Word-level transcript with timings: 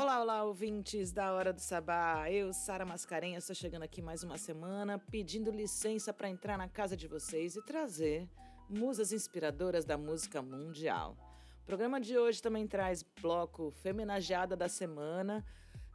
Olá, 0.00 0.22
olá, 0.22 0.44
ouvintes 0.44 1.12
da 1.12 1.30
Hora 1.34 1.52
do 1.52 1.60
Sabá. 1.60 2.30
Eu, 2.30 2.54
Sara 2.54 2.86
Mascarenha, 2.86 3.36
estou 3.36 3.54
chegando 3.54 3.82
aqui 3.82 4.00
mais 4.00 4.22
uma 4.22 4.38
semana 4.38 4.98
pedindo 4.98 5.50
licença 5.50 6.10
para 6.10 6.30
entrar 6.30 6.56
na 6.56 6.70
casa 6.70 6.96
de 6.96 7.06
vocês 7.06 7.54
e 7.54 7.60
trazer 7.60 8.26
musas 8.66 9.12
inspiradoras 9.12 9.84
da 9.84 9.98
música 9.98 10.40
mundial. 10.40 11.18
O 11.62 11.66
programa 11.66 12.00
de 12.00 12.16
hoje 12.16 12.40
também 12.40 12.66
traz 12.66 13.02
bloco 13.20 13.70
Femenageada 13.82 14.56
da 14.56 14.70
Semana. 14.70 15.44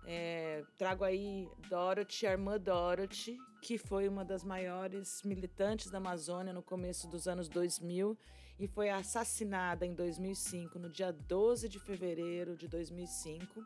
É, 0.05 0.63
trago 0.77 1.03
aí 1.03 1.49
Dorothy, 1.67 2.27
a 2.27 2.33
irmã 2.33 2.59
Dorothy, 2.59 3.39
que 3.59 3.75
foi 3.75 4.07
uma 4.07 4.23
das 4.23 4.43
maiores 4.43 5.23
militantes 5.23 5.89
da 5.89 5.97
Amazônia 5.97 6.53
no 6.53 6.61
começo 6.61 7.07
dos 7.07 7.27
anos 7.27 7.49
2000 7.49 8.15
e 8.59 8.67
foi 8.67 8.89
assassinada 8.89 9.85
em 9.85 9.93
2005, 9.93 10.79
no 10.79 10.89
dia 10.89 11.11
12 11.11 11.67
de 11.67 11.79
fevereiro 11.79 12.55
de 12.55 12.67
2005, 12.67 13.65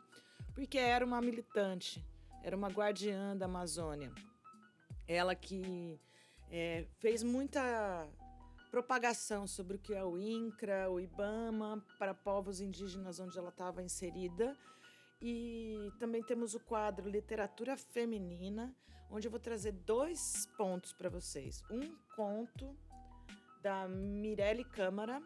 porque 0.54 0.78
era 0.78 1.04
uma 1.04 1.20
militante, 1.20 2.04
era 2.42 2.56
uma 2.56 2.68
guardiã 2.68 3.36
da 3.36 3.46
Amazônia. 3.46 4.12
Ela 5.06 5.34
que 5.34 6.00
é, 6.50 6.86
fez 6.98 7.22
muita 7.22 8.08
propagação 8.70 9.46
sobre 9.46 9.76
o 9.76 9.78
que 9.80 9.92
é 9.92 10.04
o 10.04 10.16
INCRA, 10.16 10.90
o 10.90 11.00
IBAMA, 11.00 11.84
para 11.98 12.14
povos 12.14 12.60
indígenas 12.60 13.18
onde 13.18 13.36
ela 13.36 13.48
estava 13.48 13.82
inserida 13.82 14.56
e 15.20 15.92
também 15.98 16.22
temos 16.22 16.54
o 16.54 16.60
quadro 16.60 17.08
Literatura 17.08 17.76
Feminina, 17.76 18.74
onde 19.10 19.26
eu 19.26 19.30
vou 19.30 19.40
trazer 19.40 19.72
dois 19.72 20.46
pontos 20.56 20.92
para 20.92 21.10
vocês. 21.10 21.62
Um 21.70 21.94
conto 22.16 22.74
da 23.60 23.86
Mirelle 23.86 24.64
Câmara 24.64 25.22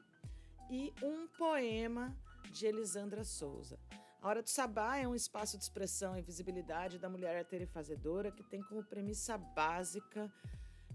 e 0.71 0.93
um 1.03 1.29
poema 1.29 2.17
de 2.51 2.67
Elisandra 2.67 3.23
Souza. 3.23 3.79
A 4.25 4.29
Hora 4.29 4.43
do 4.43 4.49
Sabá 4.49 4.97
é 4.97 5.07
um 5.07 5.15
espaço 5.15 5.59
de 5.59 5.65
expressão 5.65 6.17
e 6.17 6.23
visibilidade 6.23 6.99
da 6.99 7.11
mulher 7.11 7.37
arteira 7.37 7.65
e 7.65 7.67
fazedora 7.67 8.33
que 8.33 8.43
tem 8.43 8.63
como 8.63 8.83
premissa 8.83 9.37
básica 9.37 10.33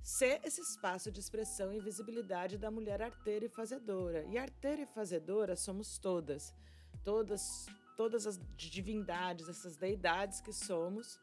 ser 0.01 0.41
esse 0.43 0.59
espaço 0.61 1.11
de 1.11 1.19
expressão 1.19 1.71
e 1.71 1.79
visibilidade 1.79 2.57
da 2.57 2.71
mulher 2.71 3.03
arteira 3.03 3.45
e 3.45 3.47
fazedora. 3.47 4.25
E 4.25 4.35
arteira 4.35 4.81
e 4.81 4.85
fazedora 4.87 5.55
somos 5.55 5.99
todas. 5.99 6.55
Todas 7.03 7.67
todas 7.95 8.25
as 8.25 8.39
divindades, 8.57 9.47
essas 9.47 9.77
deidades 9.77 10.41
que 10.41 10.51
somos. 10.51 11.19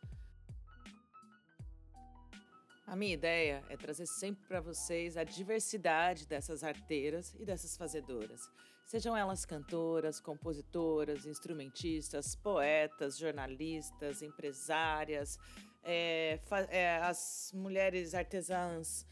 A 2.87 2.95
minha 2.95 3.15
ideia 3.15 3.65
é 3.69 3.77
trazer 3.77 4.07
sempre 4.07 4.47
para 4.47 4.61
vocês 4.61 5.17
a 5.17 5.25
diversidade 5.25 6.25
dessas 6.25 6.63
arteiras 6.63 7.35
e 7.37 7.45
dessas 7.45 7.77
fazedoras. 7.77 8.49
Sejam 8.87 9.17
elas 9.17 9.45
cantoras, 9.45 10.21
compositoras, 10.21 11.27
instrumentistas, 11.27 12.37
poetas, 12.37 13.19
jornalistas, 13.19 14.23
empresárias, 14.23 15.41
é, 15.83 16.39
é, 16.69 16.99
as 16.99 17.51
mulheres 17.53 18.15
artesãs 18.15 19.05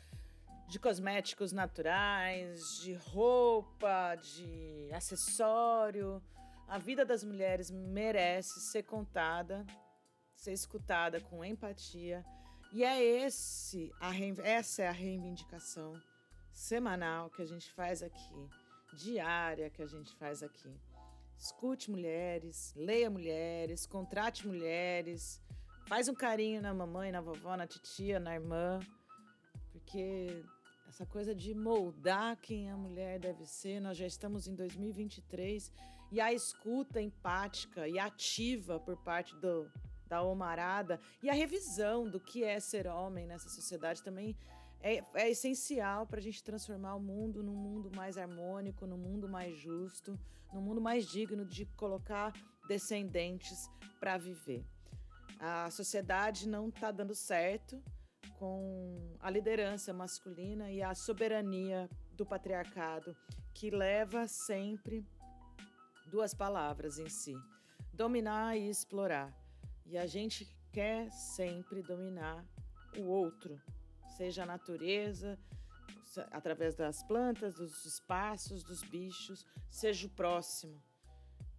de 0.68 0.78
cosméticos 0.78 1.50
naturais, 1.50 2.78
de 2.84 2.94
roupa, 2.94 4.14
de 4.14 4.90
acessório. 4.92 6.22
A 6.68 6.78
vida 6.78 7.04
das 7.04 7.24
mulheres 7.24 7.68
merece 7.68 8.60
ser 8.60 8.84
contada, 8.84 9.66
ser 10.36 10.52
escutada 10.52 11.20
com 11.20 11.44
empatia. 11.44 12.24
E 12.72 12.84
é 12.84 13.02
esse 13.02 13.92
a 14.00 14.14
essa 14.44 14.82
é 14.84 14.88
a 14.88 14.92
reivindicação 14.92 16.00
semanal 16.52 17.28
que 17.30 17.42
a 17.42 17.46
gente 17.46 17.72
faz 17.72 18.04
aqui, 18.04 18.48
diária 18.94 19.68
que 19.68 19.82
a 19.82 19.86
gente 19.86 20.14
faz 20.14 20.42
aqui. 20.42 20.72
Escute 21.36 21.90
mulheres, 21.90 22.72
leia 22.76 23.10
mulheres, 23.10 23.86
contrate 23.86 24.46
mulheres, 24.46 25.42
faz 25.86 26.08
um 26.08 26.14
carinho 26.14 26.62
na 26.62 26.72
mamãe, 26.72 27.10
na 27.12 27.20
vovó, 27.20 27.56
na 27.56 27.66
titia, 27.66 28.18
na 28.18 28.34
irmã, 28.34 28.80
porque 29.72 30.42
essa 30.88 31.04
coisa 31.04 31.34
de 31.34 31.54
moldar 31.54 32.36
quem 32.36 32.70
a 32.70 32.76
mulher 32.76 33.18
deve 33.18 33.44
ser. 33.44 33.80
Nós 33.80 33.98
já 33.98 34.06
estamos 34.06 34.46
em 34.46 34.54
2023 34.54 35.72
e 36.12 36.20
a 36.20 36.32
escuta 36.32 37.00
empática 37.02 37.88
e 37.88 37.98
ativa 37.98 38.78
por 38.78 38.96
parte 38.96 39.34
do, 39.36 39.68
da 40.06 40.22
Omarada 40.22 41.00
e 41.22 41.28
a 41.28 41.34
revisão 41.34 42.08
do 42.08 42.20
que 42.20 42.44
é 42.44 42.60
ser 42.60 42.86
homem 42.86 43.26
nessa 43.26 43.48
sociedade 43.48 44.02
também 44.02 44.36
é, 44.84 45.02
é 45.14 45.30
essencial 45.30 46.06
para 46.06 46.18
a 46.18 46.22
gente 46.22 46.44
transformar 46.44 46.94
o 46.94 47.00
mundo 47.00 47.42
num 47.42 47.56
mundo 47.56 47.90
mais 47.96 48.18
harmônico, 48.18 48.86
num 48.86 48.98
mundo 48.98 49.26
mais 49.26 49.56
justo, 49.56 50.20
num 50.52 50.60
mundo 50.60 50.78
mais 50.78 51.06
digno 51.06 51.46
de 51.46 51.64
colocar 51.74 52.34
descendentes 52.68 53.70
para 53.98 54.18
viver. 54.18 54.62
A 55.40 55.70
sociedade 55.70 56.46
não 56.46 56.68
está 56.68 56.90
dando 56.90 57.14
certo 57.14 57.82
com 58.38 59.16
a 59.20 59.30
liderança 59.30 59.90
masculina 59.94 60.70
e 60.70 60.82
a 60.82 60.94
soberania 60.94 61.88
do 62.12 62.26
patriarcado, 62.26 63.16
que 63.54 63.70
leva 63.70 64.28
sempre 64.28 65.02
duas 66.10 66.34
palavras 66.34 66.98
em 66.98 67.08
si: 67.08 67.34
dominar 67.90 68.54
e 68.54 68.68
explorar. 68.68 69.32
E 69.86 69.96
a 69.96 70.06
gente 70.06 70.46
quer 70.70 71.10
sempre 71.10 71.82
dominar 71.82 72.44
o 72.98 73.04
outro, 73.04 73.58
seja 74.16 74.42
a 74.42 74.46
natureza, 74.46 75.38
através 76.30 76.74
das 76.74 77.02
plantas, 77.02 77.54
dos 77.54 77.84
espaços, 77.84 78.62
dos 78.62 78.82
bichos, 78.82 79.44
seja 79.70 80.06
o 80.06 80.10
próximo. 80.10 80.80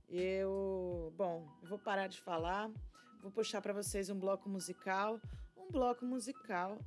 Eu, 0.07 1.13
bom, 1.17 1.47
eu 1.61 1.67
vou 1.67 1.79
parar 1.79 2.07
de 2.07 2.21
falar, 2.21 2.71
vou 3.21 3.31
puxar 3.31 3.61
para 3.61 3.73
vocês 3.73 4.09
um 4.09 4.19
bloco 4.19 4.47
musical 4.47 5.19
um 5.65 5.71
bloco 5.71 6.05
musical 6.05 6.77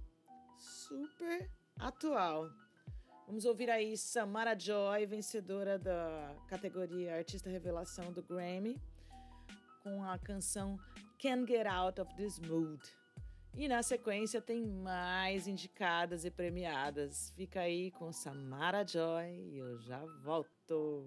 super 0.57 1.51
atual. 1.79 2.49
Vamos 3.27 3.45
ouvir 3.45 3.69
aí 3.69 3.97
Samara 3.97 4.59
Joy, 4.59 5.05
vencedora 5.07 5.79
da 5.79 6.35
categoria 6.47 7.17
Artista 7.17 7.51
Revelação 7.51 8.13
do 8.13 8.23
Grammy, 8.23 8.81
com 9.83 10.03
a 10.03 10.19
canção 10.19 10.79
Can't 11.19 11.47
Get 11.47 11.67
Out 11.67 12.01
of 12.01 12.15
This 12.15 12.39
Mood. 12.39 12.81
E 13.59 13.67
na 13.67 13.83
sequência 13.83 14.41
tem 14.41 14.65
mais 14.65 15.49
indicadas 15.49 16.25
e 16.25 16.31
premiadas. 16.31 17.33
Fica 17.35 17.63
aí 17.63 17.91
com 17.91 18.13
Samara 18.13 18.87
Joy 18.87 19.27
e 19.51 19.59
eu 19.59 19.77
já 19.81 19.99
volto. 20.23 21.05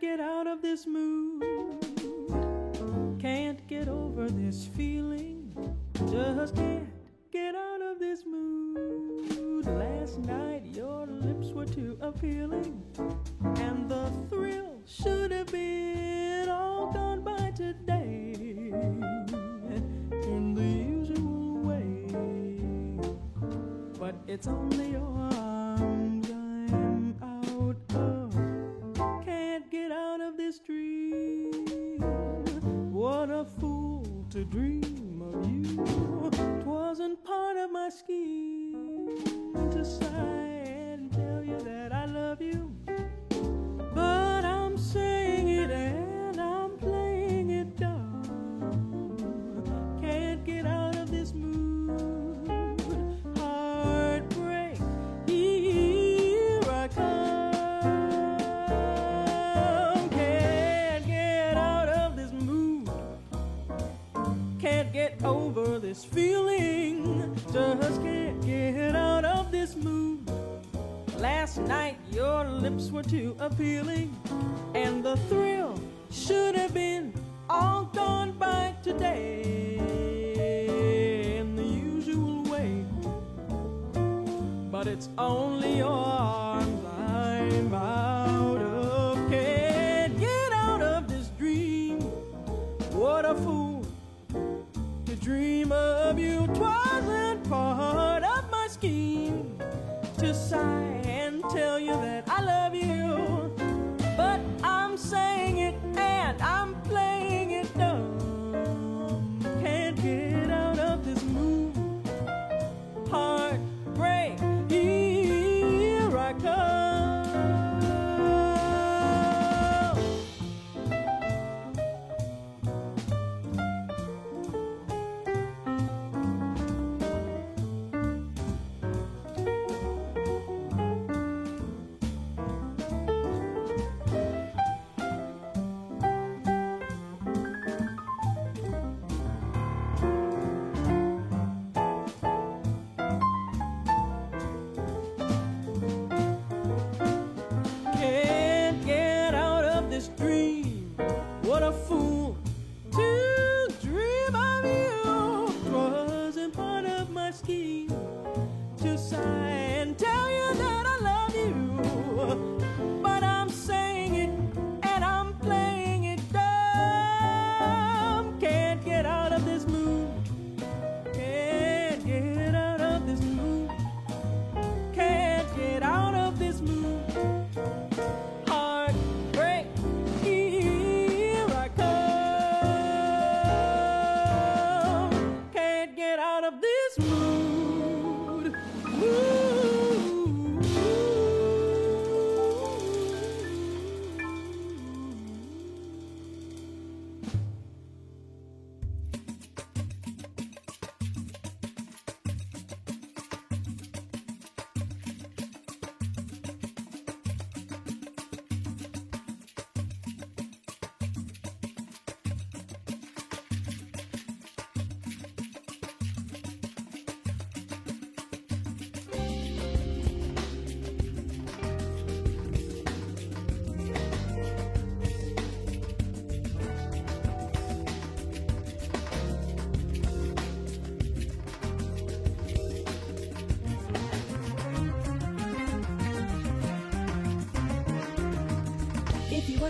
get 0.00 0.20
out 0.20 0.46
of 0.46 0.62
this 0.62 0.86
mood. 0.86 1.17
Over 4.18 4.30
this 4.30 4.66
feeling. 4.76 5.52
Just 6.10 6.56
can't 6.56 6.88
get 7.30 7.54
out 7.54 7.80
of 7.82 7.98
this 8.00 8.24
mood. 8.26 9.66
Last 9.66 10.18
night 10.18 10.62
your 10.72 11.06
lips 11.06 11.48
were 11.52 11.66
too 11.66 11.96
appealing. 12.00 12.82
And 13.56 13.88
the 13.88 14.10
thrill 14.28 14.80
should 14.86 15.30
have 15.30 15.52
been 15.52 16.48
all 16.48 16.92
gone 16.92 17.22
by 17.22 17.52
today. 17.52 18.34
In 20.10 20.54
the 20.54 20.64
usual 20.64 21.58
way. 21.58 22.06
But 23.98 24.16
it's 24.26 24.48
only 24.48 24.90
your 24.92 25.47
were 72.90 73.02
too 73.02 73.36
appealing, 73.38 74.16
and 74.74 75.04
the 75.04 75.16
thrill 75.28 75.78
should 76.10 76.54
have 76.54 76.72
been 76.72 77.07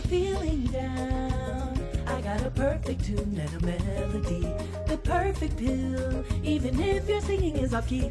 feeling 0.08 0.64
down, 0.68 1.78
I 2.06 2.20
got 2.22 2.40
a 2.40 2.50
perfect 2.50 3.04
tune 3.04 3.38
and 3.38 3.62
a 3.62 3.66
melody. 3.66 4.40
The 4.86 4.96
perfect 4.96 5.58
pill, 5.58 6.24
even 6.42 6.80
if 6.80 7.06
your 7.08 7.20
singing 7.20 7.56
is 7.56 7.74
off 7.74 7.88
key. 7.88 8.10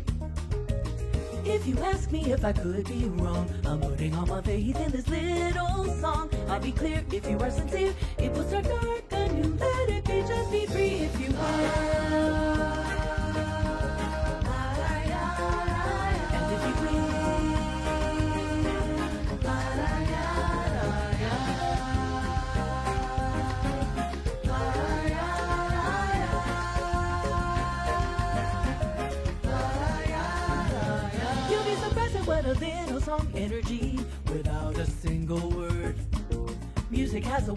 If 1.44 1.66
you 1.66 1.76
ask 1.80 2.12
me 2.12 2.32
if 2.32 2.46
I 2.46 2.54
could 2.54 2.86
be 2.86 3.06
wrong, 3.06 3.50
I'm 3.66 3.80
putting 3.80 4.14
all 4.14 4.28
my 4.28 4.42
faith 4.42 4.80
in 4.80 4.92
this 4.92 5.08
little 5.08 5.86
song. 6.00 6.30
I'll 6.48 6.60
be 6.60 6.72
clear 6.72 7.04
if 7.12 7.28
you 7.28 7.40
are 7.40 7.50
sincere. 7.50 7.96
It 8.20 8.32
will 8.34 8.48
start 8.48 8.66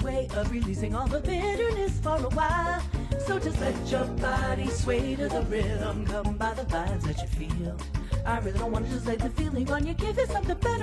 way 0.02 0.28
of 0.34 0.50
releasing 0.50 0.94
all 0.94 1.06
the 1.06 1.20
bitterness 1.20 1.98
for 2.00 2.16
a 2.16 2.30
while. 2.30 2.82
So 3.26 3.38
just 3.38 3.60
let 3.60 3.74
your 3.90 4.04
body 4.04 4.68
sway 4.68 5.14
to 5.16 5.28
the 5.28 5.42
rhythm, 5.42 6.06
come 6.06 6.36
by 6.36 6.54
the 6.54 6.62
vibes 6.62 7.02
that 7.02 7.20
you 7.20 7.28
feel. 7.48 7.76
I 8.24 8.38
really 8.38 8.58
don't 8.58 8.72
want 8.72 8.86
to 8.86 8.92
just 8.92 9.06
lay 9.06 9.16
the 9.16 9.30
feeling 9.30 9.70
on 9.70 9.86
you. 9.86 9.94
Give 9.94 10.18
it 10.18 10.28
something 10.28 10.56
better, 10.58 10.79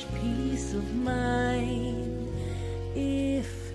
much 0.00 0.20
peace 0.20 0.74
of 0.74 0.94
mind. 0.94 2.28
If 2.94 3.69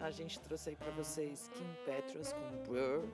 A 0.00 0.10
gente 0.10 0.40
trouxe 0.40 0.70
aí 0.70 0.76
pra 0.76 0.90
vocês 0.92 1.48
Kim 1.54 1.66
Petras 1.84 2.32
com 2.32 2.62
Blur. 2.64 3.04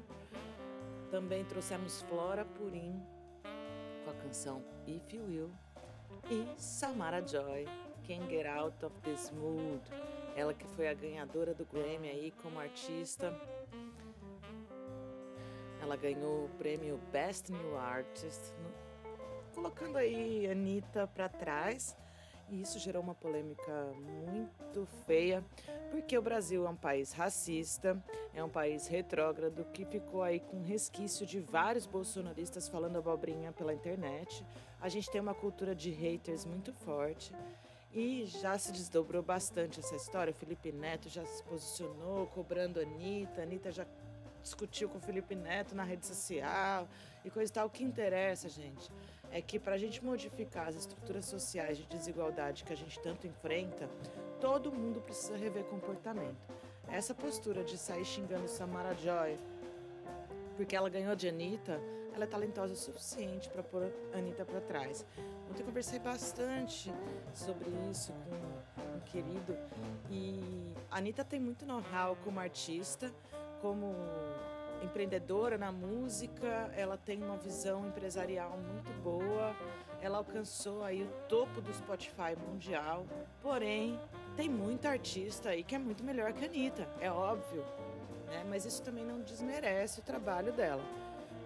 Também 1.11 1.45
trouxemos 1.45 2.03
Flora 2.03 2.45
Purim 2.45 3.03
com 4.05 4.11
a 4.11 4.15
canção 4.15 4.63
If 4.87 5.13
You 5.13 5.25
Will. 5.27 5.51
E 6.31 6.47
Samara 6.57 7.27
Joy, 7.27 7.67
Can't 8.07 8.29
Get 8.29 8.47
Out 8.47 8.85
of 8.85 9.01
This 9.03 9.31
Mood. 9.33 9.83
Ela 10.37 10.55
que 10.55 10.67
foi 10.69 10.89
a 10.89 10.95
ganhadora 10.95 11.55
do 11.55 11.65
Grammy 11.65 12.09
aí 12.09 12.31
como 12.43 12.59
artista. 12.59 13.33
Ela 15.81 15.97
ganhou 15.97 16.45
o 16.45 16.49
prêmio 16.59 16.99
Best 17.13 17.51
New 17.53 17.79
Artist, 17.79 18.53
colocando 19.55 19.97
aí 19.99 20.49
Anitta 20.51 21.07
para 21.07 21.29
trás. 21.29 21.97
E 22.49 22.61
isso 22.61 22.79
gerou 22.79 23.03
uma 23.03 23.15
polêmica 23.15 23.93
muito 24.25 24.87
feia, 25.05 25.45
porque 25.91 26.17
o 26.17 26.23
Brasil 26.23 26.65
é 26.65 26.71
um 26.71 26.77
país 26.77 27.13
racista, 27.13 28.01
é 28.33 28.43
um 28.43 28.49
país 28.49 28.87
retrógrado 28.87 29.65
que 29.73 29.85
ficou 29.85 30.23
aí 30.23 30.39
com 30.39 30.63
resquício 30.63 31.27
de 31.27 31.41
vários 31.41 31.87
bolsonaristas 31.87 32.69
falando 32.69 32.99
abobrinha 32.99 33.51
pela 33.51 33.75
internet. 33.75 34.45
A 34.81 34.89
gente 34.89 35.11
tem 35.11 35.21
uma 35.21 35.35
cultura 35.35 35.75
de 35.75 35.91
haters 35.91 36.45
muito 36.45 36.73
forte. 36.73 37.33
E 37.93 38.27
já 38.27 38.59
se 38.59 38.73
desdobrou 38.73 39.23
bastante 39.23 39.81
essa 39.81 39.97
história. 39.97 40.31
O 40.31 40.35
Felipe 40.35 40.71
Neto 40.71 41.09
já 41.09 41.25
se 41.25 41.43
posicionou 41.45 42.27
cobrando 42.27 42.79
a 42.79 42.83
Anitta. 42.83 43.43
Anitta 43.43 43.73
já 43.73 43.87
discutiu 44.43 44.89
com 44.89 44.99
o 44.99 45.01
Felipe 45.01 45.35
Neto 45.35 45.75
na 45.75 45.83
rede 45.83 46.07
social 46.07 46.87
e 47.25 47.31
coisa 47.31 47.51
e 47.51 47.55
tal. 47.55 47.67
O 47.67 47.71
que 47.71 47.83
interessa, 47.83 48.49
gente, 48.49 48.93
é 49.33 49.41
que 49.41 49.59
para 49.59 49.75
a 49.75 49.79
gente 49.79 50.05
modificar 50.05 50.69
as 50.69 50.77
estruturas 50.77 51.27
sociais 51.27 51.79
de 51.79 51.87
desigualdade 51.87 52.65
que 52.65 52.73
a 52.73 52.77
gente 52.77 52.99
tanto 53.01 53.27
enfrenta, 53.27 53.89
todo 54.41 54.73
mundo 54.73 55.01
precisa 55.01 55.37
rever 55.37 55.65
comportamento. 55.65 56.37
Essa 56.89 57.15
postura 57.15 57.65
de 57.65 57.77
sair 57.77 58.05
xingando 58.05 58.49
Samara 58.49 58.95
Joy 58.95 59.39
porque 60.57 60.75
ela 60.75 60.89
ganhou 60.89 61.15
de 61.15 61.29
Anitta, 61.29 61.81
ela 62.15 62.25
é 62.25 62.27
talentosa 62.27 62.73
o 62.73 62.77
suficiente 62.77 63.49
para 63.51 63.63
pôr 63.63 63.93
a 64.15 64.19
Anitta 64.19 64.45
para 64.45 64.61
trás. 64.61 65.05
Ontem 65.51 65.63
conversei 65.63 65.99
bastante 65.99 66.91
sobre 67.35 67.69
isso 67.91 68.13
com 68.75 68.97
um 68.97 69.01
querido 69.01 69.57
e 70.11 70.73
a 70.91 70.97
Anitta 70.97 71.25
tem 71.25 71.39
muito 71.39 71.67
know-how 71.67 72.17
como 72.25 72.41
artista, 72.41 73.13
como 73.61 73.95
empreendedora 74.87 75.59
na 75.59 75.71
música, 75.71 76.71
ela 76.75 76.97
tem 76.97 77.23
uma 77.23 77.37
visão 77.37 77.87
empresarial 77.87 78.57
muito 78.57 78.91
boa, 79.03 79.55
ela 80.01 80.19
alcançou 80.19 80.83
aí 80.83 81.03
o 81.03 81.09
topo 81.29 81.61
do 81.61 81.73
Spotify 81.75 82.37
mundial, 82.49 83.05
porém 83.43 84.01
tem 84.37 84.49
muito 84.49 84.87
artista 84.87 85.51
aí 85.51 85.63
que 85.63 85.75
é 85.75 85.79
muito 85.79 86.03
melhor 86.03 86.33
que 86.33 86.45
a 86.45 86.49
Anitta, 86.49 86.89
é 87.01 87.11
óbvio, 87.11 87.65
né? 88.27 88.45
Mas 88.49 88.65
isso 88.65 88.83
também 88.83 89.05
não 89.05 89.21
desmerece 89.21 90.01
o 90.01 90.03
trabalho 90.03 90.53
dela. 90.53 90.83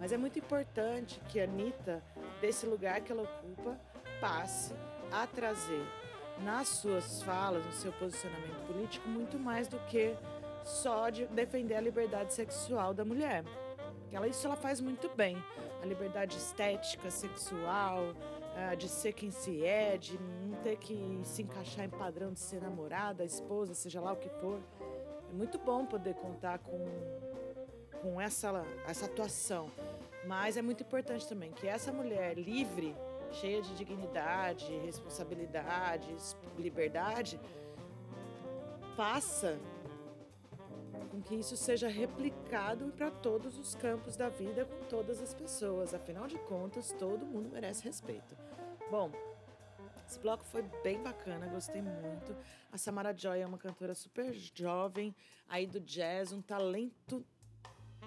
Mas 0.01 0.13
é 0.13 0.17
muito 0.17 0.39
importante 0.39 1.21
que 1.29 1.41
a 1.41 1.45
Anitta, 1.45 2.03
desse 2.41 2.67
lugar 2.67 3.01
que 3.01 3.13
ela 3.13 3.23
ocupa, 3.23 3.79
passe 4.21 4.75
a 5.11 5.27
trazer 5.27 5.85
nas 6.43 6.69
suas 6.69 7.23
falas, 7.23 7.65
no 7.65 7.73
seu 7.73 7.93
posicionamento 7.93 8.67
político, 8.67 9.09
muito 9.09 9.39
mais 9.39 9.69
do 9.69 9.79
que 9.81 10.17
só 10.65 11.11
de 11.11 11.27
defender 11.27 11.75
a 11.75 11.81
liberdade 11.81 12.33
sexual 12.33 12.93
da 12.95 13.05
mulher. 13.05 13.45
Ela, 14.13 14.27
isso 14.27 14.47
ela 14.47 14.57
faz 14.57 14.81
muito 14.81 15.09
bem. 15.11 15.37
A 15.83 15.87
liberdade 15.87 16.37
estética, 16.37 17.11
sexual, 17.11 18.15
ah, 18.57 18.75
de 18.75 18.89
ser 18.89 19.13
quem 19.13 19.31
se 19.31 19.65
é, 19.65 19.97
de 19.97 20.19
não 20.19 20.61
ter 20.63 20.77
que 20.77 21.21
se 21.25 21.43
encaixar 21.43 21.85
em 21.85 21.91
padrão 21.91 22.33
de 22.33 22.41
ser 22.41 22.61
namorada, 22.61 23.25
esposa, 23.25 23.75
seja 23.75 24.01
lá 24.01 24.13
o 24.13 24.17
que 24.17 24.29
for. 24.29 24.61
É 25.31 25.33
muito 25.33 25.59
bom 25.59 25.87
poder 25.87 26.15
contar 26.15 26.59
com, 26.59 26.85
com 28.03 28.21
essa, 28.21 28.65
essa 28.87 29.07
atuação. 29.07 29.71
Mas 30.27 30.57
é 30.57 30.63
muito 30.63 30.83
importante 30.83 31.27
também 31.27 31.53
que 31.53 31.67
essa 31.67 31.93
mulher 31.93 32.37
livre, 32.37 32.95
cheia 33.31 33.63
de 33.63 33.75
dignidade, 33.75 34.77
responsabilidade, 34.85 36.15
liberdade, 36.59 37.41
faça 38.97 39.59
com 41.07 41.21
que 41.21 41.35
isso 41.35 41.57
seja 41.57 41.89
replicado 41.89 42.93
para 42.97 43.11
todos 43.11 43.59
os 43.59 43.75
campos 43.75 44.17
da 44.17 44.29
vida 44.29 44.65
com 44.65 44.85
todas 44.87 45.21
as 45.21 45.35
pessoas. 45.35 45.95
Afinal 45.95 46.27
de 46.27 46.39
contas, 46.41 46.93
todo 46.99 47.27
mundo 47.27 47.51
merece 47.51 47.85
respeito. 47.85 48.37
Bom, 48.91 49.11
esse 50.07 50.19
bloco 50.19 50.45
foi 50.45 50.63
bem 50.83 51.01
bacana, 51.03 51.47
gostei 51.47 51.81
muito. 51.81 52.37
A 52.73 52.77
Samara 52.77 53.17
Joy 53.17 53.41
é 53.41 53.47
uma 53.47 53.59
cantora 53.59 53.95
super 53.95 54.33
jovem, 54.33 55.15
aí 55.49 55.67
do 55.67 55.79
jazz, 55.79 56.33
um 56.33 56.43
talento 56.43 57.25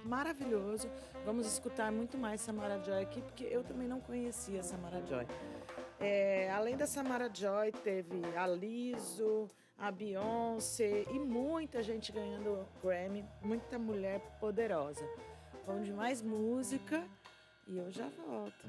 maravilhoso. 0.04 0.90
Vamos 1.26 1.48
escutar 1.48 1.92
muito 1.92 2.18
mais 2.18 2.42
Samara 2.42 2.84
Joy 2.84 3.02
aqui, 3.02 3.22
porque 3.22 3.46
eu 3.46 3.64
também 3.64 3.88
não 3.88 4.02
conhecia 4.02 4.62
Samara 4.62 5.02
Joy. 5.06 5.26
É, 6.00 6.52
além 6.52 6.76
da 6.76 6.86
Samara 6.86 7.30
Joy, 7.34 7.72
teve 7.72 8.22
a 8.36 8.46
Liso, 8.46 9.48
a 9.78 9.92
Beyoncé 9.92 11.06
e 11.12 11.20
muita 11.20 11.84
gente 11.84 12.12
ganhando 12.12 12.68
Grammy, 12.82 13.26
muita 13.42 13.78
mulher 13.78 14.20
poderosa. 14.40 15.08
Vamos 15.66 15.86
de 15.86 15.94
mais 15.94 16.22
música 16.22 17.04
e 17.68 17.78
eu 17.78 17.92
já 17.92 18.08
volto. 18.28 18.68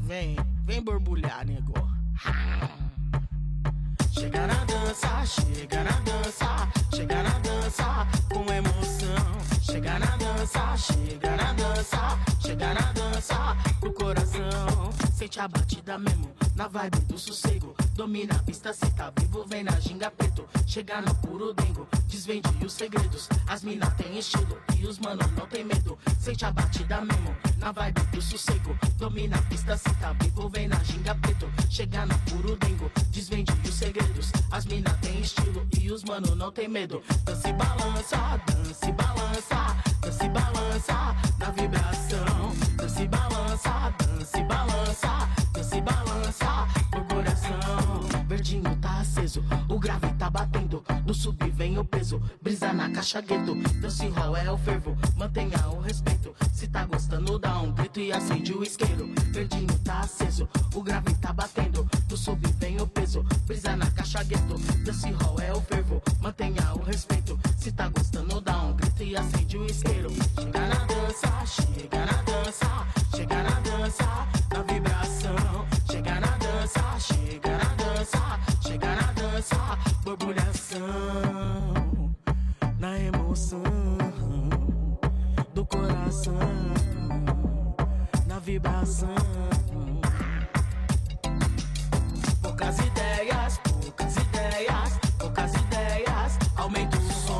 Vem, 0.00 0.36
vem 0.64 0.82
borbulhar, 0.82 1.46
nego. 1.46 1.72
Chega 4.12 4.46
na 4.46 4.64
dança, 4.64 5.24
chega 5.24 5.84
na 5.84 6.00
dança, 6.00 6.46
chega 6.94 7.22
na 7.22 7.38
dança 7.38 7.84
com 8.32 8.52
emoção. 8.52 9.62
Chega 9.62 9.98
na 9.98 10.16
dança, 10.16 10.76
chega 10.76 11.36
na 11.36 11.52
dança, 11.54 11.98
chega 12.42 12.74
na 12.74 12.92
dança 12.92 13.56
com 13.80 13.88
o 13.88 13.92
coração. 13.92 14.92
Sente 15.14 15.40
a 15.40 15.48
batida 15.48 15.98
mesmo, 15.98 16.30
na 16.56 16.66
vibe 16.68 16.98
do 17.02 17.18
sossego. 17.18 17.74
Domina 17.94 18.34
a 18.34 18.38
pista, 18.42 18.72
cê 18.72 18.90
tá 18.90 19.12
vivo, 19.18 19.44
vem 19.46 19.62
na 19.62 19.78
ginga 19.78 20.10
preto. 20.10 20.44
Chega 20.66 21.00
no 21.00 21.14
puro 21.16 21.54
dengo, 21.54 21.86
desvende 22.08 22.48
os 22.64 22.72
segredos. 22.72 23.28
As 23.46 23.62
mina 23.62 23.90
tem 23.92 24.18
estilo 24.18 24.58
e 24.76 24.86
os 24.86 24.98
mano 24.98 25.22
não 25.36 25.46
tem 25.46 25.64
medo. 25.64 25.98
Sente 26.18 26.44
a 26.44 26.50
batida 26.50 27.00
mesmo, 27.00 27.36
na 27.58 27.70
vibe 27.70 28.00
do 28.12 28.20
sossego. 28.20 28.76
Domina 28.96 29.36
a 29.36 29.42
pista, 29.42 29.76
cê 29.76 29.90
tá 30.00 30.12
vivo, 30.14 30.48
vem 30.48 30.68
na 30.68 30.82
ginga 30.82 31.14
preto. 31.14 31.48
Chega 31.70 32.04
no 32.06 32.18
puro 32.20 32.56
dengo, 32.56 32.90
desvende 33.10 33.52
os 33.68 33.74
segredos. 33.74 34.32
As 34.50 34.64
mina 34.64 34.90
tem 35.00 35.20
estilo 35.20 35.66
e 35.78 35.90
os 35.92 36.02
mano 36.02 36.34
não 36.34 36.50
tem 36.50 36.68
medo. 36.68 37.02
Dança 37.24 37.48
e 37.48 37.52
balança, 37.52 38.40
dança 38.46 38.88
e 38.88 38.92
balança, 38.92 39.76
dança 40.02 40.24
e 40.24 40.28
balança 40.28 41.16
na 41.38 41.50
vibração. 41.50 42.52
Dança 42.76 43.02
e 43.02 43.08
balança, 43.08 43.94
dança 43.98 44.38
e 44.38 44.44
balança, 44.44 45.28
dança 45.52 45.76
e 45.76 45.80
balança 45.80 46.68
no 46.92 47.04
coração. 47.04 48.26
Verdinho 48.26 48.76
tá 48.76 49.00
aceso, 49.00 49.44
o 49.68 49.78
grave 49.78 50.12
tá 50.14 50.28
batendo. 50.28 50.84
No 51.06 51.14
sub 51.14 51.38
vem 51.50 51.78
o 51.78 51.84
peso, 51.84 52.20
brisa 52.42 52.72
na 52.72 52.90
caixa 52.90 53.20
gueto. 53.20 53.54
Dança 53.80 54.04
e 54.04 54.08
roll 54.10 54.36
é 54.36 54.50
o 54.50 54.58
fervo, 54.58 54.96
mantenha 55.16 55.68
o 55.68 55.80
respeito. 55.80 56.34
Se 56.52 56.66
tá 56.66 56.84
gostando, 56.84 57.38
dá 57.38 57.58
um 57.60 57.72
grito 57.72 58.00
e 58.00 58.12
acende 58.12 58.52
o 58.52 58.62
isqueiro. 58.62 59.12
Verdinho 59.30 59.78
tá 59.84 60.00
aceso, 60.00 60.48
o 60.74 60.82
grave 60.82 61.14
tá 61.14 61.32
batendo. 61.32 61.88
No 62.10 62.16
sub 62.16 62.40
vem 62.58 62.80
o 62.80 62.86
peso, 62.86 63.24
brisa 63.46 63.76
na 63.76 63.90
caixa 63.90 64.22
gueto. 64.24 64.58
Dança 64.84 65.08
e 65.08 65.12
roll 65.12 65.40
é 65.40 65.52
o 65.52 65.60
fervo, 65.60 66.02
mantenha 66.20 66.74
o 66.74 66.82
respeito. 66.82 67.38
Se 67.56 67.70
tá 67.70 67.88
gostando, 67.88 68.40
e 69.12 69.16
acende 69.16 69.58
o 69.58 69.66
isqueiro. 69.66 70.10
Chega 70.10 70.66
na 70.68 70.84
dança, 70.86 71.44
chega 71.44 72.06
na 72.06 72.22
dança, 72.22 72.86
chega 73.14 73.42
na 73.42 73.60
dança, 73.60 74.28
na 74.50 74.62
vibração. 74.62 75.66
Chega 75.90 76.14
na 76.20 76.36
dança, 76.38 76.98
chega 76.98 77.50
na 77.58 77.74
dança, 77.74 78.40
chega 78.62 78.96
na 78.96 79.12
dança, 79.12 79.78
borbulhação. 80.02 80.80
Na 82.78 82.98
emoção 82.98 83.62
do 85.54 85.66
coração, 85.66 86.38
na 88.26 88.38
vibração. 88.38 89.14
Poucas 92.40 92.78
ideias, 92.78 93.58
poucas 93.58 94.16
ideias, 94.16 94.98
poucas 95.18 95.54
ideias. 95.54 96.38
Aumenta 96.56 96.96
o 96.96 97.12
som. 97.12 97.31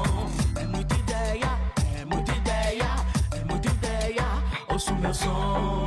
Ouço 4.93 5.01
meu 5.01 5.15
som. 5.15 5.87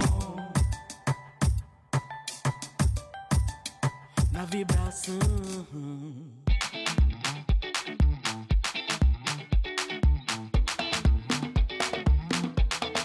Na 4.32 4.46
vibração. 4.46 5.20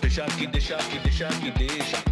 Deixa 0.01 0.25
que, 0.27 0.47
deixa 0.47 0.77
que, 0.79 0.99
deixa 1.01 1.29
que. 1.29 1.51
Deixa 1.51 2.10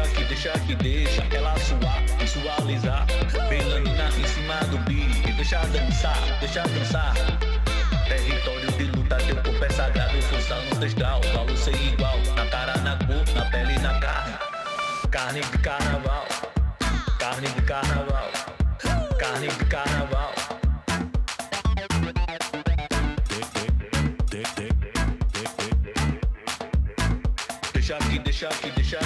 deixa 0.00 0.14
que 0.14 0.24
deixa 0.24 0.52
que 0.60 0.74
deixa 0.76 1.22
ela 1.34 1.54
suar, 1.58 2.02
visualizar. 2.18 3.06
menina 3.48 4.08
em 4.16 4.26
cima 4.26 4.54
do 4.70 4.78
beat, 4.78 5.36
deixa 5.36 5.58
dançar, 5.66 6.16
deixa 6.40 6.62
dançar. 6.62 7.14
Território 8.08 8.72
de 8.72 8.84
luta, 8.84 9.16
teu 9.16 9.36
corpo 9.36 9.64
é 9.64 9.68
sagrado, 9.70 10.22
força 10.22 10.54
ancestral, 10.54 11.22
falo 11.34 11.56
sem 11.56 11.74
igual. 11.74 12.18
Na 12.34 12.46
cara, 12.46 12.76
na 12.78 12.96
cor, 12.96 13.34
na 13.34 13.44
pele 13.50 13.74
e 13.74 13.78
na 13.78 13.98
carne. 14.00 14.34
Carne 15.10 15.40
de 15.40 15.58
carnaval, 15.58 16.26
carne 17.18 17.48
de 17.48 17.62
carnaval, 17.62 18.30
carne 19.18 19.48
de 19.48 19.64
carnaval. 19.66 20.32
Deixa 27.74 27.98
que 27.98 28.18
deixa 28.20 28.48
que 28.48 28.70
deixa 28.70 28.99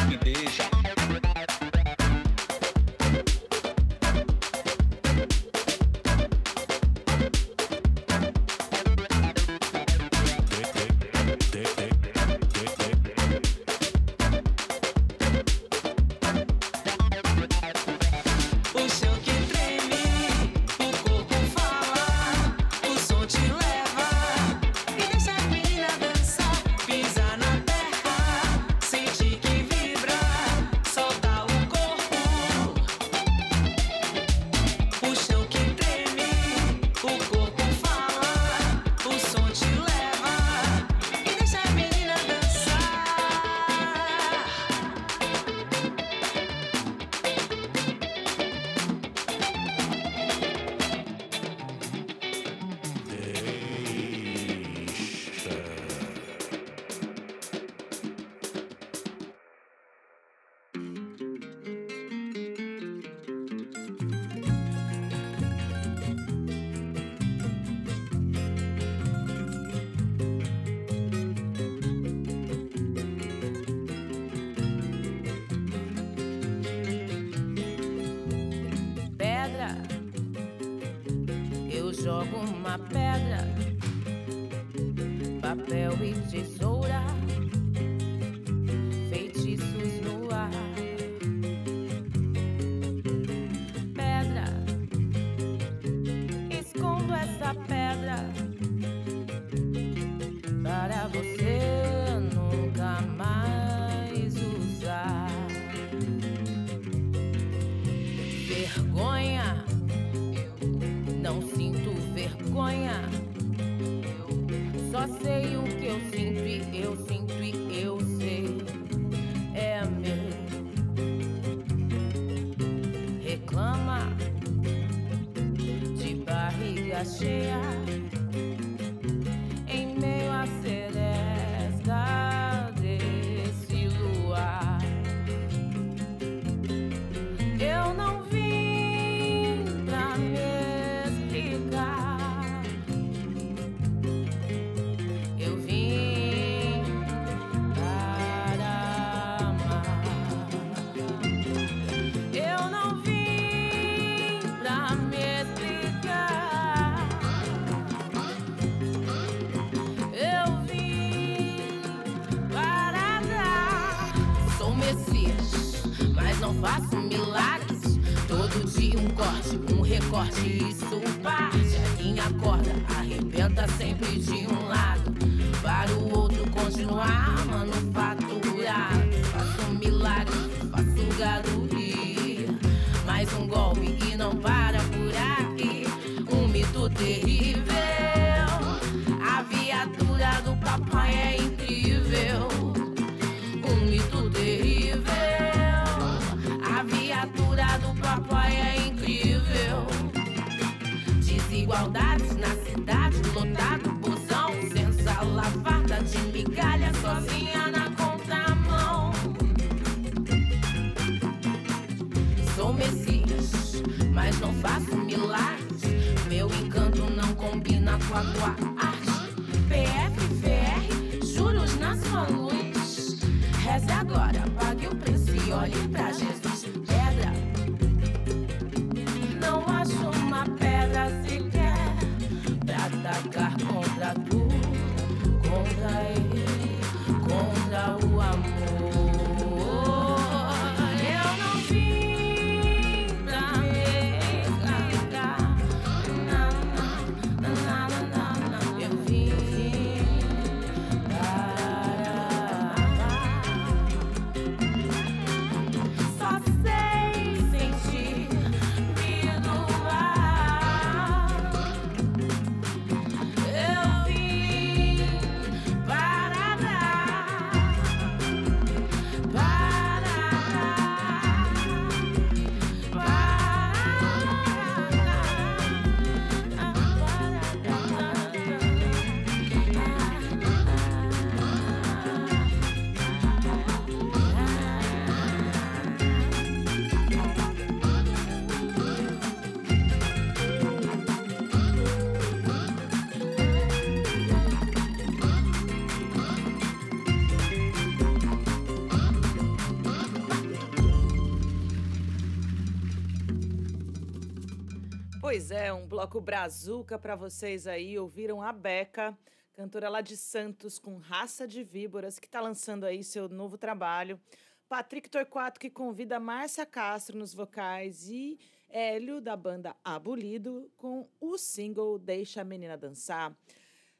é, 305.64 305.72
um 305.72 305.86
bloco 305.86 306.20
brazuca 306.20 306.98
para 306.98 307.16
vocês 307.16 307.66
aí. 307.66 307.98
Ouviram 307.98 308.42
a 308.42 308.52
Beca, 308.52 309.16
cantora 309.54 309.88
lá 309.88 310.02
de 310.02 310.14
Santos 310.14 310.78
com 310.78 310.98
Raça 310.98 311.48
de 311.48 311.64
Víboras, 311.64 312.18
que 312.18 312.26
está 312.26 312.38
lançando 312.38 312.84
aí 312.84 313.02
seu 313.02 313.30
novo 313.30 313.56
trabalho. 313.56 314.20
Patrick 314.68 315.08
Torquato, 315.08 315.58
que 315.58 315.70
convida 315.70 316.20
Márcia 316.20 316.66
Castro 316.66 317.16
nos 317.16 317.32
vocais 317.32 318.10
e 318.10 318.38
Hélio, 318.68 319.22
da 319.22 319.34
banda 319.36 319.74
Abolido, 319.82 320.70
com 320.76 321.08
o 321.18 321.38
single 321.38 321.98
Deixa 321.98 322.42
a 322.42 322.44
Menina 322.44 322.76
Dançar. 322.76 323.34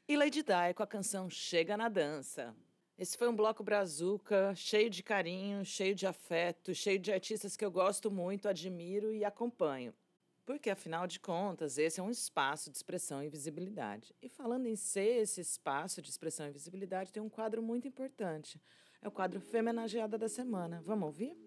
E 0.07 0.15
Lady 0.15 0.43
Di 0.43 0.73
com 0.75 0.83
a 0.83 0.87
canção 0.87 1.31
Chega 1.31 1.75
na 1.75 1.89
Dança. 1.89 2.55
Esse 2.95 3.17
foi 3.17 3.27
um 3.27 3.35
bloco 3.35 3.63
brazuca, 3.63 4.53
cheio 4.53 4.91
de 4.91 5.01
carinho, 5.01 5.65
cheio 5.65 5.95
de 5.95 6.05
afeto, 6.05 6.75
cheio 6.75 6.99
de 6.99 7.11
artistas 7.11 7.57
que 7.57 7.65
eu 7.65 7.71
gosto 7.71 8.11
muito, 8.11 8.47
admiro 8.47 9.11
e 9.11 9.25
acompanho. 9.25 9.95
Porque, 10.45 10.69
afinal 10.69 11.07
de 11.07 11.19
contas, 11.19 11.77
esse 11.77 11.99
é 11.99 12.03
um 12.03 12.11
espaço 12.11 12.69
de 12.69 12.77
expressão 12.77 13.23
e 13.23 13.29
visibilidade. 13.29 14.13
E 14.21 14.29
falando 14.29 14.67
em 14.67 14.75
ser 14.75 15.21
esse 15.21 15.41
espaço 15.41 16.01
de 16.01 16.09
expressão 16.09 16.47
e 16.47 16.51
visibilidade, 16.51 17.11
tem 17.11 17.21
um 17.21 17.29
quadro 17.29 17.63
muito 17.63 17.87
importante. 17.87 18.61
É 19.01 19.07
o 19.07 19.11
quadro 19.11 19.39
Femenageada 19.39 20.17
da 20.17 20.29
Semana. 20.29 20.81
Vamos 20.85 21.07
ouvir? 21.07 21.44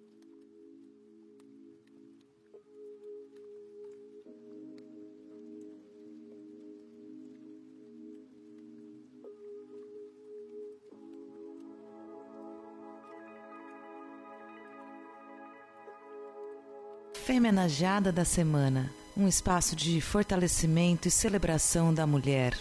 Femenageada 17.39 18.11
da 18.11 18.25
Semana 18.25 18.93
um 19.17 19.29
espaço 19.29 19.77
de 19.77 20.01
fortalecimento 20.01 21.07
e 21.07 21.11
celebração 21.11 21.95
da 21.95 22.05
mulher. 22.05 22.53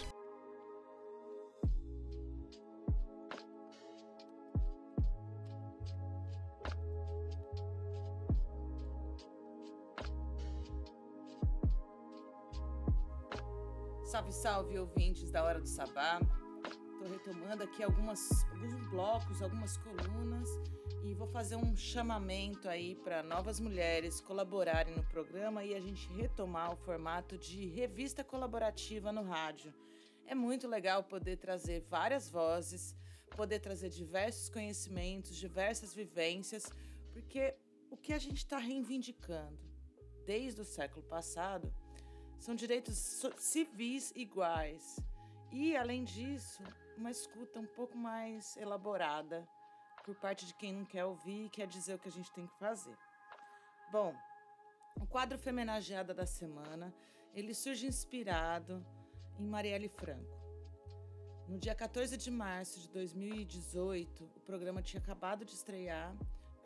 Salve, 14.04 14.32
salve, 14.32 14.78
ouvintes 14.78 15.32
da 15.32 15.42
Hora 15.42 15.60
do 15.60 15.66
Sabá. 15.66 16.20
Retomando 17.18 17.64
aqui 17.64 17.82
algumas, 17.82 18.44
alguns 18.44 18.88
blocos, 18.90 19.42
algumas 19.42 19.76
colunas 19.78 20.48
e 21.02 21.12
vou 21.14 21.26
fazer 21.26 21.56
um 21.56 21.76
chamamento 21.76 22.68
aí 22.68 22.94
para 22.94 23.24
novas 23.24 23.58
mulheres 23.58 24.20
colaborarem 24.20 24.94
no 24.94 25.02
programa 25.02 25.64
e 25.64 25.74
a 25.74 25.80
gente 25.80 26.08
retomar 26.12 26.72
o 26.72 26.76
formato 26.76 27.36
de 27.36 27.66
revista 27.66 28.22
colaborativa 28.22 29.10
no 29.10 29.24
rádio. 29.24 29.74
É 30.26 30.34
muito 30.34 30.68
legal 30.68 31.02
poder 31.02 31.38
trazer 31.38 31.80
várias 31.90 32.30
vozes, 32.30 32.94
poder 33.34 33.58
trazer 33.58 33.88
diversos 33.88 34.48
conhecimentos, 34.48 35.34
diversas 35.34 35.92
vivências, 35.92 36.72
porque 37.12 37.52
o 37.90 37.96
que 37.96 38.12
a 38.12 38.18
gente 38.18 38.38
está 38.38 38.58
reivindicando 38.58 39.58
desde 40.24 40.60
o 40.60 40.64
século 40.64 41.04
passado 41.04 41.74
são 42.38 42.54
direitos 42.54 42.96
civis 43.38 44.12
iguais. 44.14 45.00
E, 45.50 45.76
além 45.76 46.04
disso, 46.04 46.62
uma 46.98 47.10
escuta 47.10 47.60
um 47.60 47.66
pouco 47.66 47.96
mais 47.96 48.56
elaborada 48.56 49.48
por 50.04 50.14
parte 50.16 50.44
de 50.46 50.54
quem 50.54 50.72
não 50.72 50.84
quer 50.84 51.04
ouvir 51.04 51.46
e 51.46 51.50
quer 51.50 51.66
dizer 51.66 51.94
o 51.94 51.98
que 51.98 52.08
a 52.08 52.12
gente 52.12 52.32
tem 52.32 52.46
que 52.46 52.58
fazer. 52.58 52.96
Bom, 53.92 54.14
o 55.00 55.06
quadro 55.06 55.38
Femenageada 55.38 56.12
da 56.12 56.26
Semana, 56.26 56.92
ele 57.32 57.54
surge 57.54 57.86
inspirado 57.86 58.84
em 59.38 59.46
Marielle 59.46 59.88
Franco. 59.88 60.36
No 61.46 61.56
dia 61.56 61.74
14 61.74 62.16
de 62.16 62.30
março 62.30 62.80
de 62.80 62.88
2018, 62.90 64.24
o 64.24 64.40
programa 64.40 64.82
tinha 64.82 65.00
acabado 65.00 65.44
de 65.44 65.52
estrear 65.52 66.14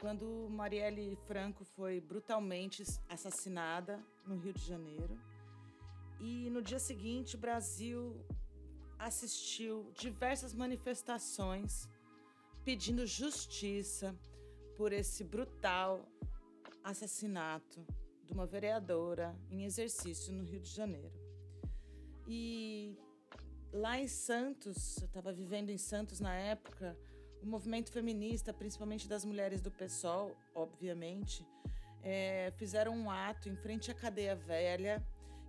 quando 0.01 0.49
Marielle 0.51 1.17
Franco 1.27 1.65
foi 1.65 2.01
brutalmente 2.01 2.83
assassinada 3.09 4.03
no 4.27 4.37
Rio 4.37 4.53
de 4.53 4.65
Janeiro. 4.65 5.17
E 6.19 6.49
no 6.51 6.63
dia 6.63 6.81
seguinte, 6.81 7.37
o 7.37 7.39
Brasil 7.39 8.25
assistiu 9.07 9.91
diversas 9.95 10.55
manifestações 10.55 11.89
pedindo 12.65 13.07
justiça 13.07 14.15
por 14.77 14.93
esse 14.93 15.25
brutal 15.25 16.09
assassinato 16.85 17.85
de 18.25 18.33
uma 18.33 18.47
vereadora 18.47 19.37
em 19.51 19.65
exercício 19.65 20.33
no 20.33 20.45
Rio 20.45 20.61
de 20.61 20.71
Janeiro. 20.71 21.13
E 22.29 22.97
lá 23.73 23.99
em 23.99 24.07
Santos, 24.07 24.99
eu 24.99 25.07
estava 25.07 25.33
vivendo 25.33 25.71
em 25.71 25.79
Santos 25.79 26.21
na 26.21 26.35
época, 26.35 26.97
o 27.43 27.47
movimento 27.47 27.91
feminista, 27.91 28.53
principalmente 28.53 29.09
das 29.09 29.25
mulheres 29.25 29.61
do 29.61 29.71
PSOL, 29.71 30.37
obviamente, 30.55 31.45
é, 32.03 32.53
fizeram 32.57 32.95
um 32.95 33.11
ato 33.11 33.49
em 33.49 33.57
frente 33.57 33.91
à 33.91 33.95
Cadeia 33.95 34.37
Velha, 34.37 35.05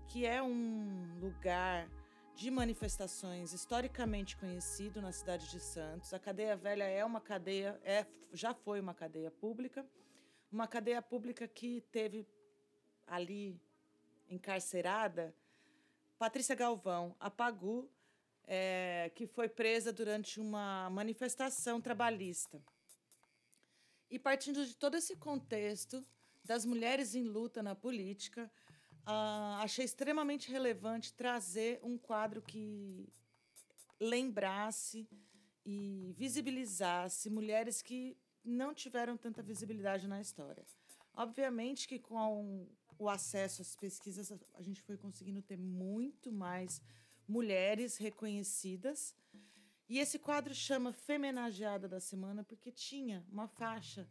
que 0.07 0.25
é 0.25 0.41
um 0.41 1.19
lugar 1.19 1.87
de 2.35 2.49
manifestações 2.49 3.53
historicamente 3.53 4.35
conhecido 4.37 5.01
na 5.01 5.11
cidade 5.11 5.49
de 5.49 5.59
Santos. 5.59 6.13
A 6.13 6.19
cadeia 6.19 6.55
velha 6.55 6.83
é 6.83 7.05
uma 7.05 7.21
cadeia, 7.21 7.79
é, 7.83 8.05
já 8.31 8.53
foi 8.53 8.79
uma 8.79 8.93
cadeia 8.93 9.29
pública, 9.29 9.85
uma 10.51 10.67
cadeia 10.67 11.01
pública 11.01 11.47
que 11.47 11.81
teve 11.91 12.25
ali 13.07 13.59
encarcerada 14.29 15.33
Patrícia 16.17 16.55
Galvão, 16.55 17.15
a 17.19 17.29
Pagu, 17.29 17.89
é, 18.45 19.11
que 19.13 19.27
foi 19.27 19.49
presa 19.49 19.91
durante 19.91 20.39
uma 20.39 20.89
manifestação 20.89 21.81
trabalhista. 21.81 22.61
E 24.09 24.17
partindo 24.17 24.65
de 24.65 24.75
todo 24.75 24.95
esse 24.95 25.15
contexto 25.15 26.05
das 26.43 26.65
mulheres 26.65 27.15
em 27.15 27.23
luta 27.23 27.61
na 27.61 27.75
política, 27.75 28.51
Uh, 29.03 29.59
achei 29.61 29.83
extremamente 29.83 30.49
relevante 30.49 31.13
trazer 31.13 31.79
um 31.83 31.97
quadro 31.97 32.41
que 32.41 33.09
lembrasse 33.99 35.07
e 35.65 36.13
visibilizasse 36.17 37.29
mulheres 37.29 37.81
que 37.81 38.17
não 38.43 38.73
tiveram 38.73 39.17
tanta 39.17 39.41
visibilidade 39.41 40.07
na 40.07 40.21
história. 40.21 40.65
Obviamente 41.13 41.87
que 41.87 41.99
com 41.99 42.67
o 42.97 43.09
acesso 43.09 43.61
às 43.61 43.75
pesquisas 43.75 44.31
a 44.53 44.61
gente 44.61 44.81
foi 44.81 44.97
conseguindo 44.97 45.41
ter 45.41 45.57
muito 45.57 46.31
mais 46.31 46.81
mulheres 47.27 47.97
reconhecidas. 47.97 49.15
E 49.87 49.99
esse 49.99 50.17
quadro 50.17 50.53
chama 50.53 50.93
Femenageada 50.93 51.87
da 51.87 51.99
Semana 51.99 52.43
porque 52.43 52.71
tinha 52.71 53.25
uma 53.29 53.47
faixa 53.47 54.07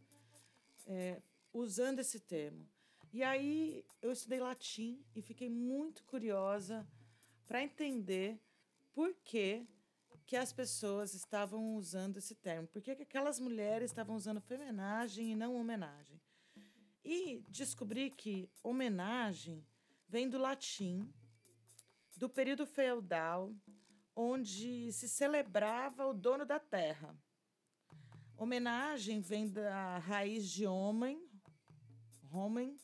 é, 0.87 1.21
usando 1.53 1.99
esse 1.99 2.21
termo. 2.21 2.67
E 3.13 3.23
aí 3.23 3.85
eu 4.01 4.11
estudei 4.11 4.41
latim 4.41 5.05
e 5.15 5.21
fiquei 5.21 5.51
muito 5.51 6.03
curiosa 6.05 6.89
para 7.47 7.63
entender 7.63 8.41
por 8.95 9.15
que, 9.23 9.67
que 10.25 10.35
as 10.35 10.51
pessoas 10.51 11.13
estavam 11.13 11.77
usando 11.77 12.17
esse 12.17 12.35
termo, 12.35 12.67
por 12.69 12.81
que, 12.81 12.97
que 12.97 13.03
aquelas 13.03 13.39
mulheres 13.39 13.91
estavam 13.91 14.17
usando 14.17 14.41
femenagem 14.41 15.33
e 15.33 15.37
não 15.37 15.55
homenagem. 15.57 16.19
E 17.05 17.45
descobri 17.49 18.11
que 18.11 18.49
homenagem 18.63 19.63
vem 20.09 20.27
do 20.27 20.39
latim, 20.39 21.13
do 22.17 22.31
período 22.31 22.65
feudal, 22.65 23.55
onde 24.17 24.91
se 24.91 25.07
celebrava 25.07 26.07
o 26.07 26.15
dono 26.15 26.47
da 26.47 26.59
terra. 26.59 27.15
Homenagem 28.39 29.21
vem 29.21 29.51
da 29.51 29.99
raiz 29.99 30.49
de 30.49 30.67
homem, 30.67 31.23
homem, 32.31 32.79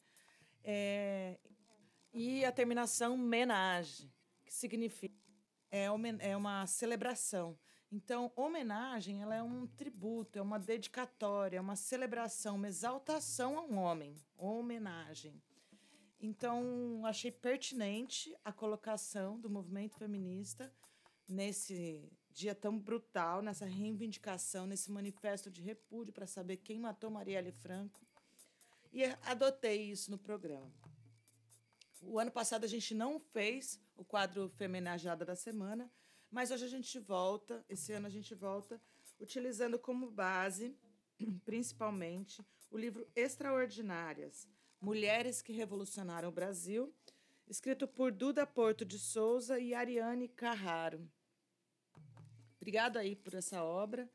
é, 0.70 1.38
e 2.12 2.44
a 2.44 2.52
terminação 2.52 3.16
menage, 3.16 4.12
que 4.44 4.52
significa 4.52 5.16
é, 5.70 5.86
é 6.20 6.36
uma 6.36 6.66
celebração. 6.66 7.58
Então, 7.90 8.30
homenagem 8.36 9.22
ela 9.22 9.34
é 9.34 9.42
um 9.42 9.66
tributo, 9.66 10.38
é 10.38 10.42
uma 10.42 10.58
dedicatória, 10.58 11.56
é 11.56 11.60
uma 11.60 11.74
celebração, 11.74 12.56
uma 12.56 12.68
exaltação 12.68 13.58
a 13.58 13.62
um 13.62 13.78
homem, 13.78 14.14
homenagem. 14.36 15.42
Então, 16.20 17.00
achei 17.06 17.32
pertinente 17.32 18.36
a 18.44 18.52
colocação 18.52 19.40
do 19.40 19.48
movimento 19.48 19.96
feminista 19.96 20.70
nesse 21.26 22.12
dia 22.30 22.54
tão 22.54 22.78
brutal, 22.78 23.40
nessa 23.40 23.64
reivindicação, 23.64 24.66
nesse 24.66 24.92
manifesto 24.92 25.50
de 25.50 25.62
repúdio 25.62 26.12
para 26.12 26.26
saber 26.26 26.58
quem 26.58 26.78
matou 26.78 27.10
Marielle 27.10 27.52
Franco 27.52 28.07
e 28.92 29.04
adotei 29.22 29.90
isso 29.90 30.10
no 30.10 30.18
programa. 30.18 30.72
O 32.00 32.18
ano 32.18 32.30
passado 32.30 32.64
a 32.64 32.68
gente 32.68 32.94
não 32.94 33.18
fez 33.18 33.80
o 33.96 34.04
quadro 34.04 34.48
Femenajada 34.50 35.24
da 35.24 35.34
Semana, 35.34 35.90
mas 36.30 36.50
hoje 36.50 36.64
a 36.64 36.68
gente 36.68 36.98
volta, 36.98 37.64
esse 37.68 37.92
ano 37.92 38.06
a 38.06 38.10
gente 38.10 38.34
volta, 38.34 38.80
utilizando 39.18 39.78
como 39.78 40.10
base, 40.10 40.76
principalmente, 41.44 42.44
o 42.70 42.78
livro 42.78 43.06
Extraordinárias 43.16 44.46
Mulheres 44.80 45.42
que 45.42 45.52
Revolucionaram 45.52 46.28
o 46.28 46.32
Brasil, 46.32 46.94
escrito 47.48 47.88
por 47.88 48.12
Duda 48.12 48.46
Porto 48.46 48.84
de 48.84 48.98
Souza 48.98 49.58
e 49.58 49.74
Ariane 49.74 50.28
Carraro. 50.28 51.10
Obrigado 52.60 52.96
aí 52.96 53.16
por 53.16 53.34
essa 53.34 53.64
obra. 53.64 54.08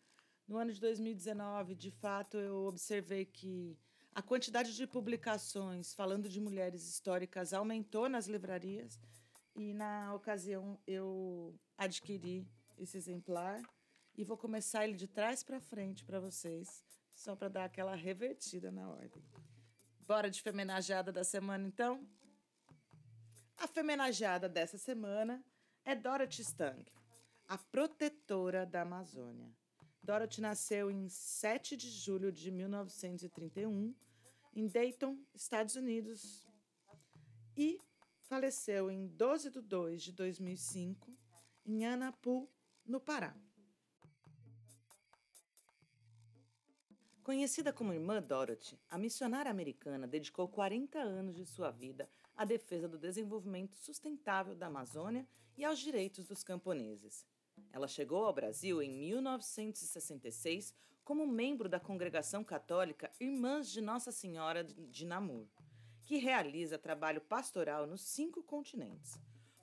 No 0.47 0.57
ano 0.57 0.71
de 0.71 0.79
2019, 0.79 1.75
de 1.75 1.91
fato, 1.91 2.37
eu 2.37 2.65
observei 2.65 3.25
que 3.25 3.77
a 4.15 4.21
quantidade 4.21 4.75
de 4.75 4.85
publicações 4.85 5.93
falando 5.93 6.29
de 6.29 6.39
mulheres 6.39 6.87
históricas 6.87 7.53
aumentou 7.53 8.07
nas 8.07 8.27
livrarias 8.27 8.99
e, 9.55 9.73
na 9.73 10.13
ocasião, 10.13 10.79
eu 10.85 11.59
adquiri 11.77 12.47
esse 12.77 12.97
exemplar 12.97 13.61
e 14.15 14.23
vou 14.23 14.37
começar 14.37 14.83
ele 14.83 14.95
de 14.95 15.07
trás 15.07 15.43
para 15.43 15.59
frente 15.59 16.03
para 16.03 16.19
vocês, 16.19 16.83
só 17.15 17.35
para 17.35 17.49
dar 17.49 17.65
aquela 17.65 17.95
revertida 17.95 18.71
na 18.71 18.87
ordem. 18.87 19.23
Bora 20.01 20.29
de 20.29 20.41
femenajada 20.41 21.11
da 21.11 21.23
semana, 21.23 21.65
então? 21.65 22.07
A 23.57 23.67
femenajada 23.67 24.47
dessa 24.47 24.77
semana 24.77 25.43
é 25.85 25.95
Dorothy 25.95 26.41
Stang, 26.41 26.85
a 27.47 27.57
protetora 27.57 28.65
da 28.65 28.81
Amazônia. 28.81 29.51
Dorothy 30.03 30.41
nasceu 30.41 30.91
em 30.91 31.07
7 31.07 31.77
de 31.77 31.89
julho 31.89 32.29
de 32.29 32.51
1931 32.51 33.95
em 34.53 34.67
Dayton, 34.67 35.17
Estados 35.33 35.77
Unidos, 35.77 36.45
e 37.55 37.79
faleceu 38.23 38.91
em 38.91 39.07
12 39.07 39.49
de 39.49 39.61
2 39.61 40.03
de 40.03 40.11
2005 40.11 41.17
em 41.65 41.85
Anapu, 41.85 42.49
no 42.85 42.99
Pará. 42.99 43.33
Conhecida 47.23 47.71
como 47.71 47.93
Irmã 47.93 48.21
Dorothy, 48.21 48.77
a 48.89 48.97
missionária 48.97 49.49
americana 49.49 50.05
dedicou 50.05 50.49
40 50.49 50.99
anos 50.99 51.37
de 51.37 51.45
sua 51.45 51.71
vida 51.71 52.09
à 52.35 52.43
defesa 52.43 52.89
do 52.89 52.97
desenvolvimento 52.97 53.77
sustentável 53.77 54.53
da 54.53 54.67
Amazônia 54.67 55.25
e 55.55 55.63
aos 55.63 55.79
direitos 55.79 56.27
dos 56.27 56.43
camponeses. 56.43 57.25
Ela 57.71 57.87
chegou 57.87 58.25
ao 58.25 58.33
Brasil 58.33 58.81
em 58.81 58.91
1966 58.91 60.73
como 61.03 61.27
membro 61.27 61.67
da 61.67 61.79
congregação 61.79 62.43
católica 62.43 63.11
Irmãs 63.19 63.69
de 63.69 63.81
Nossa 63.81 64.11
Senhora 64.11 64.63
de 64.63 65.05
Namur, 65.05 65.47
que 66.05 66.17
realiza 66.17 66.77
trabalho 66.77 67.21
pastoral 67.21 67.85
nos 67.85 68.01
cinco 68.01 68.43
continentes. 68.43 69.19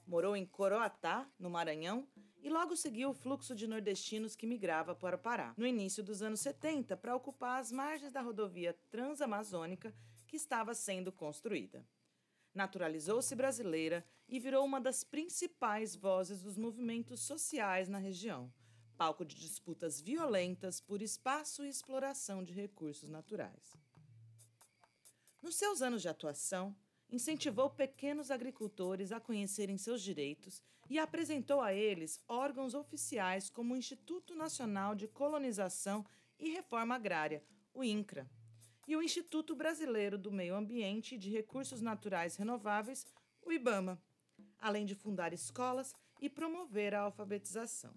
Morou 0.06 0.36
em 0.36 0.44
Coroatá, 0.44 1.30
no 1.38 1.48
Maranhão, 1.48 2.06
e 2.42 2.48
logo 2.48 2.74
seguiu 2.74 3.10
o 3.10 3.14
fluxo 3.14 3.54
de 3.54 3.66
nordestinos 3.66 4.34
que 4.34 4.46
migrava 4.46 4.94
para 4.94 5.16
o 5.16 5.18
Pará, 5.18 5.54
no 5.56 5.66
início 5.66 6.02
dos 6.02 6.22
anos 6.22 6.40
70, 6.40 6.96
para 6.96 7.14
ocupar 7.14 7.60
as 7.60 7.70
margens 7.70 8.12
da 8.12 8.20
rodovia 8.20 8.76
transamazônica 8.90 9.94
que 10.26 10.36
estava 10.36 10.74
sendo 10.74 11.12
construída. 11.12 11.86
Naturalizou-se 12.54 13.34
brasileira 13.34 14.04
e 14.28 14.38
virou 14.38 14.64
uma 14.64 14.80
das 14.80 15.04
principais 15.04 15.94
vozes 15.94 16.42
dos 16.42 16.56
movimentos 16.56 17.20
sociais 17.20 17.88
na 17.88 17.98
região, 17.98 18.52
palco 18.96 19.24
de 19.24 19.36
disputas 19.36 20.00
violentas 20.00 20.80
por 20.80 21.00
espaço 21.00 21.64
e 21.64 21.68
exploração 21.68 22.42
de 22.42 22.52
recursos 22.52 23.08
naturais. 23.08 23.76
Nos 25.42 25.54
seus 25.54 25.80
anos 25.80 26.02
de 26.02 26.08
atuação, 26.08 26.76
incentivou 27.08 27.70
pequenos 27.70 28.30
agricultores 28.30 29.10
a 29.10 29.20
conhecerem 29.20 29.78
seus 29.78 30.02
direitos 30.02 30.62
e 30.88 30.98
apresentou 30.98 31.60
a 31.60 31.72
eles 31.72 32.22
órgãos 32.28 32.74
oficiais 32.74 33.48
como 33.48 33.74
o 33.74 33.76
Instituto 33.76 34.34
Nacional 34.34 34.94
de 34.94 35.08
Colonização 35.08 36.04
e 36.38 36.50
Reforma 36.50 36.94
Agrária, 36.94 37.44
o 37.72 37.82
INCRA, 37.82 38.28
e 38.86 38.96
o 38.96 39.02
Instituto 39.02 39.54
Brasileiro 39.54 40.18
do 40.18 40.32
Meio 40.32 40.54
Ambiente 40.54 41.14
e 41.14 41.18
de 41.18 41.30
Recursos 41.30 41.80
Naturais 41.80 42.36
Renováveis, 42.36 43.06
o 43.42 43.52
IBAMA, 43.52 44.02
além 44.58 44.84
de 44.84 44.94
fundar 44.94 45.32
escolas 45.32 45.94
e 46.20 46.28
promover 46.28 46.94
a 46.94 47.00
alfabetização. 47.02 47.94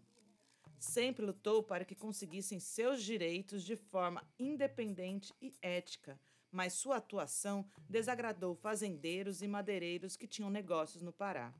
Sempre 0.80 1.26
lutou 1.26 1.64
para 1.64 1.86
que 1.86 1.96
conseguissem 1.96 2.60
seus 2.60 3.02
direitos 3.02 3.64
de 3.64 3.76
forma 3.76 4.24
independente 4.38 5.34
e 5.42 5.54
ética, 5.62 6.20
mas 6.52 6.74
sua 6.74 6.98
atuação 6.98 7.66
desagradou 7.90 8.56
fazendeiros 8.56 9.42
e 9.42 9.48
madeireiros 9.48 10.16
que 10.16 10.28
tinham 10.28 10.50
negócios 10.50 11.02
no 11.02 11.12
Pará. 11.12 11.54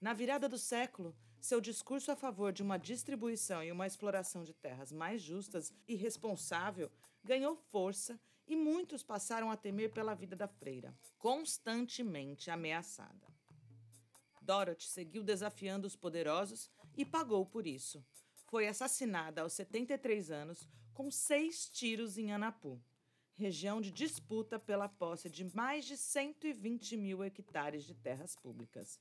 Na 0.00 0.12
virada 0.12 0.48
do 0.48 0.58
século, 0.58 1.14
seu 1.40 1.60
discurso 1.60 2.10
a 2.10 2.16
favor 2.16 2.52
de 2.52 2.62
uma 2.62 2.78
distribuição 2.78 3.62
e 3.62 3.70
uma 3.70 3.86
exploração 3.86 4.42
de 4.42 4.52
terras 4.52 4.90
mais 4.90 5.22
justas 5.22 5.72
e 5.86 5.94
responsável 5.94 6.90
ganhou 7.22 7.56
força 7.56 8.18
e 8.46 8.54
muitos 8.54 9.02
passaram 9.02 9.50
a 9.50 9.56
temer 9.56 9.92
pela 9.92 10.14
vida 10.14 10.36
da 10.36 10.46
freira, 10.46 10.96
constantemente 11.18 12.50
ameaçada. 12.50 13.26
Dorothy 14.40 14.86
seguiu 14.86 15.24
desafiando 15.24 15.86
os 15.86 15.96
poderosos 15.96 16.70
e 16.96 17.04
pagou 17.04 17.44
por 17.44 17.66
isso. 17.66 18.04
Foi 18.46 18.68
assassinada 18.68 19.42
aos 19.42 19.52
73 19.54 20.30
anos 20.30 20.68
com 20.94 21.10
seis 21.10 21.68
tiros 21.68 22.16
em 22.16 22.32
Anapu, 22.32 22.80
região 23.34 23.80
de 23.80 23.90
disputa 23.90 24.58
pela 24.58 24.88
posse 24.88 25.28
de 25.28 25.44
mais 25.54 25.84
de 25.84 25.96
120 25.96 26.96
mil 26.96 27.24
hectares 27.24 27.84
de 27.84 27.94
terras 27.94 28.36
públicas. 28.36 29.00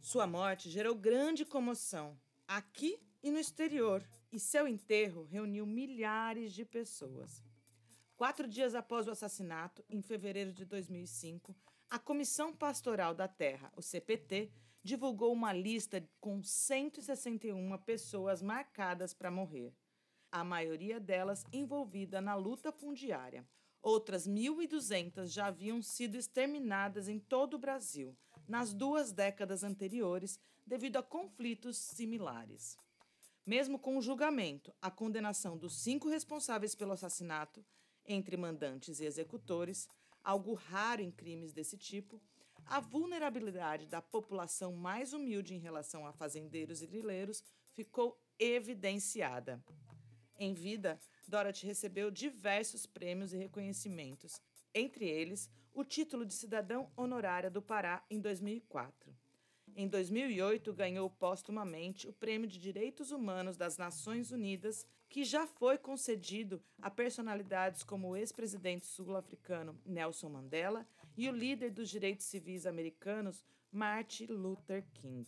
Sua 0.00 0.26
morte 0.26 0.68
gerou 0.68 0.94
grande 0.94 1.44
comoção 1.44 2.20
aqui 2.46 3.00
e 3.22 3.30
no 3.30 3.38
exterior, 3.38 4.06
e 4.32 4.40
seu 4.40 4.66
enterro 4.66 5.24
reuniu 5.24 5.66
milhares 5.66 6.52
de 6.52 6.64
pessoas. 6.64 7.42
Quatro 8.16 8.48
dias 8.48 8.74
após 8.74 9.06
o 9.06 9.10
assassinato, 9.10 9.84
em 9.90 10.00
fevereiro 10.00 10.52
de 10.52 10.64
2005, 10.64 11.54
a 11.90 11.98
Comissão 11.98 12.56
Pastoral 12.56 13.14
da 13.14 13.28
Terra, 13.28 13.70
o 13.76 13.82
CPT, 13.82 14.50
divulgou 14.82 15.32
uma 15.32 15.52
lista 15.52 16.02
com 16.18 16.42
161 16.42 17.76
pessoas 17.78 18.40
marcadas 18.40 19.12
para 19.12 19.30
morrer, 19.30 19.74
a 20.30 20.42
maioria 20.42 20.98
delas 20.98 21.44
envolvida 21.52 22.20
na 22.20 22.34
luta 22.34 22.72
fundiária. 22.72 23.46
Outras 23.82 24.26
1.200 24.26 25.26
já 25.26 25.46
haviam 25.46 25.82
sido 25.82 26.16
exterminadas 26.16 27.08
em 27.08 27.18
todo 27.18 27.54
o 27.54 27.58
Brasil 27.58 28.16
nas 28.48 28.72
duas 28.72 29.12
décadas 29.12 29.62
anteriores 29.62 30.38
devido 30.66 30.96
a 30.96 31.02
conflitos 31.02 31.76
similares. 31.76 32.78
Mesmo 33.44 33.78
com 33.78 33.96
o 33.96 34.02
julgamento, 34.02 34.72
a 34.80 34.90
condenação 34.90 35.58
dos 35.58 35.82
cinco 35.82 36.08
responsáveis 36.08 36.74
pelo 36.74 36.92
assassinato, 36.92 37.64
entre 38.06 38.36
mandantes 38.36 39.00
e 39.00 39.04
executores, 39.04 39.88
algo 40.22 40.54
raro 40.54 41.02
em 41.02 41.10
crimes 41.10 41.52
desse 41.52 41.76
tipo, 41.76 42.20
a 42.64 42.78
vulnerabilidade 42.78 43.86
da 43.86 44.00
população 44.00 44.72
mais 44.72 45.12
humilde 45.12 45.54
em 45.54 45.58
relação 45.58 46.06
a 46.06 46.12
fazendeiros 46.12 46.82
e 46.82 46.86
grileiros 46.86 47.42
ficou 47.72 48.16
evidenciada. 48.38 49.62
Em 50.38 50.54
vida, 50.54 51.00
Dorothy 51.26 51.66
recebeu 51.66 52.10
diversos 52.10 52.86
prêmios 52.86 53.32
e 53.32 53.36
reconhecimentos, 53.36 54.40
entre 54.74 55.08
eles 55.08 55.50
o 55.74 55.84
título 55.84 56.24
de 56.24 56.34
cidadão 56.34 56.90
honorária 56.96 57.50
do 57.50 57.60
Pará 57.60 58.04
em 58.08 58.20
2004. 58.20 59.14
Em 59.74 59.88
2008, 59.88 60.70
ganhou 60.74 61.08
póstumamente 61.08 62.06
o 62.06 62.12
Prêmio 62.12 62.46
de 62.46 62.58
Direitos 62.58 63.10
Humanos 63.10 63.56
das 63.56 63.78
Nações 63.78 64.30
Unidas, 64.30 64.86
que 65.08 65.24
já 65.24 65.46
foi 65.46 65.78
concedido 65.78 66.62
a 66.80 66.90
personalidades 66.90 67.82
como 67.82 68.08
o 68.08 68.16
ex-presidente 68.16 68.84
sul-africano 68.84 69.80
Nelson 69.86 70.28
Mandela 70.28 70.86
e 71.16 71.26
o 71.28 71.32
líder 71.32 71.70
dos 71.70 71.88
direitos 71.88 72.26
civis 72.26 72.66
americanos 72.66 73.42
Martin 73.70 74.26
Luther 74.26 74.84
King. 74.92 75.26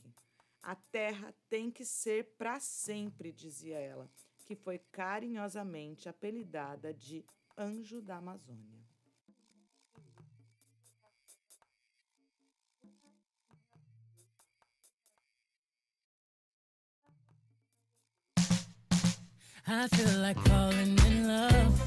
A 0.62 0.74
terra 0.74 1.34
tem 1.48 1.70
que 1.70 1.84
ser 1.84 2.34
para 2.36 2.60
sempre, 2.60 3.32
dizia 3.32 3.78
ela, 3.78 4.10
que 4.44 4.54
foi 4.54 4.78
carinhosamente 4.92 6.06
apelidada 6.06 6.92
de 6.92 7.24
Anjo 7.56 8.02
da 8.02 8.16
Amazônia. 8.16 8.83
I 19.66 19.88
feel 19.88 20.20
like 20.20 20.38
falling 20.46 20.98
in 21.06 21.26
love. 21.26 21.82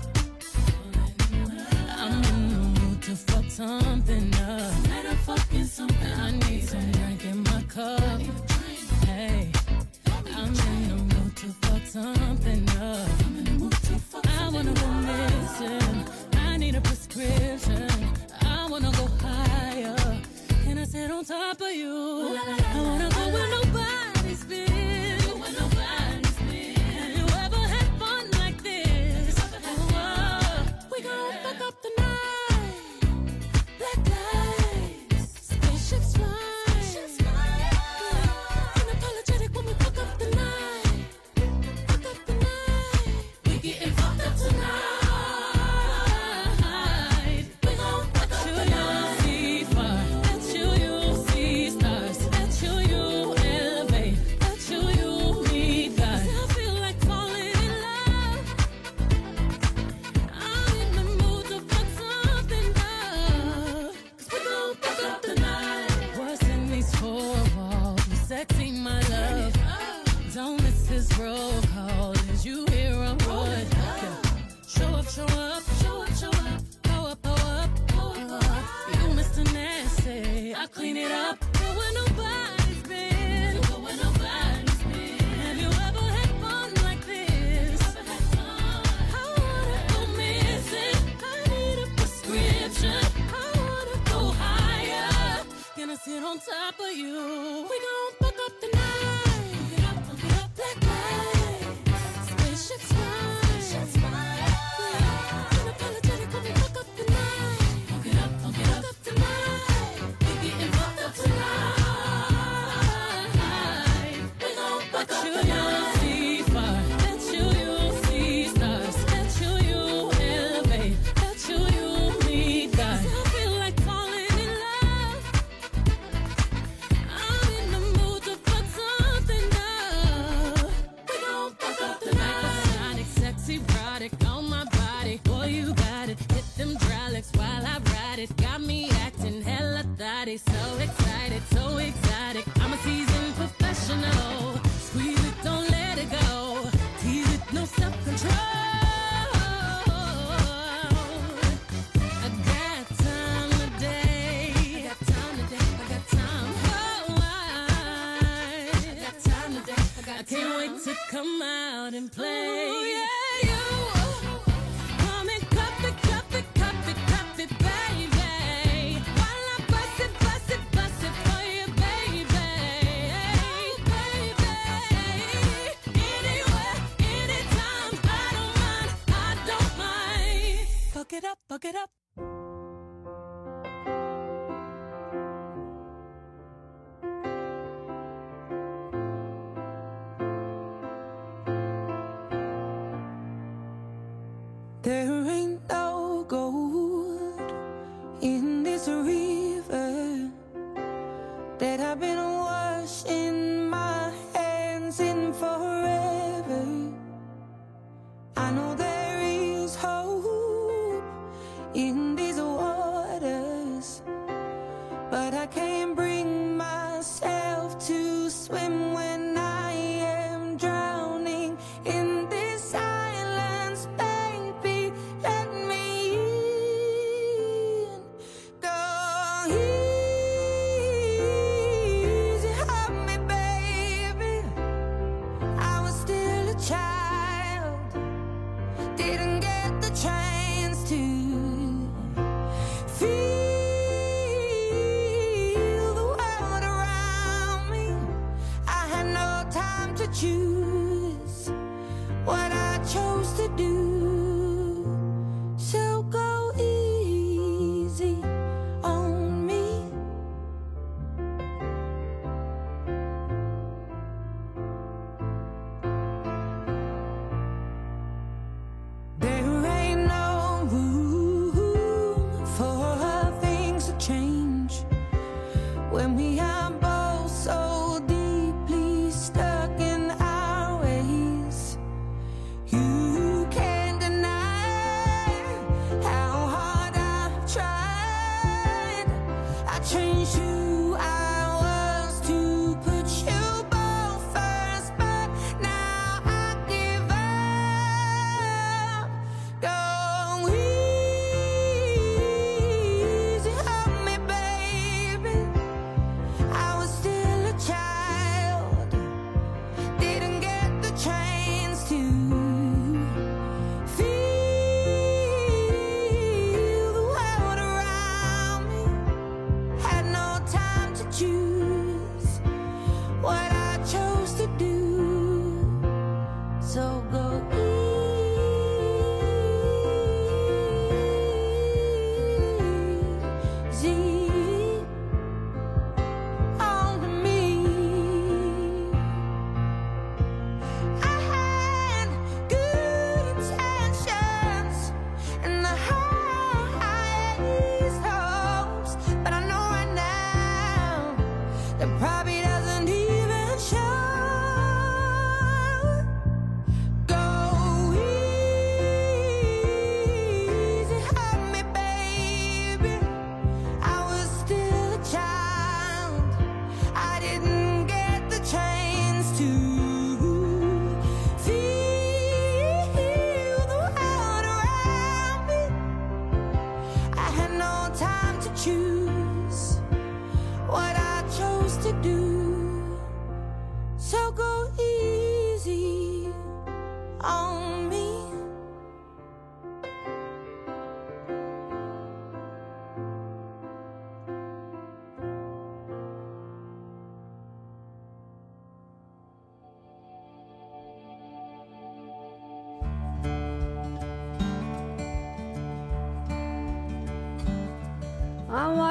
I'm 1.92 2.24
in 2.24 2.50
the 2.50 2.80
mood 2.80 3.02
to 3.04 3.16
fuck 3.16 3.46
something 3.50 4.34
up. 4.36 4.74
I 4.90 6.32
need 6.50 6.64
some 6.64 6.92
drink 6.92 7.26
in 7.26 7.44
my 7.44 7.62
cup. 7.70 8.22
Hey, 9.06 9.52
I'm 10.36 10.48
in 10.48 10.90
the 10.90 11.16
mood 11.16 11.36
to 11.38 11.48
fuck 11.62 11.86
something 11.86 12.68
up. 12.80 13.10
I 14.26 14.50
wanna 14.50 14.74
go 14.74 14.88
missing. 14.88 16.06
I 16.34 16.58
need 16.58 16.74
a 16.74 16.82
prescription. 16.82 17.88
I 18.42 18.68
wanna 18.68 18.92
go 18.94 19.06
higher. 19.22 19.96
Can 20.64 20.80
I 20.80 20.86
sit 20.86 21.12
on 21.12 21.24
top 21.24 21.62
of 21.62 21.72
you? 21.72 22.40
I 22.74 22.82
wanna 22.82 23.10
go 23.10 23.30
where 23.30 23.50
nobody's 23.50 24.44
been. 24.46 24.97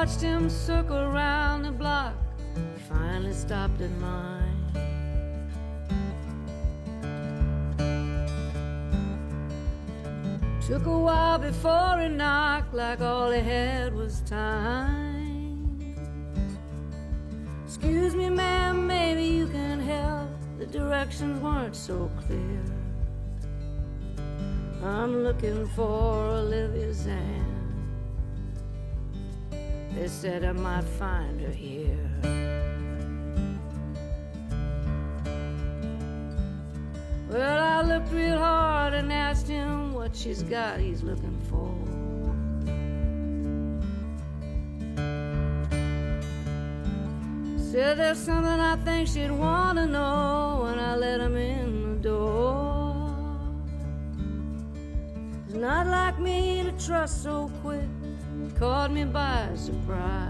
watched 0.07 0.21
him 0.21 0.49
circle 0.49 0.97
around 0.97 1.63
the 1.63 1.71
block. 1.71 2.13
Finally 2.87 3.33
stopped 3.33 3.81
at 3.81 3.91
mine. 3.99 4.55
Took 10.65 10.85
a 10.85 10.97
while 10.97 11.37
before 11.37 11.99
he 11.99 12.07
knocked, 12.07 12.73
like 12.73 13.01
all 13.01 13.31
he 13.31 13.41
had 13.41 13.93
was 13.93 14.21
time. 14.21 15.93
Excuse 17.65 18.15
me, 18.15 18.29
ma'am, 18.29 18.87
maybe 18.87 19.25
you 19.25 19.47
can 19.47 19.77
help. 19.77 20.29
The 20.57 20.67
directions 20.67 21.41
weren't 21.41 21.75
so 21.75 22.09
clear. 22.25 22.63
I'm 24.81 25.23
looking 25.23 25.67
for 25.75 25.83
might 30.57 30.83
find 30.83 31.39
her 31.41 31.51
here. 31.51 32.09
Well, 37.29 37.59
I 37.63 37.81
looked 37.81 38.11
real 38.11 38.37
hard 38.37 38.93
and 38.93 39.11
asked 39.11 39.47
him 39.47 39.93
what 39.93 40.15
she's 40.15 40.43
got 40.43 40.79
he's 40.79 41.03
looking 41.03 41.37
for. 41.49 41.73
Said 47.71 47.97
there's 47.97 48.17
something 48.17 48.59
I 48.59 48.77
think 48.77 49.07
she'd 49.07 49.29
want 49.29 49.77
to 49.77 49.85
know 49.85 50.61
when 50.63 50.79
I 50.79 50.95
let 50.95 51.19
him 51.19 51.35
in 51.35 52.01
the 52.01 52.09
door. 52.09 53.11
It's 55.45 55.55
not 55.55 55.85
like 55.87 56.17
me 56.17 56.63
to 56.63 56.71
trust 56.85 57.23
so 57.23 57.51
quick, 57.61 57.87
caught 58.57 58.91
me 58.91 59.03
by 59.03 59.49
surprise. 59.55 60.26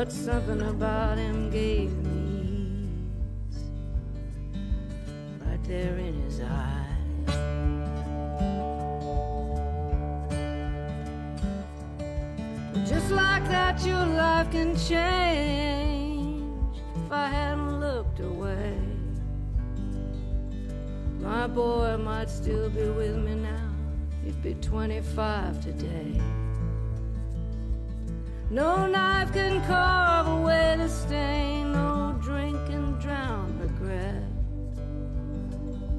But 0.00 0.10
something 0.10 0.62
about 0.62 1.18
him 1.18 1.50
gave 1.50 1.92
me 1.98 2.88
ease, 3.50 3.64
right 5.44 5.62
there 5.64 5.98
in 5.98 6.14
his 6.22 6.40
eyes. 6.40 7.26
Just 12.88 13.10
like 13.10 13.46
that, 13.48 13.84
your 13.84 14.06
life 14.06 14.50
can 14.50 14.74
change 14.74 16.78
if 16.96 17.12
I 17.12 17.28
hadn't 17.28 17.80
looked 17.80 18.20
away. 18.20 18.78
My 21.18 21.46
boy 21.46 21.98
might 21.98 22.30
still 22.30 22.70
be 22.70 22.88
with 22.88 23.16
me 23.16 23.34
now, 23.34 23.68
he'd 24.24 24.42
be 24.42 24.54
25 24.54 25.60
today. 25.60 26.18
No 28.50 28.88
knife 28.88 29.32
can 29.32 29.64
carve 29.64 30.26
away 30.26 30.74
the 30.76 30.88
stain, 30.88 31.70
no 31.72 32.18
drink 32.20 32.56
can 32.66 32.98
drown 32.98 33.56
regret. 33.60 34.24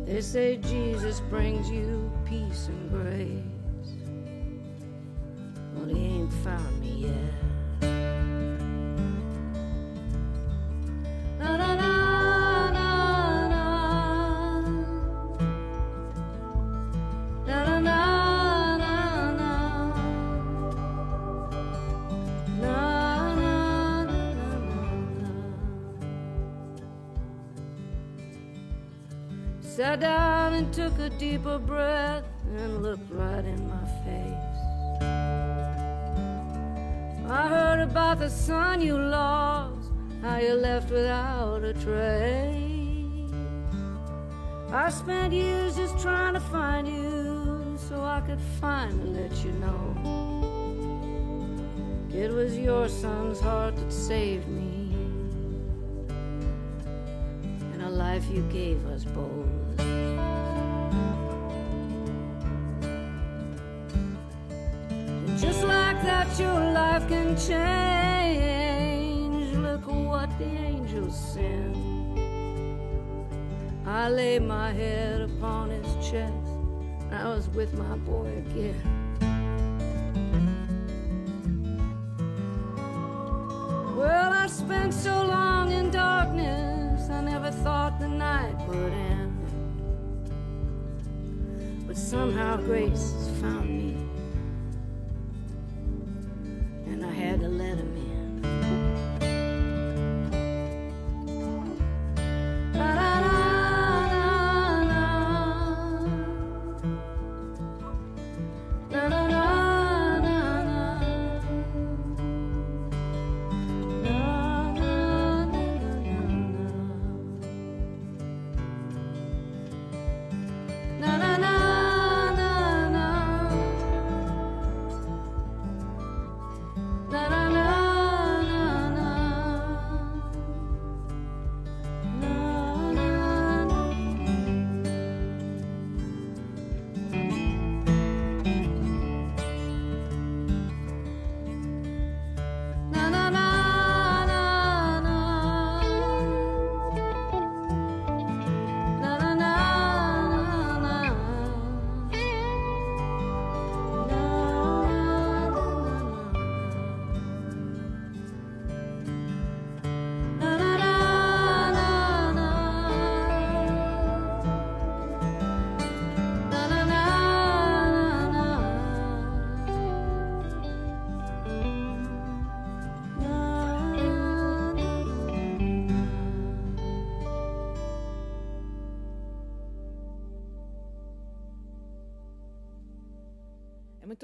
They 0.06 0.20
say 0.20 0.58
Jesus 0.58 1.22
brings 1.22 1.72
you 1.72 2.12
peace 2.26 2.68
and 2.68 2.90
grace. 2.90 3.94
Well, 5.74 5.96
he 5.96 6.06
ain't 6.08 6.34
found 6.44 6.82
me 6.82 7.08
yet. 7.08 7.51
A 31.02 31.10
deeper 31.10 31.58
breath 31.58 32.26
and 32.46 32.84
looked 32.84 33.12
right 33.12 33.44
in 33.44 33.68
my 33.68 33.86
face. 34.06 34.60
I 37.28 37.48
heard 37.48 37.80
about 37.80 38.20
the 38.20 38.30
son 38.30 38.82
you 38.82 38.98
lost, 38.98 39.90
how 40.22 40.38
you 40.38 40.54
left 40.54 40.92
without 40.92 41.64
a 41.64 41.74
trace. 41.74 43.32
I 44.72 44.92
spent 44.92 45.34
years 45.34 45.76
just 45.76 45.98
trying 46.00 46.36
to 46.36 46.40
find 46.40 46.88
you 46.88 47.78
so 47.90 48.04
I 48.04 48.22
could 48.22 48.40
finally 48.60 49.10
let 49.22 49.44
you 49.44 49.54
know. 49.54 49.96
It 52.14 52.32
was 52.32 52.56
your 52.56 52.88
son's 52.88 53.40
heart 53.40 53.76
that 53.76 53.92
saved 53.92 54.48
me, 54.48 54.94
and 57.74 57.82
a 57.82 57.90
life 57.90 58.30
you 58.32 58.44
gave 58.52 58.86
us 58.86 59.04
both. 59.04 59.41
Life 66.92 67.08
can 67.08 67.38
change. 67.38 68.76
Look 69.56 69.88
what 69.88 70.30
the 70.38 70.44
angels 70.44 71.18
send. 71.34 71.78
I 73.86 74.10
lay 74.10 74.40
my 74.40 74.74
head 74.74 75.22
upon 75.22 75.70
his 75.70 75.88
chest. 76.06 76.34
I 77.12 77.24
was 77.34 77.48
with 77.50 77.74
my 77.74 77.96
boy 77.98 78.28
again. 78.46 78.82
Well, 83.96 84.34
I 84.34 84.48
spent 84.48 84.94
so 84.94 85.16
long 85.26 85.72
in 85.72 85.92
darkness, 85.92 87.10
I 87.10 87.22
never 87.22 87.52
thought 87.52 88.00
the 88.00 88.10
night 88.10 88.58
would 88.68 88.94
end. 88.94 89.38
But 91.88 91.96
somehow 91.96 92.58
grace 92.58 93.21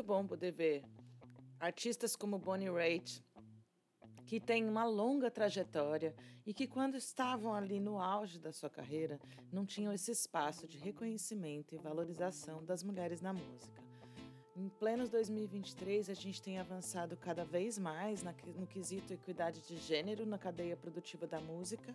bom 0.07 0.25
poder 0.25 0.53
ver 0.53 0.85
artistas 1.59 2.15
como 2.15 2.39
Bonnie 2.39 2.69
Raitt, 2.69 3.21
que 4.25 4.39
têm 4.39 4.63
uma 4.63 4.85
longa 4.85 5.29
trajetória 5.29 6.15
e 6.45 6.53
que, 6.53 6.65
quando 6.65 6.95
estavam 6.95 7.53
ali 7.53 7.77
no 7.77 7.99
auge 7.99 8.39
da 8.39 8.53
sua 8.53 8.69
carreira, 8.69 9.19
não 9.51 9.65
tinham 9.65 9.91
esse 9.91 10.09
espaço 10.09 10.65
de 10.65 10.77
reconhecimento 10.77 11.75
e 11.75 11.77
valorização 11.77 12.63
das 12.63 12.83
mulheres 12.83 13.19
na 13.19 13.33
música. 13.33 13.83
Em 14.55 14.69
plenos 14.69 15.09
2023, 15.09 16.09
a 16.09 16.13
gente 16.13 16.41
tem 16.41 16.57
avançado 16.57 17.17
cada 17.17 17.43
vez 17.43 17.77
mais 17.77 18.23
no 18.55 18.65
quesito 18.65 19.13
equidade 19.13 19.61
de 19.67 19.75
gênero 19.75 20.25
na 20.25 20.37
cadeia 20.37 20.77
produtiva 20.77 21.27
da 21.27 21.41
música. 21.41 21.93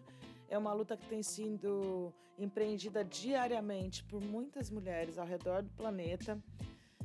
É 0.50 0.58
uma 0.58 0.74
luta 0.74 0.98
que 0.98 1.08
tem 1.08 1.22
sido 1.22 2.12
empreendida 2.38 3.02
diariamente 3.02 4.04
por 4.04 4.20
muitas 4.20 4.70
mulheres 4.70 5.18
ao 5.18 5.26
redor 5.26 5.62
do 5.62 5.70
planeta. 5.70 6.38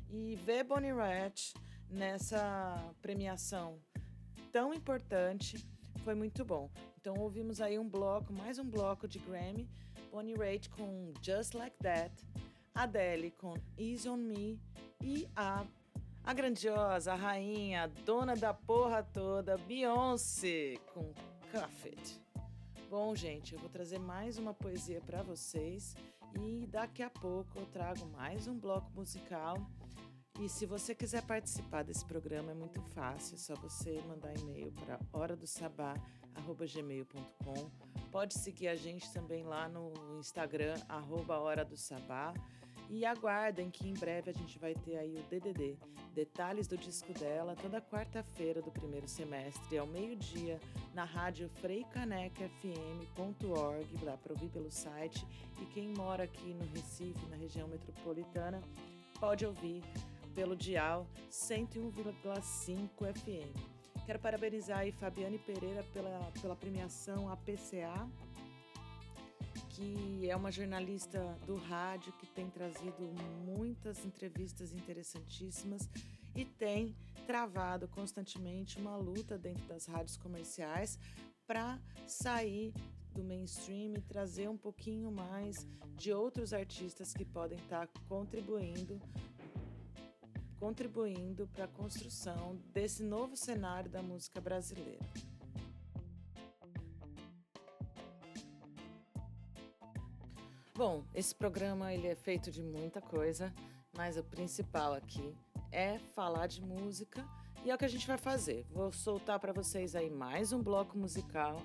E 0.09 0.35
ver 0.35 0.63
Bonnie 0.63 0.93
Raitt 0.93 1.53
nessa 1.89 2.93
premiação 3.01 3.79
tão 4.51 4.73
importante 4.73 5.67
foi 6.03 6.15
muito 6.15 6.43
bom. 6.45 6.69
Então 6.99 7.15
ouvimos 7.15 7.61
aí 7.61 7.77
um 7.77 7.87
bloco, 7.87 8.33
mais 8.33 8.57
um 8.57 8.69
bloco 8.69 9.07
de 9.07 9.19
Grammy, 9.19 9.67
Bonnie 10.11 10.35
Raitt 10.35 10.69
com 10.69 11.13
Just 11.21 11.53
Like 11.53 11.77
That. 11.77 12.13
Adele 12.73 13.31
com 13.31 13.55
Easy 13.75 14.07
on 14.07 14.17
Me 14.17 14.59
e 15.01 15.27
a, 15.35 15.65
a 16.23 16.33
grandiosa, 16.33 17.13
a 17.13 17.15
rainha, 17.15 17.83
a 17.83 17.87
dona 17.87 18.35
da 18.35 18.53
porra 18.53 19.01
toda, 19.01 19.57
Beyoncé 19.57 20.77
com 20.93 21.11
Cuff 21.51 21.87
It. 21.89 22.21
Bom, 22.87 23.15
gente, 23.15 23.53
eu 23.53 23.59
vou 23.59 23.67
trazer 23.67 23.97
mais 23.97 24.37
uma 24.37 24.53
poesia 24.53 25.01
para 25.01 25.23
vocês 25.23 25.95
e 26.39 26.67
daqui 26.67 27.01
a 27.01 27.09
pouco 27.09 27.57
eu 27.57 27.65
trago 27.65 28.05
mais 28.11 28.47
um 28.47 28.57
bloco 28.57 28.91
musical. 28.93 29.57
E 30.39 30.47
se 30.47 30.67
você 30.67 30.93
quiser 30.93 31.23
participar 31.23 31.83
desse 31.83 32.05
programa 32.05 32.51
é 32.51 32.53
muito 32.53 32.79
fácil, 32.93 33.33
é 33.33 33.39
só 33.39 33.55
você 33.55 33.99
mandar 34.07 34.37
e-mail 34.37 34.71
para 34.71 34.99
hora 35.11 35.35
do 35.35 35.47
sabá@gmail.com. 35.47 37.71
Pode 38.11 38.35
seguir 38.35 38.67
a 38.67 38.75
gente 38.75 39.11
também 39.11 39.43
lá 39.43 39.67
no 39.67 39.91
Instagram 40.19 40.75
arroba 40.87 41.39
hora 41.39 41.65
do 41.65 41.75
sabá. 41.75 42.35
E 42.89 43.03
aguardem 43.03 43.69
que 43.69 43.89
em 43.89 43.93
breve 43.93 44.29
a 44.29 44.33
gente 44.33 44.57
vai 44.59 44.73
ter 44.73 44.95
aí 44.95 45.15
o 45.15 45.23
DDD, 45.23 45.77
detalhes 46.13 46.67
do 46.67 46.77
disco 46.77 47.11
dela, 47.13 47.53
toda 47.53 47.81
quarta-feira 47.81 48.61
do 48.61 48.71
primeiro 48.71 49.09
semestre, 49.09 49.77
ao 49.77 49.85
meio-dia, 49.85 50.57
na 50.93 51.03
rádio 51.03 51.49
freicanecafm.org, 51.55 54.05
dá 54.05 54.15
para 54.15 54.31
ouvir 54.31 54.47
pelo 54.49 54.71
site. 54.71 55.27
E 55.61 55.65
quem 55.65 55.89
mora 55.89 56.23
aqui 56.23 56.53
no 56.53 56.65
Recife, 56.67 57.25
na 57.25 57.35
região 57.35 57.67
metropolitana, 57.67 58.61
pode 59.19 59.45
ouvir 59.45 59.83
pelo 60.37 60.55
dial 60.55 61.07
101,5 61.31 63.11
FM. 63.11 64.05
Quero 64.05 64.19
parabenizar 64.19 64.81
aí 64.81 64.91
Fabiane 64.91 65.39
Pereira 65.39 65.83
pela, 65.91 66.31
pela 66.39 66.55
premiação 66.55 67.27
APCA 67.27 68.07
que 69.71 70.29
é 70.29 70.35
uma 70.35 70.51
jornalista 70.51 71.19
do 71.47 71.55
rádio 71.55 72.13
que 72.13 72.27
tem 72.27 72.51
trazido 72.51 73.11
muitas 73.45 74.05
entrevistas 74.05 74.71
interessantíssimas 74.71 75.89
e 76.35 76.45
tem 76.45 76.95
travado 77.25 77.87
constantemente 77.87 78.79
uma 78.79 78.95
luta 78.95 79.39
dentro 79.39 79.65
das 79.65 79.87
rádios 79.87 80.17
comerciais 80.17 80.99
para 81.47 81.79
sair 82.05 82.71
do 83.11 83.23
mainstream 83.23 83.95
e 83.95 84.01
trazer 84.01 84.47
um 84.47 84.57
pouquinho 84.57 85.11
mais 85.11 85.65
de 85.95 86.13
outros 86.13 86.53
artistas 86.53 87.11
que 87.11 87.25
podem 87.25 87.57
estar 87.57 87.87
tá 87.87 87.99
contribuindo 88.07 89.01
contribuindo 90.59 91.47
para 91.47 91.65
a 91.65 91.67
construção 91.67 92.59
desse 92.73 93.03
novo 93.03 93.35
cenário 93.35 93.89
da 93.89 94.01
música 94.01 94.41
brasileira. 94.41 95.05
Bom, 100.75 101.03
esse 101.15 101.33
programa 101.33 101.91
ele 101.91 102.07
é 102.07 102.15
feito 102.15 102.51
de 102.51 102.61
muita 102.61 103.01
coisa, 103.01 103.51
mas 103.95 104.15
o 104.15 104.23
principal 104.23 104.93
aqui 104.93 105.35
é 105.71 105.97
falar 106.13 106.45
de 106.45 106.61
música 106.61 107.25
e 107.65 107.71
é 107.71 107.75
o 107.75 107.77
que 107.77 107.85
a 107.85 107.89
gente 107.89 108.05
vai 108.05 108.17
fazer. 108.17 108.63
Vou 108.69 108.91
soltar 108.91 109.39
para 109.39 109.51
vocês 109.51 109.95
aí 109.95 110.09
mais 110.09 110.53
um 110.53 110.61
bloco 110.61 110.95
musical, 110.95 111.59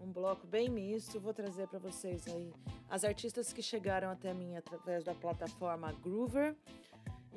um 0.00 0.12
bloco 0.12 0.46
bem 0.46 0.68
misto. 0.68 1.18
Vou 1.18 1.32
trazer 1.32 1.66
para 1.66 1.78
vocês 1.78 2.28
aí 2.28 2.52
as 2.90 3.04
artistas 3.04 3.52
que 3.52 3.62
chegaram 3.62 4.10
até 4.10 4.34
mim 4.34 4.56
através 4.56 5.02
da 5.02 5.14
plataforma 5.14 5.90
Groover 5.92 6.54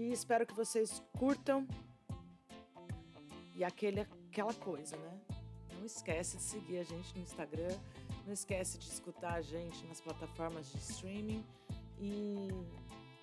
e 0.01 0.11
espero 0.11 0.45
que 0.45 0.53
vocês 0.53 1.01
curtam. 1.17 1.67
E 3.55 3.63
aquele, 3.63 4.01
aquela 4.29 4.53
coisa, 4.53 4.97
né? 4.97 5.19
Não 5.77 5.85
esquece 5.85 6.37
de 6.37 6.43
seguir 6.43 6.77
a 6.79 6.83
gente 6.83 7.15
no 7.15 7.21
Instagram 7.21 7.77
não 8.25 8.33
esquece 8.33 8.77
de 8.77 8.87
escutar 8.87 9.33
a 9.33 9.41
gente 9.41 9.85
nas 9.87 9.99
plataformas 9.99 10.71
de 10.71 10.77
streaming 10.77 11.43
e 11.99 12.49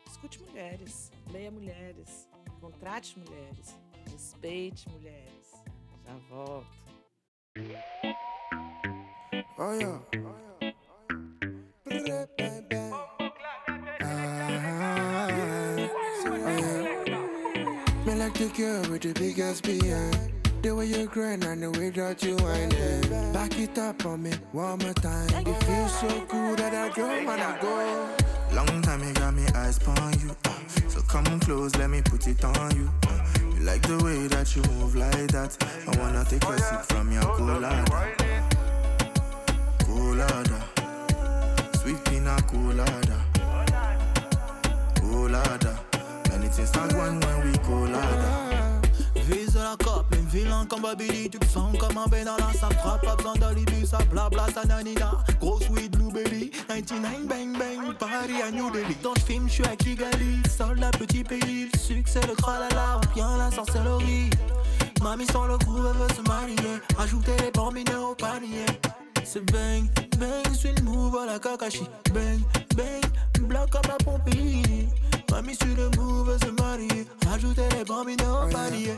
escute 0.06 0.40
mulheres, 0.42 1.10
leia 1.30 1.50
mulheres, 1.50 2.28
contrate 2.60 3.18
mulheres, 3.18 3.76
respeite 4.10 4.88
mulheres. 4.90 5.62
Já 6.04 6.16
volto. 6.28 6.78
Me 11.86 12.87
the 18.38 18.46
girl 18.56 18.92
with 18.92 19.02
the 19.02 19.12
biggest 19.14 19.64
behind. 19.64 20.32
The 20.62 20.72
way 20.72 20.86
you 20.86 21.06
grind 21.06 21.44
and 21.44 21.60
the 21.60 21.72
way 21.72 21.90
that 21.90 22.22
you 22.22 22.36
wind 22.36 22.72
it. 22.72 23.32
Back 23.32 23.58
it 23.58 23.76
up 23.78 24.06
on 24.06 24.22
me 24.22 24.30
one 24.52 24.78
more 24.78 24.92
time. 24.94 25.28
It 25.44 25.64
feels 25.64 25.98
so 25.98 26.08
good 26.28 26.58
that 26.60 26.72
I 26.72 26.88
don't 26.94 27.24
wanna 27.24 27.58
go. 27.60 28.54
Long 28.54 28.80
time 28.82 29.02
you 29.02 29.12
got 29.14 29.34
me 29.34 29.44
eyes 29.56 29.80
on 29.88 30.12
you. 30.20 30.30
Uh, 30.44 30.54
so 30.88 31.00
come 31.02 31.40
close, 31.40 31.74
let 31.76 31.90
me 31.90 32.00
put 32.00 32.28
it 32.28 32.44
on 32.44 32.76
you. 32.76 32.88
Uh, 33.08 33.24
you 33.56 33.64
like 33.64 33.82
the 33.82 33.98
way 34.04 34.28
that 34.28 34.54
you 34.54 34.62
move 34.74 34.94
like 34.94 35.32
that. 35.32 35.56
I 35.88 35.98
wanna 35.98 36.24
take 36.24 36.44
a 36.44 36.58
sip 36.60 36.82
from 36.82 37.10
your 37.10 37.22
colada. 37.22 37.84
Colada. 39.80 40.64
Sweet 41.78 42.04
pina 42.04 42.36
colada. 42.46 43.24
Colada. 45.00 45.87
Things 46.58 46.70
start 46.70 46.92
one 46.94 47.20
when 47.20 47.44
we 47.44 47.56
colada. 47.58 48.80
Vise 49.28 49.54
la 49.54 49.76
cop, 49.76 50.10
même 50.10 50.26
vilain 50.26 50.66
comme 50.66 50.82
Babili, 50.82 51.30
tu 51.30 51.38
te 51.38 51.46
sens 51.46 51.78
comme 51.78 51.96
un 51.96 52.08
bénala, 52.08 52.50
ça 52.52 52.68
frappe, 52.80 53.04
pas 53.04 53.14
besoin 53.14 53.34
d'alibi, 53.34 53.86
ça 53.86 53.98
blabla, 54.10 54.46
ça 54.52 54.64
nanina. 54.64 55.12
Grosse 55.38 55.68
weed, 55.70 55.92
blueberry, 55.96 56.50
99 56.66 57.28
bang 57.28 57.56
bang, 57.56 57.94
Paris 57.96 58.42
à 58.42 58.50
New 58.50 58.72
Delhi. 58.72 58.96
Dans 59.04 59.14
le 59.14 59.20
film, 59.20 59.46
je 59.46 59.52
suis 59.52 59.64
à 59.66 59.76
Kigali, 59.76 60.42
soldat 60.50 60.90
petit 60.90 61.22
pays, 61.22 61.68
le 61.72 61.78
succès, 61.78 62.22
le 62.26 62.34
tralala, 62.34 63.00
bien 63.14 63.36
la 63.36 63.52
sorcellerie. 63.52 64.30
Mamie 65.00 65.26
sans 65.26 65.46
le 65.46 65.58
groove, 65.58 65.92
elle 65.92 66.08
veut 66.08 66.14
se 66.16 66.22
marier, 66.28 66.82
ajouter 66.98 67.36
les 67.40 67.52
bambineux 67.52 68.00
au 68.00 68.16
panier. 68.16 68.66
C'est 69.22 69.48
bang, 69.52 69.84
bang, 70.18 70.52
suis 70.54 70.72
le 70.76 70.82
move 70.82 71.18
à 71.18 71.26
la 71.26 71.38
Kakashi. 71.38 71.84
Bang, 72.12 72.40
bang, 72.74 73.46
bloc 73.46 73.70
comme 73.70 73.82
la 73.88 73.96
Pompille. 74.04 74.88
Mamie 75.30 75.54
sur 75.54 75.74
le 75.76 75.90
move, 75.96 76.36
se 76.38 76.50
marier. 76.62 77.06
Ajoutez 77.32 77.68
les 77.76 77.84
bambino 77.84 78.44
au 78.44 78.48
panier. 78.48 78.96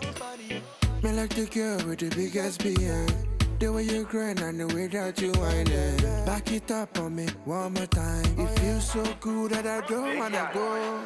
Me 1.03 1.13
like 1.13 1.35
the 1.35 1.47
girl 1.51 1.79
with 1.89 1.99
the 2.01 2.15
biggest 2.15 2.63
behind. 2.63 3.11
The 3.59 3.71
way 3.71 3.85
you 3.85 4.05
grind 4.05 4.41
and 4.41 4.59
the 4.59 4.67
way 4.75 4.87
that 4.89 5.21
you 5.21 5.33
wind 5.33 5.69
it. 5.69 6.27
Back 6.27 6.51
it 6.53 6.71
up 6.71 6.99
on 6.99 7.15
me 7.15 7.27
one 7.45 7.75
more 7.75 7.87
time. 7.87 8.25
It 8.39 8.59
feels 8.59 8.91
so 8.91 9.03
good 9.21 9.51
that 9.53 9.67
I 9.67 9.87
don't 9.87 10.19
wanna 10.19 10.51
go. 10.55 11.01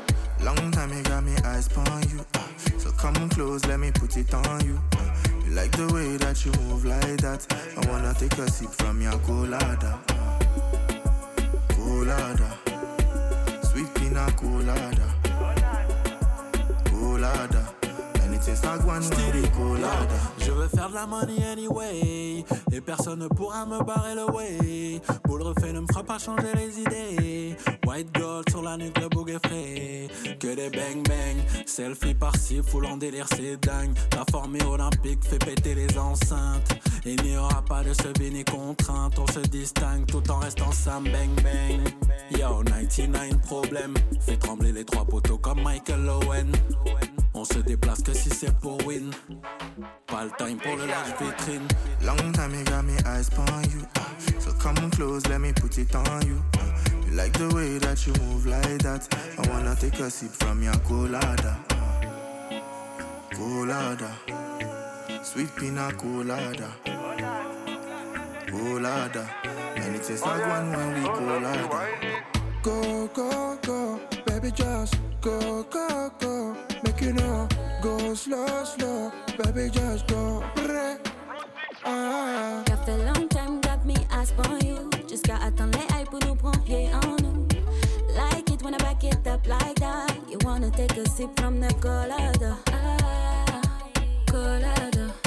Long 0.45 0.70
time 0.70 0.93
you 0.93 1.03
got 1.03 1.25
me 1.25 1.35
eyes 1.45 1.68
on 1.77 2.03
you. 2.11 2.25
Uh, 2.35 2.47
so 2.79 2.91
come 2.93 3.29
close, 3.31 3.64
let 3.66 3.81
me 3.81 3.91
put 3.91 4.16
it 4.16 4.33
on 4.35 4.64
you. 4.64 4.79
Uh, 4.97 5.12
you 5.45 5.53
like 5.53 5.72
the 5.72 5.93
way 5.93 6.16
that 6.18 6.45
you 6.45 6.53
move 6.62 6.85
like 6.85 7.16
that. 7.22 7.47
I 7.77 7.91
wanna 7.91 8.14
take 8.14 8.39
a 8.39 8.49
sip 8.49 8.70
from 8.70 9.01
your 9.01 9.18
colada. 9.20 9.99
Colada. 11.70 12.59
Sweet 13.64 13.93
pina 13.95 14.27
colada. 14.37 15.14
Je 20.39 20.51
veux 20.51 20.68
faire 20.68 20.89
de 20.89 20.95
la 20.95 21.07
money 21.07 21.45
anyway. 21.51 22.45
Et 22.72 22.81
personne 22.81 23.20
ne 23.20 23.29
pourra 23.29 23.64
me 23.64 23.83
barrer 23.83 24.14
le 24.14 24.31
way. 24.33 25.01
Pour 25.22 25.39
refait 25.39 25.72
ne 25.72 25.81
me 25.81 25.87
fera 25.87 26.03
pas 26.03 26.18
changer 26.18 26.53
les 26.55 26.81
idées. 26.81 27.57
White 27.87 28.12
gold 28.14 28.49
sur 28.51 28.62
la 28.62 28.77
nuque, 28.77 28.99
le 29.01 29.09
bouc. 29.09 29.31
Que 30.39 30.55
des 30.55 30.70
bang 30.70 31.03
bang. 31.09 31.37
Selfie 31.66 32.14
par-ci, 32.14 32.61
full 32.62 32.87
en 32.87 32.97
délire, 32.97 33.27
c'est 33.35 33.57
dingue. 33.57 33.95
La 34.14 34.25
formée 34.31 34.62
olympique 34.64 35.25
fait 35.25 35.39
péter 35.39 35.75
les 35.75 35.99
enceintes. 35.99 36.79
Il 37.05 37.22
n'y 37.22 37.37
aura 37.37 37.62
pas 37.62 37.83
de 37.83 37.93
se 37.93 38.09
ni 38.31 38.45
contrainte. 38.45 39.18
On 39.18 39.27
se 39.27 39.41
distingue 39.41 40.07
tout 40.07 40.31
en 40.31 40.39
restant 40.39 40.72
sam 40.72 41.05
bang 41.05 41.35
bang. 41.43 42.39
Yo, 42.39 42.62
99 42.62 43.41
problème. 43.43 43.95
Fait 44.20 44.37
trembler 44.37 44.72
les 44.72 44.85
trois 44.85 45.05
poteaux 45.05 45.39
comme 45.39 45.62
Michael 45.62 46.09
Owen. 46.09 46.53
On 47.37 47.45
se 47.45 47.59
déplace 47.59 48.03
que 48.03 48.14
si 48.14 48.30
c'est 48.30 48.57
pour 48.59 48.78
win. 48.87 49.11
Pas 50.07 50.24
le 50.24 50.30
time 50.39 50.57
pour 50.57 50.76
le 50.76 50.87
large 50.87 51.14
vitrine. 51.20 51.66
Long 52.05 52.32
time 52.32 52.55
you 52.55 52.64
got 52.64 52.82
me 52.85 52.95
eyes 53.07 53.28
on 53.37 53.62
you. 53.70 53.82
So 54.39 54.53
come 54.53 54.91
close, 54.93 55.26
let 55.28 55.41
me 55.41 55.53
put 55.53 55.76
it 55.78 55.95
on 55.97 56.22
you. 56.26 56.41
You 57.07 57.16
like 57.16 57.32
the 57.32 57.53
way 57.55 57.78
that 57.78 58.07
you 58.07 58.12
move 58.22 58.47
like 58.47 58.82
that. 58.85 59.09
I 59.37 59.49
wanna 59.51 59.74
take 59.74 59.99
a 59.99 60.09
sip 60.11 60.30
from 60.30 60.62
your 60.62 60.76
colada. 60.87 61.59
Colada. 63.32 64.11
Sweet 65.24 65.55
pina 65.57 65.91
colada. 65.93 66.70
Colada. 68.47 69.28
And 69.76 69.97
it 69.97 70.05
tastes 70.05 70.24
like 70.24 70.47
one 70.47 70.70
when 70.70 71.03
we 71.03 71.09
colada. 71.09 71.89
Go, 72.62 73.09
go, 73.09 73.59
go, 73.61 74.01
baby, 74.24 74.51
just 74.51 74.95
go, 75.25 75.62
go, 75.70 76.11
go. 76.20 76.57
Make 76.85 77.01
you 77.01 77.14
know, 77.14 77.49
go 77.81 78.14
slow, 78.14 78.64
slow, 78.64 79.11
baby, 79.39 79.70
just 79.70 80.07
go. 80.07 80.45
Ah. 81.87 82.62
The 82.85 82.99
long 82.99 83.29
time, 83.31 83.62
got 83.62 83.87
me 83.87 83.97
you. 84.62 84.91
Les 85.09 86.05
pour 86.05 86.20
nous 86.27 86.35
prendre 86.35 86.62
pied 86.64 86.91
en 86.93 87.16
nous. 87.22 87.49
Like 88.14 88.51
it 88.51 88.62
when 88.62 88.75
I 88.75 88.79
back 88.79 89.03
it 89.05 89.27
up 89.27 89.47
like 89.47 89.77
that. 89.77 90.14
You 90.31 90.39
wanna 90.45 90.70
take 90.70 90.97
a 90.99 91.09
sip 91.09 91.31
from 91.41 91.61
the 91.61 91.72
colada. 91.81 92.59
Ah, 92.70 93.62
colada. 94.27 95.24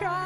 Baby, 0.00 0.23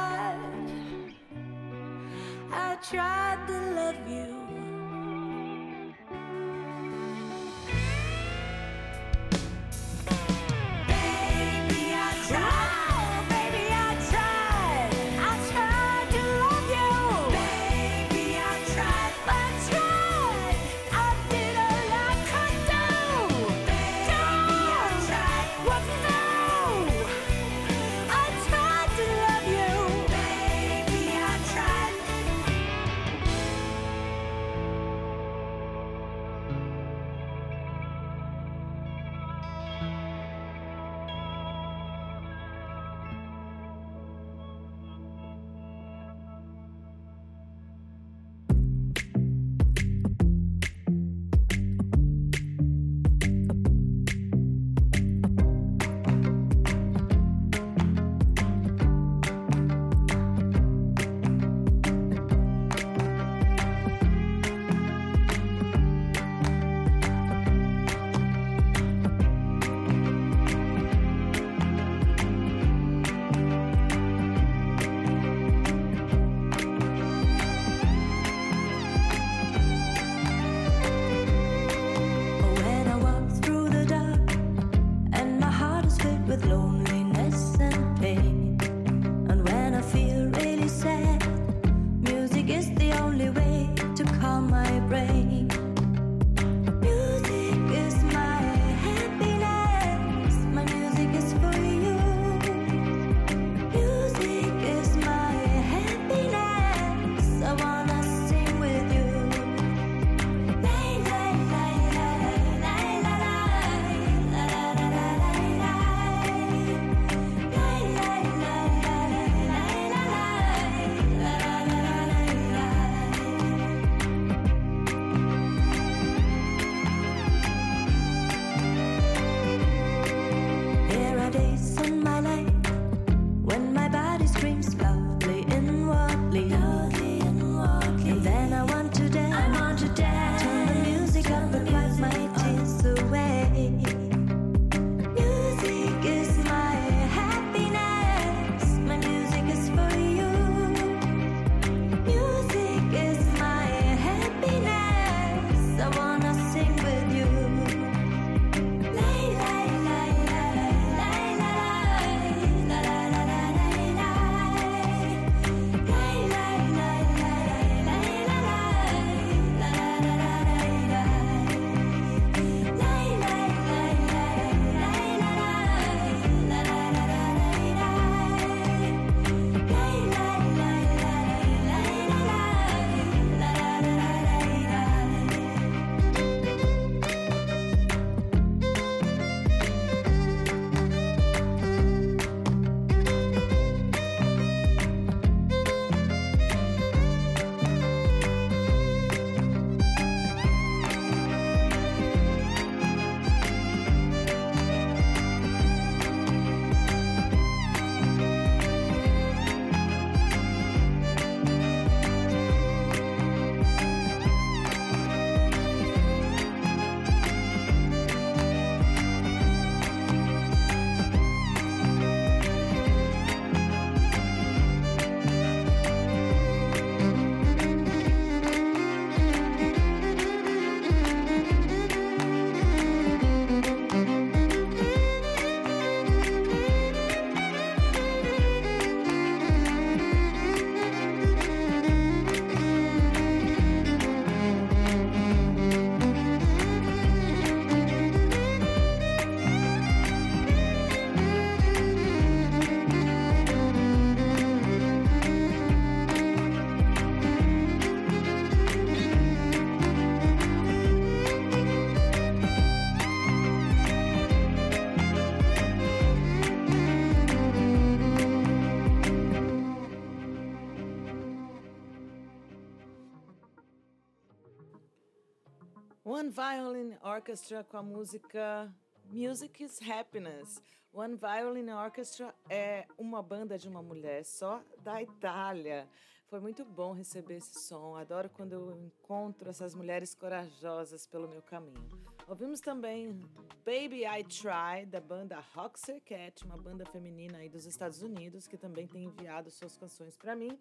Orchestra 277.29 277.63
com 277.63 277.77
a 277.77 277.83
música 277.83 278.75
Music 279.11 279.63
is 279.63 279.79
Happiness. 279.83 280.63
One 280.95 281.15
Violin 281.15 281.69
Orchestra 281.73 282.35
é 282.49 282.87
uma 282.97 283.23
banda 283.23 283.59
de 283.59 283.69
uma 283.69 283.83
mulher 283.83 284.25
só 284.25 284.63
da 284.83 285.03
Itália. 285.03 285.87
Foi 286.29 286.41
muito 286.41 286.65
bom 286.65 286.95
receber 286.95 287.35
esse 287.35 287.61
som. 287.61 287.97
Adoro 287.97 288.31
quando 288.31 288.55
eu 288.55 288.73
encontro 288.81 289.51
essas 289.51 289.75
mulheres 289.75 290.15
corajosas 290.15 291.07
pelo 291.07 291.29
meu 291.29 291.43
caminho. 291.43 291.87
Ouvimos 292.27 292.61
também 292.61 293.21
Baby 293.63 294.07
I 294.07 294.25
Try, 294.25 294.87
da 294.87 294.99
banda 294.99 295.39
Roxer 295.55 296.01
Cat, 296.01 296.43
uma 296.47 296.57
banda 296.57 296.87
feminina 296.87 297.37
aí 297.37 297.51
dos 297.51 297.67
Estados 297.67 298.01
Unidos, 298.01 298.49
que 298.49 298.57
também 298.57 298.87
tem 298.87 299.05
enviado 299.05 299.51
suas 299.51 299.77
canções 299.77 300.17
para 300.17 300.35
mim. 300.35 300.59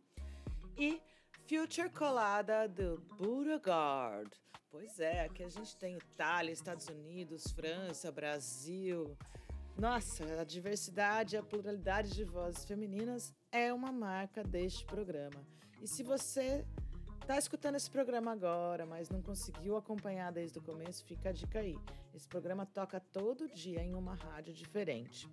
E 0.78 1.02
Future 1.48 1.90
Colada, 1.92 2.68
do 2.68 2.98
Beauregard. 3.18 4.30
Pois 4.80 5.00
é, 5.00 5.22
aqui 5.26 5.42
a 5.44 5.50
gente 5.50 5.76
tem 5.76 5.98
Itália, 5.98 6.52
Estados 6.52 6.88
Unidos, 6.88 7.48
França, 7.48 8.12
Brasil. 8.12 9.18
Nossa, 9.76 10.24
a 10.40 10.44
diversidade 10.44 11.36
e 11.36 11.40
a 11.40 11.42
pluralidade 11.42 12.12
de 12.14 12.24
vozes 12.24 12.64
femininas 12.64 13.34
é 13.52 13.74
uma 13.74 13.92
marca 13.92 14.44
deste 14.44 14.86
programa. 14.86 15.44
E 15.82 15.88
se 15.88 16.04
você 16.04 16.64
está 17.20 17.40
escutando 17.40 17.74
esse 17.74 17.90
programa 17.90 18.32
agora, 18.32 18.86
mas 18.86 19.10
não 19.10 19.20
conseguiu 19.20 19.76
acompanhar 19.76 20.32
desde 20.32 20.60
o 20.60 20.62
começo, 20.62 21.04
fica 21.06 21.30
a 21.30 21.34
dica 21.34 21.58
aí. 21.58 21.76
Esse 22.14 22.28
programa 22.28 22.64
toca 22.64 23.00
todo 23.00 23.50
dia 23.50 23.82
em 23.82 23.96
uma 23.96 24.14
rádio 24.14 24.54
diferente. 24.54 25.28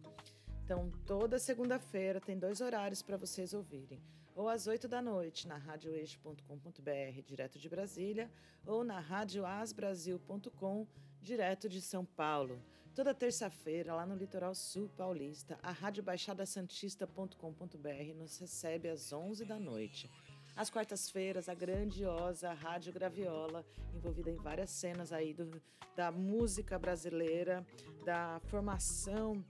Então, 0.64 0.90
toda 1.04 1.38
segunda-feira 1.38 2.18
tem 2.18 2.38
dois 2.38 2.62
horários 2.62 3.02
para 3.02 3.18
vocês 3.18 3.52
ouvirem. 3.52 4.00
Ou 4.34 4.48
às 4.48 4.66
8 4.66 4.88
da 4.88 5.00
noite 5.00 5.46
na 5.46 5.56
radioeixo.com.br, 5.56 7.22
direto 7.24 7.58
de 7.58 7.68
Brasília, 7.68 8.28
ou 8.66 8.82
na 8.82 8.98
radioasbrasil.com, 8.98 10.86
direto 11.22 11.68
de 11.68 11.80
São 11.80 12.04
Paulo. 12.04 12.60
Toda 12.94 13.14
terça-feira, 13.14 13.94
lá 13.94 14.04
no 14.04 14.16
Litoral 14.16 14.54
Sul 14.54 14.88
Paulista, 14.96 15.58
a 15.62 15.70
Rádio 15.70 16.02
Baixada 16.02 16.44
Santista.com.br 16.46 18.14
nos 18.16 18.38
recebe 18.38 18.88
às 18.88 19.12
11 19.12 19.44
da 19.44 19.58
noite. 19.58 20.10
Às 20.56 20.70
quartas-feiras, 20.70 21.48
a 21.48 21.54
grandiosa 21.54 22.52
Rádio 22.52 22.92
Graviola, 22.92 23.64
envolvida 23.92 24.30
em 24.30 24.36
várias 24.36 24.70
cenas 24.70 25.12
aí 25.12 25.34
do, 25.34 25.60
da 25.96 26.12
música 26.12 26.78
brasileira, 26.78 27.66
da 28.04 28.40
formação 28.44 29.44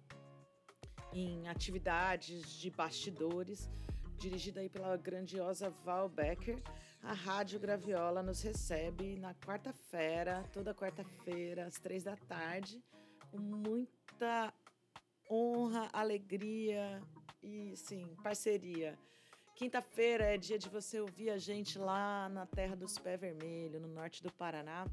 em 1.12 1.46
atividades 1.48 2.50
de 2.50 2.70
bastidores, 2.70 3.70
dirigida 4.18 4.60
aí 4.60 4.68
pela 4.68 4.96
grandiosa 4.96 5.70
Val 5.84 6.08
Becker. 6.08 6.62
A 7.02 7.12
Rádio 7.12 7.60
Graviola 7.60 8.22
nos 8.22 8.40
recebe 8.40 9.18
na 9.18 9.34
quarta-feira, 9.34 10.42
toda 10.52 10.74
quarta-feira, 10.74 11.66
às 11.66 11.74
três 11.74 12.02
da 12.02 12.16
tarde, 12.16 12.82
com 13.30 13.38
muita 13.38 14.52
honra, 15.30 15.90
alegria 15.92 17.02
e, 17.42 17.76
sim, 17.76 18.16
parceria. 18.22 18.98
Quinta-feira 19.54 20.24
é 20.24 20.38
dia 20.38 20.58
de 20.58 20.68
você 20.68 21.00
ouvir 21.00 21.30
a 21.30 21.38
gente 21.38 21.78
lá 21.78 22.28
na 22.28 22.46
Terra 22.46 22.74
dos 22.74 22.98
Pé 22.98 23.16
Vermelho, 23.16 23.80
no 23.80 23.88
norte 23.88 24.22
do 24.22 24.32
Paraná, 24.32 24.86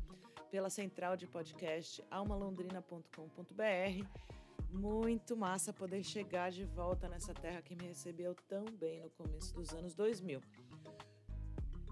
pela 0.52 0.70
central 0.70 1.16
de 1.16 1.26
podcast 1.26 2.04
almalondrina.com.br 2.12 4.06
muito 4.72 5.36
massa 5.36 5.74
poder 5.74 6.04
chegar 6.04 6.52
de 6.52 6.64
volta 6.64 7.08
nessa 7.08 7.34
terra 7.34 7.62
que 7.62 7.76
me 7.76 7.88
recebeu 7.88 8.36
tão 8.48 8.66
bem 8.66 9.02
no 9.02 9.10
começo 9.12 9.54
dos 9.54 9.74
anos 9.74 9.94
2000. 9.94 10.42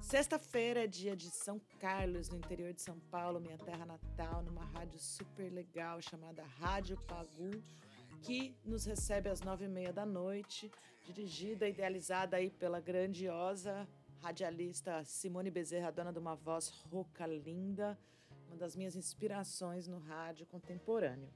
Sexta-feira 0.01 0.85
é 0.85 0.87
dia 0.87 1.15
de 1.15 1.29
São 1.29 1.61
Carlos, 1.79 2.29
no 2.29 2.37
interior 2.37 2.73
de 2.73 2.81
São 2.81 2.99
Paulo, 3.11 3.39
minha 3.39 3.57
terra 3.57 3.85
natal, 3.85 4.41
numa 4.41 4.63
rádio 4.65 4.97
super 4.97 5.51
legal 5.51 6.01
chamada 6.01 6.43
Rádio 6.43 6.97
Pagu, 7.05 7.63
que 8.23 8.55
nos 8.65 8.85
recebe 8.85 9.29
às 9.29 9.41
nove 9.41 9.65
e 9.65 9.67
meia 9.67 9.93
da 9.93 10.05
noite, 10.05 10.71
dirigida 11.05 11.67
e 11.67 11.71
idealizada 11.71 12.37
aí 12.37 12.49
pela 12.49 12.79
grandiosa 12.79 13.87
radialista 14.21 15.03
Simone 15.05 15.49
Bezerra, 15.49 15.91
dona 15.91 16.11
de 16.11 16.19
uma 16.19 16.35
voz 16.35 16.69
rouca 16.69 17.25
linda, 17.25 17.97
uma 18.47 18.57
das 18.57 18.75
minhas 18.75 18.95
inspirações 18.95 19.87
no 19.87 19.99
rádio 19.99 20.45
contemporâneo. 20.45 21.31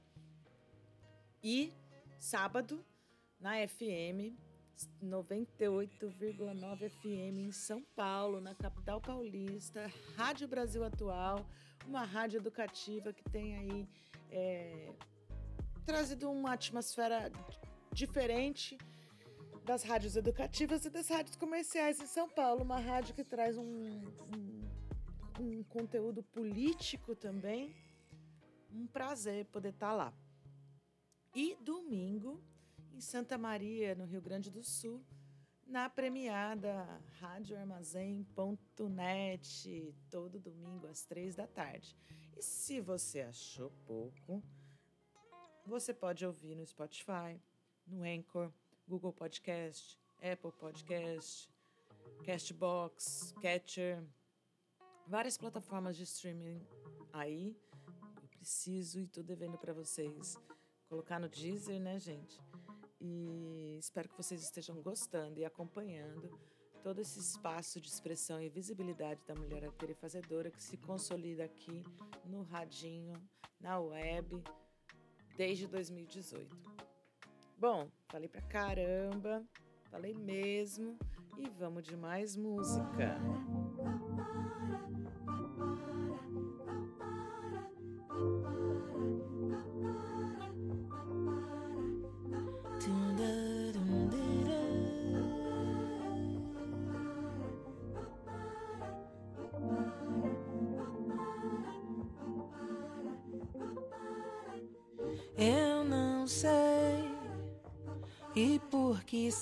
E 1.46 1.74
sábado, 2.18 2.82
na 3.38 3.56
FM 3.68 4.32
98,9 5.04 6.88
FM 6.88 7.38
em 7.38 7.52
São 7.52 7.82
Paulo, 7.94 8.40
na 8.40 8.54
capital 8.54 8.98
paulista, 8.98 9.92
Rádio 10.16 10.48
Brasil 10.48 10.82
Atual, 10.82 11.44
uma 11.86 12.02
rádio 12.02 12.38
educativa 12.38 13.12
que 13.12 13.22
tem 13.24 13.54
aí 13.56 13.88
é, 14.30 14.94
trazido 15.84 16.30
uma 16.30 16.54
atmosfera 16.54 17.30
diferente 17.92 18.78
das 19.66 19.82
rádios 19.82 20.16
educativas 20.16 20.86
e 20.86 20.88
das 20.88 21.08
rádios 21.08 21.36
comerciais 21.36 22.00
em 22.00 22.06
São 22.06 22.26
Paulo, 22.26 22.62
uma 22.62 22.80
rádio 22.80 23.14
que 23.14 23.22
traz 23.22 23.58
um, 23.58 24.00
um, 24.34 24.70
um 25.38 25.62
conteúdo 25.64 26.22
político 26.22 27.14
também. 27.14 27.76
Um 28.72 28.86
prazer 28.86 29.44
poder 29.44 29.74
estar 29.74 29.92
lá. 29.92 30.10
E 31.34 31.56
domingo, 31.56 32.40
em 32.92 33.00
Santa 33.00 33.36
Maria, 33.36 33.96
no 33.96 34.04
Rio 34.04 34.22
Grande 34.22 34.52
do 34.52 34.62
Sul, 34.62 35.04
na 35.66 35.90
premiada 35.90 36.86
radioarmazém.net, 37.18 39.96
todo 40.08 40.38
domingo 40.38 40.86
às 40.86 41.04
três 41.04 41.34
da 41.34 41.48
tarde. 41.48 41.96
E 42.36 42.42
se 42.42 42.80
você 42.80 43.22
achou 43.22 43.72
pouco, 43.84 44.40
você 45.66 45.92
pode 45.92 46.24
ouvir 46.24 46.54
no 46.54 46.64
Spotify, 46.64 47.42
no 47.84 48.04
Anchor, 48.04 48.52
Google 48.86 49.12
Podcast, 49.12 50.00
Apple 50.18 50.52
Podcast, 50.52 51.52
Castbox, 52.24 53.34
Catcher, 53.42 54.04
várias 55.08 55.36
plataformas 55.36 55.96
de 55.96 56.04
streaming 56.04 56.64
aí. 57.12 57.56
Eu 58.22 58.28
preciso 58.28 59.00
e 59.00 59.02
estou 59.02 59.24
devendo 59.24 59.58
para 59.58 59.72
vocês 59.72 60.38
colocar 60.88 61.18
no 61.18 61.28
Deezer, 61.28 61.80
né, 61.80 61.98
gente? 61.98 62.40
E 63.00 63.76
espero 63.78 64.08
que 64.08 64.16
vocês 64.16 64.42
estejam 64.42 64.80
gostando 64.80 65.38
e 65.38 65.44
acompanhando 65.44 66.38
todo 66.82 67.00
esse 67.00 67.18
espaço 67.18 67.80
de 67.80 67.88
expressão 67.88 68.40
e 68.40 68.48
visibilidade 68.48 69.24
da 69.26 69.34
mulher 69.34 69.64
arteira 69.64 69.94
fazedora 69.94 70.50
que 70.50 70.62
se 70.62 70.76
consolida 70.76 71.44
aqui 71.44 71.82
no 72.24 72.42
radinho, 72.42 73.14
na 73.60 73.78
web, 73.78 74.42
desde 75.36 75.66
2018. 75.66 76.56
Bom, 77.58 77.88
falei 78.08 78.28
pra 78.28 78.42
caramba, 78.42 79.42
falei 79.90 80.12
mesmo, 80.12 80.98
e 81.38 81.48
vamos 81.48 81.84
de 81.84 81.96
mais 81.96 82.36
música. 82.36 83.18
Eu 83.18 83.63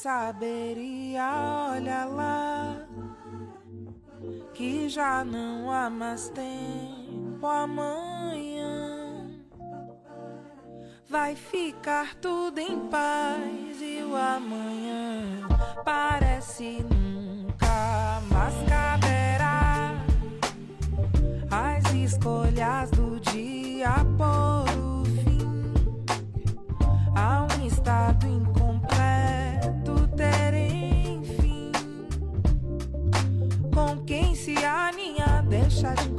saberia, 0.03 1.31
olha 1.71 2.05
lá, 2.07 2.77
que 4.53 4.89
já 4.89 5.25
não 5.25 5.71
há 5.71 5.89
mais 5.89 6.29
tempo 6.31 7.47
amanhã. 7.47 9.31
Vai 11.09 11.37
ficar 11.37 12.17
tudo 12.17 12.59
em 12.59 12.81
paz 12.89 13.81
e 13.81 14.03
o 14.03 14.17
amanhã 14.17 15.47
parece 15.85 16.85
nunca 16.91 18.21
mais 18.29 18.55
caberá. 18.69 19.95
As 21.49 21.95
escolhas 21.95 22.52
shut 35.83 36.12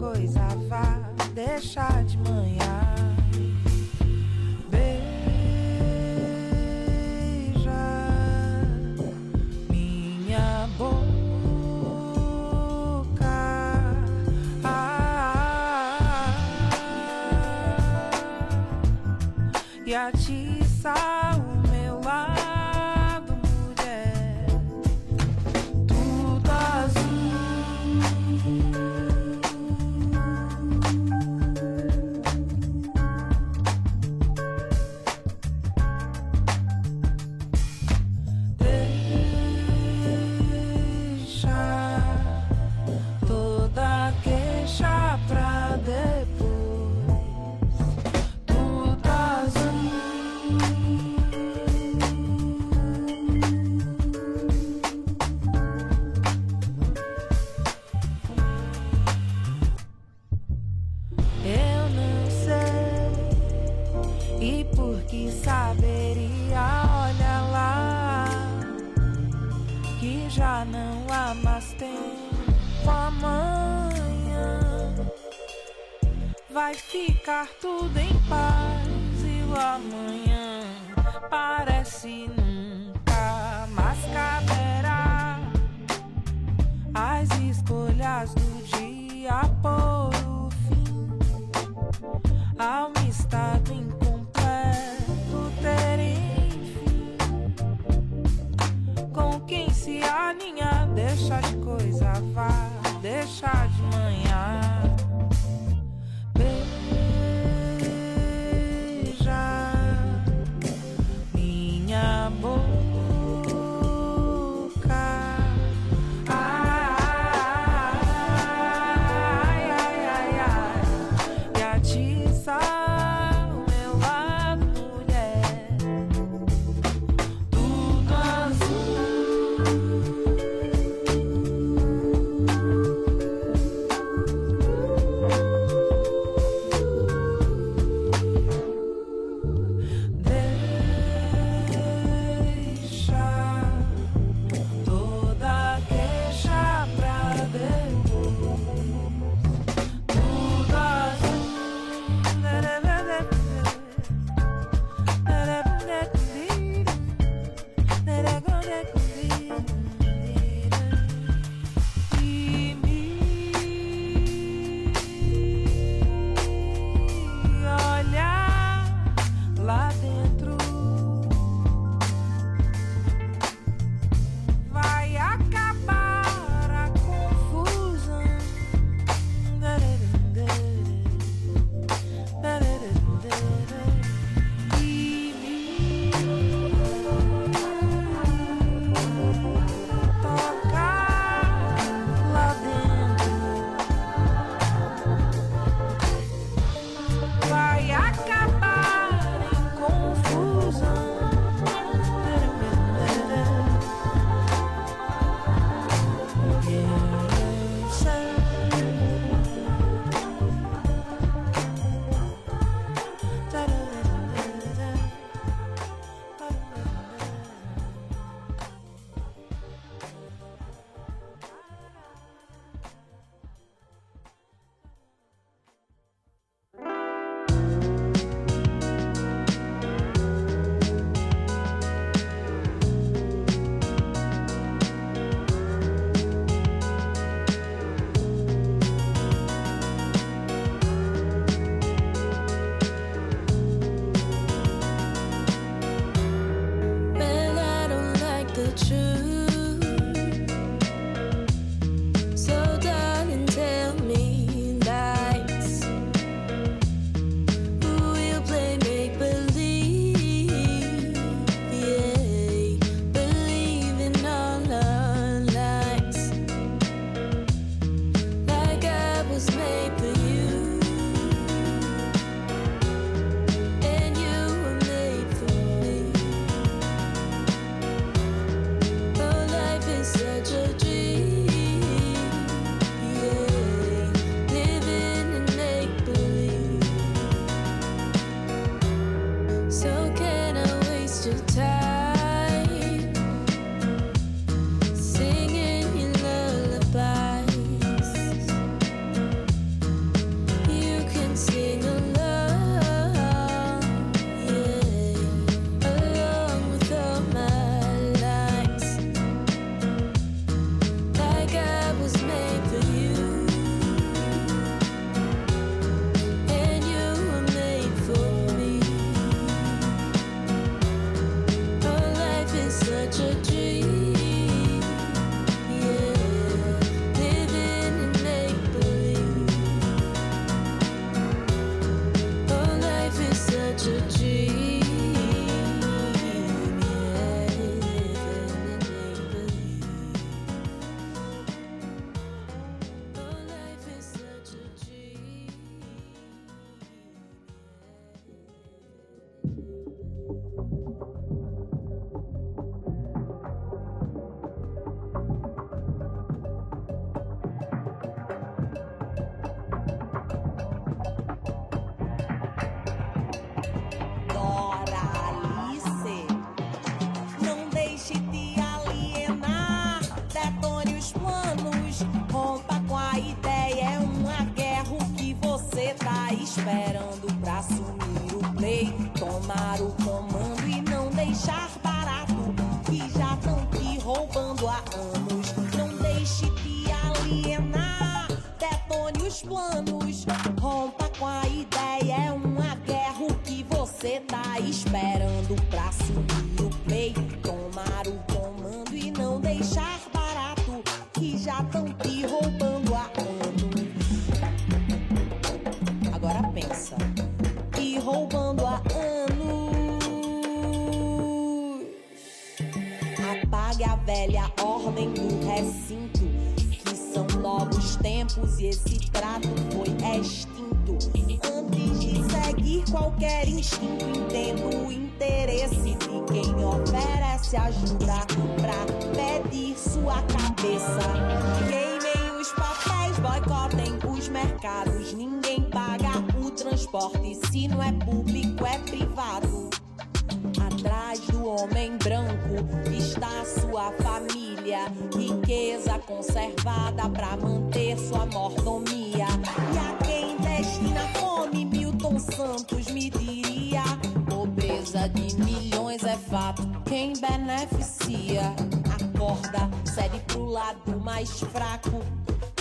está 442.98 443.44
sua 443.46 443.92
família, 443.94 444.86
riqueza 445.16 446.00
conservada 446.00 447.10
pra 447.10 447.36
manter 447.38 447.98
sua 447.98 448.26
mordomia. 448.26 449.28
E 449.74 449.78
a 449.78 450.06
quem 450.06 450.38
destina 450.38 451.08
fome, 451.20 451.66
Milton 451.66 452.20
Santos 452.20 452.88
me 452.92 453.10
diria: 453.10 453.84
pobreza 454.30 455.08
de 455.10 455.36
milhões 455.38 456.04
é 456.04 456.16
fato, 456.16 456.64
quem 456.86 457.14
beneficia? 457.14 458.54
Acorda, 458.94 459.70
cede 459.86 460.20
pro 460.28 460.46
lado 460.46 461.00
mais 461.00 461.40
fraco, 461.40 462.02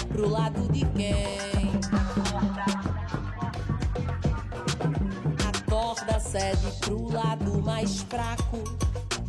pro 0.09 0.29
lado 0.29 0.73
de 0.73 0.85
quem? 0.87 1.73
Acorda, 5.49 6.21
cede 6.21 6.73
pro 6.81 7.13
lado 7.13 7.63
mais 7.63 8.03
fraco, 8.03 8.59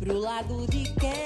pro 0.04 0.18
lado 0.18 0.66
de 0.68 0.84
quem? 1.00 1.24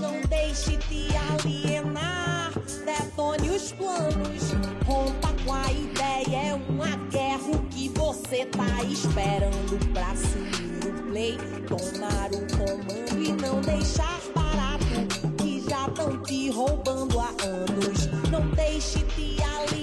Não 0.00 0.20
deixe 0.28 0.76
te 0.78 1.08
alienar, 1.30 2.52
detone 2.84 3.50
os 3.50 3.70
planos, 3.72 4.52
rompa 4.84 5.32
com 5.44 5.52
a 5.52 5.70
ideia. 5.70 6.50
É 6.50 6.54
uma 6.68 6.96
guerra 7.08 7.46
o 7.52 7.58
que 7.68 7.88
você 7.90 8.46
tá 8.46 8.82
esperando 8.82 9.78
pra 9.92 10.10
assumir 10.10 10.88
o 10.88 11.02
play, 11.10 11.38
tomar 11.68 12.30
o 12.32 12.40
comando 12.56 13.22
e 13.22 13.32
não 13.32 13.60
deixar 13.60 14.20
barato, 14.34 15.06
que 15.38 15.64
já 15.68 15.88
tão 15.90 16.20
te 16.22 16.50
roubando 16.50 17.20
há 17.20 17.28
anos. 17.44 18.08
Não 18.30 18.50
deixe 18.50 18.98
te 19.14 19.40
alienar, 19.42 19.73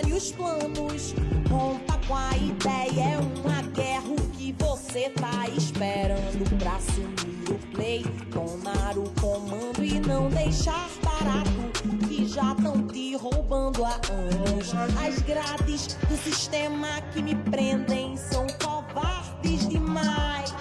detone 0.00 0.12
os 0.12 0.32
planos, 0.32 1.14
rompa 1.48 1.98
com 2.06 2.16
a 2.16 2.36
ideia. 2.36 3.14
É 3.14 3.18
uma 3.18 3.62
guerra 3.62 4.08
o 4.08 4.28
que 4.30 4.54
você 4.58 5.10
tá 5.10 5.48
esperando 5.48 6.58
pra 6.58 6.76
assumir 6.76 7.50
o 7.50 7.74
play, 7.74 8.04
tomar 8.32 8.96
o 8.96 9.10
comando 9.20 9.84
e 9.84 10.00
não 10.00 10.28
deixar 10.28 10.88
barato, 11.02 12.08
que 12.08 12.26
já 12.26 12.54
tão 12.56 12.86
te 12.86 13.16
roubando 13.16 13.84
há 13.84 14.00
anos. 14.10 14.72
As 15.06 15.20
grades 15.22 15.94
do 16.08 16.16
sistema 16.16 17.00
que 17.12 17.22
me 17.22 17.34
prendem 17.34 18.16
são 18.16 18.46
covardes 18.62 19.68
demais. 19.68 20.54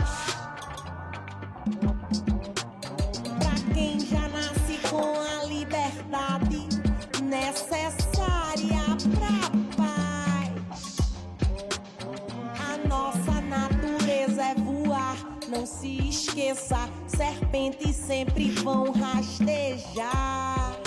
Não 15.50 15.66
se 15.66 16.08
esqueça. 16.08 16.90
Serpentes 17.08 17.96
sempre 17.96 18.52
vão 18.52 18.92
rastejar. 18.92 20.80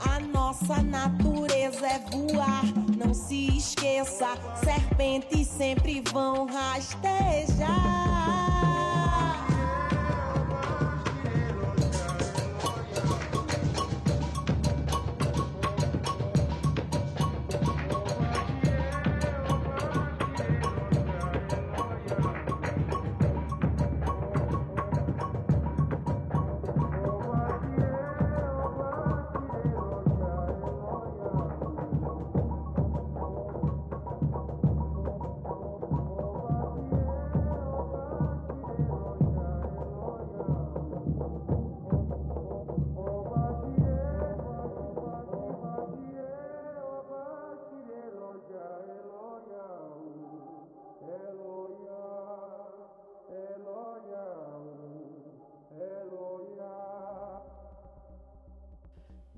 A 0.00 0.20
nossa 0.32 0.82
natureza 0.82 1.86
é 1.86 1.98
voar, 2.10 2.64
não 2.96 3.12
se 3.12 3.56
esqueça. 3.56 4.28
Serpentes 4.62 5.48
sempre 5.48 6.02
vão 6.12 6.46
rastejar. 6.46 7.64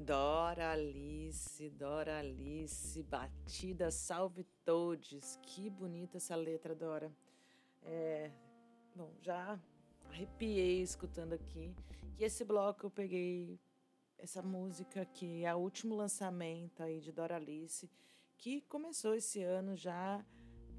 Doralice, 0.06 1.68
Doralice, 1.70 3.02
batida 3.02 3.90
salve 3.90 4.44
todes. 4.64 5.36
Que 5.42 5.68
bonita 5.68 6.18
essa 6.18 6.36
letra, 6.36 6.74
Dora. 6.76 7.10
É, 7.82 8.30
bom, 8.94 9.12
já 9.20 9.58
arrepiei 10.08 10.80
escutando 10.80 11.32
aqui. 11.32 11.74
E 12.18 12.24
esse 12.24 12.44
bloco 12.44 12.86
eu 12.86 12.90
peguei 12.90 13.58
essa 14.16 14.40
música 14.40 15.04
que 15.04 15.44
é 15.44 15.52
o 15.54 15.58
último 15.58 15.96
lançamento 15.96 16.82
aí 16.82 17.00
de 17.00 17.10
Doralice, 17.10 17.90
que 18.38 18.60
começou 18.62 19.14
esse 19.14 19.42
ano 19.42 19.76
já 19.76 20.24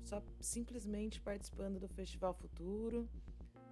só 0.08 0.24
simplesmente 0.40 1.20
participando 1.20 1.80
do 1.80 1.88
Festival 1.90 2.34
Futuro, 2.34 3.10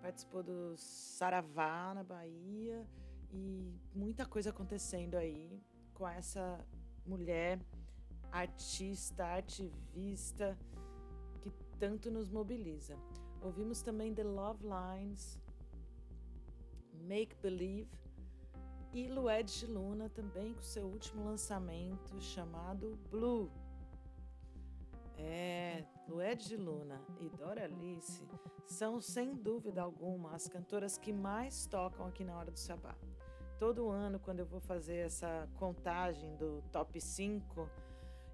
participou 0.01 0.43
do 0.43 0.75
Saravá 0.75 1.93
na 1.93 2.03
Bahia 2.03 2.85
e 3.31 3.73
muita 3.93 4.25
coisa 4.25 4.49
acontecendo 4.49 5.15
aí 5.15 5.61
com 5.93 6.05
essa 6.05 6.59
mulher 7.05 7.61
artista, 8.33 9.37
ativista 9.37 10.57
que 11.41 11.49
tanto 11.79 12.11
nos 12.11 12.29
mobiliza. 12.29 12.97
Ouvimos 13.41 13.81
também 13.81 14.13
The 14.13 14.23
Love 14.23 14.65
Lines, 14.65 15.39
Make 17.07 17.33
Believe 17.41 17.89
e 18.91 19.07
Lued 19.07 19.57
de 19.57 19.67
Luna 19.67 20.09
também 20.09 20.53
com 20.53 20.61
seu 20.61 20.85
último 20.85 21.23
lançamento 21.23 22.19
chamado 22.19 22.99
Blue. 23.09 23.49
É, 25.17 25.83
Lued 26.07 26.47
de 26.47 26.57
Luna 26.57 27.01
e 27.19 27.29
Doralice 27.29 28.27
são, 28.65 28.99
sem 28.99 29.33
dúvida 29.33 29.81
alguma, 29.81 30.35
as 30.35 30.47
cantoras 30.47 30.97
que 30.97 31.13
mais 31.13 31.65
tocam 31.65 32.05
aqui 32.05 32.23
na 32.23 32.37
Hora 32.37 32.51
do 32.51 32.59
Sabá. 32.59 32.95
Todo 33.57 33.89
ano, 33.89 34.19
quando 34.19 34.39
eu 34.39 34.45
vou 34.45 34.59
fazer 34.59 34.97
essa 34.97 35.47
contagem 35.55 36.35
do 36.35 36.61
top 36.71 36.99
5, 36.99 37.69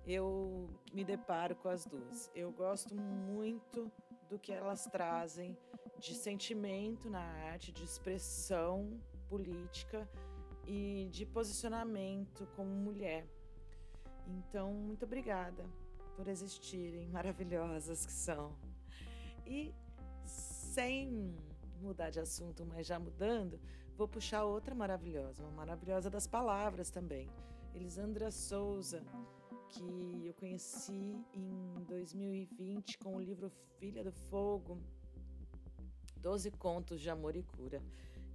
eu 0.05 0.69
me 0.91 1.03
deparo 1.03 1.55
com 1.55 1.69
as 1.69 1.85
duas. 1.85 2.31
Eu 2.33 2.51
gosto 2.51 2.95
muito 2.95 3.91
do 4.27 4.39
que 4.39 4.51
elas 4.51 4.85
trazem 4.87 5.55
de 5.99 6.15
sentimento 6.15 7.09
na 7.09 7.21
arte, 7.21 7.71
de 7.71 7.83
expressão 7.83 8.99
política 9.29 10.09
e 10.65 11.07
de 11.11 11.25
posicionamento 11.25 12.47
como 12.55 12.69
mulher. 12.69 13.27
Então, 14.25 14.73
muito 14.73 15.05
obrigada 15.05 15.63
por 16.15 16.27
existirem, 16.27 17.07
maravilhosas 17.07 18.05
que 18.05 18.11
são. 18.11 18.55
E 19.45 19.73
sem 20.23 21.35
mudar 21.81 22.09
de 22.09 22.19
assunto, 22.19 22.65
mas 22.65 22.85
já 22.87 22.99
mudando, 22.99 23.59
vou 23.97 24.07
puxar 24.07 24.43
outra 24.43 24.73
maravilhosa, 24.73 25.43
uma 25.43 25.51
maravilhosa 25.51 26.09
das 26.09 26.27
palavras 26.27 26.89
também. 26.89 27.29
Elisandra 27.73 28.31
Souza, 28.31 29.03
que 29.69 30.27
eu 30.27 30.33
conheci 30.33 31.25
em 31.33 31.83
2020 31.87 32.97
com 32.99 33.15
o 33.15 33.21
livro 33.21 33.51
Filha 33.79 34.03
do 34.03 34.11
Fogo, 34.11 34.77
Doze 36.17 36.51
Contos 36.51 37.01
de 37.01 37.09
Amor 37.09 37.35
e 37.35 37.43
Cura. 37.43 37.81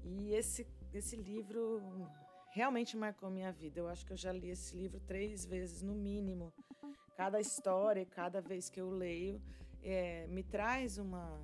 E 0.02 0.32
esse, 0.32 0.66
esse 0.92 1.16
livro 1.16 1.82
realmente 2.50 2.96
marcou 2.96 3.30
minha 3.30 3.52
vida. 3.52 3.80
Eu 3.80 3.88
acho 3.88 4.04
que 4.06 4.12
eu 4.12 4.16
já 4.16 4.32
li 4.32 4.50
esse 4.50 4.76
livro 4.76 4.98
três 5.00 5.44
vezes, 5.44 5.82
no 5.82 5.94
mínimo. 5.94 6.52
Cada 7.16 7.40
história, 7.40 8.04
cada 8.04 8.42
vez 8.42 8.68
que 8.68 8.78
eu 8.78 8.90
leio, 8.90 9.40
é, 9.82 10.26
me 10.26 10.42
traz 10.42 10.98
uma, 10.98 11.40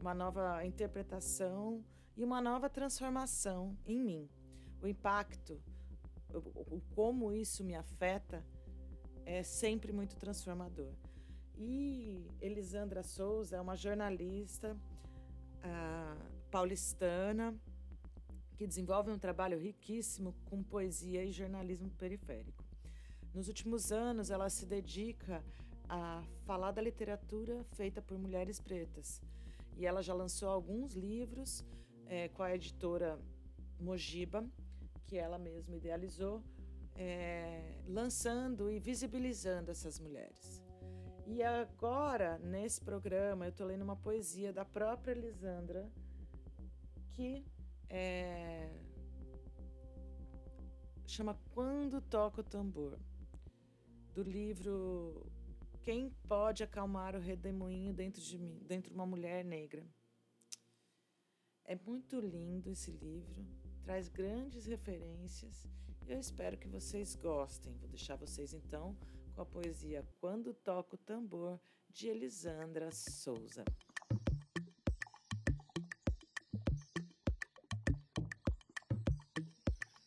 uma 0.00 0.14
nova 0.14 0.64
interpretação 0.64 1.84
e 2.16 2.24
uma 2.24 2.40
nova 2.40 2.70
transformação 2.70 3.76
em 3.84 4.02
mim. 4.02 4.30
O 4.80 4.88
impacto, 4.88 5.60
o, 6.32 6.76
o, 6.76 6.82
como 6.94 7.32
isso 7.32 7.62
me 7.62 7.74
afeta, 7.74 8.42
é 9.26 9.42
sempre 9.42 9.92
muito 9.92 10.16
transformador. 10.16 10.94
E 11.58 12.26
Elisandra 12.40 13.02
Souza 13.02 13.56
é 13.56 13.60
uma 13.60 13.76
jornalista 13.76 14.74
uh, 14.74 16.50
paulistana 16.50 17.54
que 18.56 18.66
desenvolve 18.66 19.10
um 19.10 19.18
trabalho 19.18 19.58
riquíssimo 19.58 20.34
com 20.46 20.62
poesia 20.62 21.22
e 21.22 21.30
jornalismo 21.30 21.90
periférico. 21.90 22.65
Nos 23.36 23.48
últimos 23.48 23.92
anos, 23.92 24.30
ela 24.30 24.48
se 24.48 24.64
dedica 24.64 25.44
a 25.86 26.24
falar 26.46 26.70
da 26.70 26.80
literatura 26.80 27.62
feita 27.72 28.00
por 28.00 28.18
mulheres 28.18 28.58
pretas. 28.58 29.20
E 29.76 29.84
ela 29.84 30.02
já 30.02 30.14
lançou 30.14 30.48
alguns 30.48 30.94
livros 30.94 31.62
é, 32.06 32.28
com 32.28 32.42
a 32.42 32.54
editora 32.54 33.20
Mojiba, 33.78 34.42
que 35.04 35.18
ela 35.18 35.36
mesma 35.36 35.76
idealizou, 35.76 36.42
é, 36.94 37.74
lançando 37.86 38.70
e 38.70 38.80
visibilizando 38.80 39.70
essas 39.70 40.00
mulheres. 40.00 40.62
E 41.26 41.42
agora, 41.42 42.38
nesse 42.38 42.80
programa, 42.80 43.44
eu 43.44 43.50
estou 43.50 43.66
lendo 43.66 43.82
uma 43.82 43.96
poesia 43.96 44.50
da 44.50 44.64
própria 44.64 45.12
Lisandra, 45.12 45.86
que 47.12 47.44
é, 47.90 48.70
chama 51.06 51.38
Quando 51.52 52.00
Toca 52.00 52.40
o 52.40 52.44
Tambor, 52.44 52.98
do 54.16 54.22
livro 54.22 55.30
Quem 55.82 56.08
Pode 56.26 56.64
Acalmar 56.64 57.14
o 57.14 57.20
Redemoinho 57.20 57.92
Dentro 57.92 58.22
de 58.22 58.38
Mim, 58.38 58.58
dentro 58.66 58.88
de 58.88 58.94
uma 58.94 59.04
Mulher 59.04 59.44
Negra. 59.44 59.86
É 61.66 61.76
muito 61.76 62.18
lindo 62.18 62.70
esse 62.70 62.90
livro, 62.92 63.44
traz 63.82 64.08
grandes 64.08 64.64
referências 64.64 65.68
e 66.06 66.12
eu 66.12 66.18
espero 66.18 66.56
que 66.56 66.66
vocês 66.66 67.14
gostem. 67.14 67.76
Vou 67.76 67.90
deixar 67.90 68.16
vocês 68.16 68.54
então 68.54 68.96
com 69.34 69.42
a 69.42 69.44
poesia 69.44 70.02
Quando 70.18 70.54
Toca 70.54 70.94
o 70.94 70.98
Tambor, 70.98 71.60
de 71.90 72.08
Elisandra 72.08 72.90
Souza. 72.92 73.66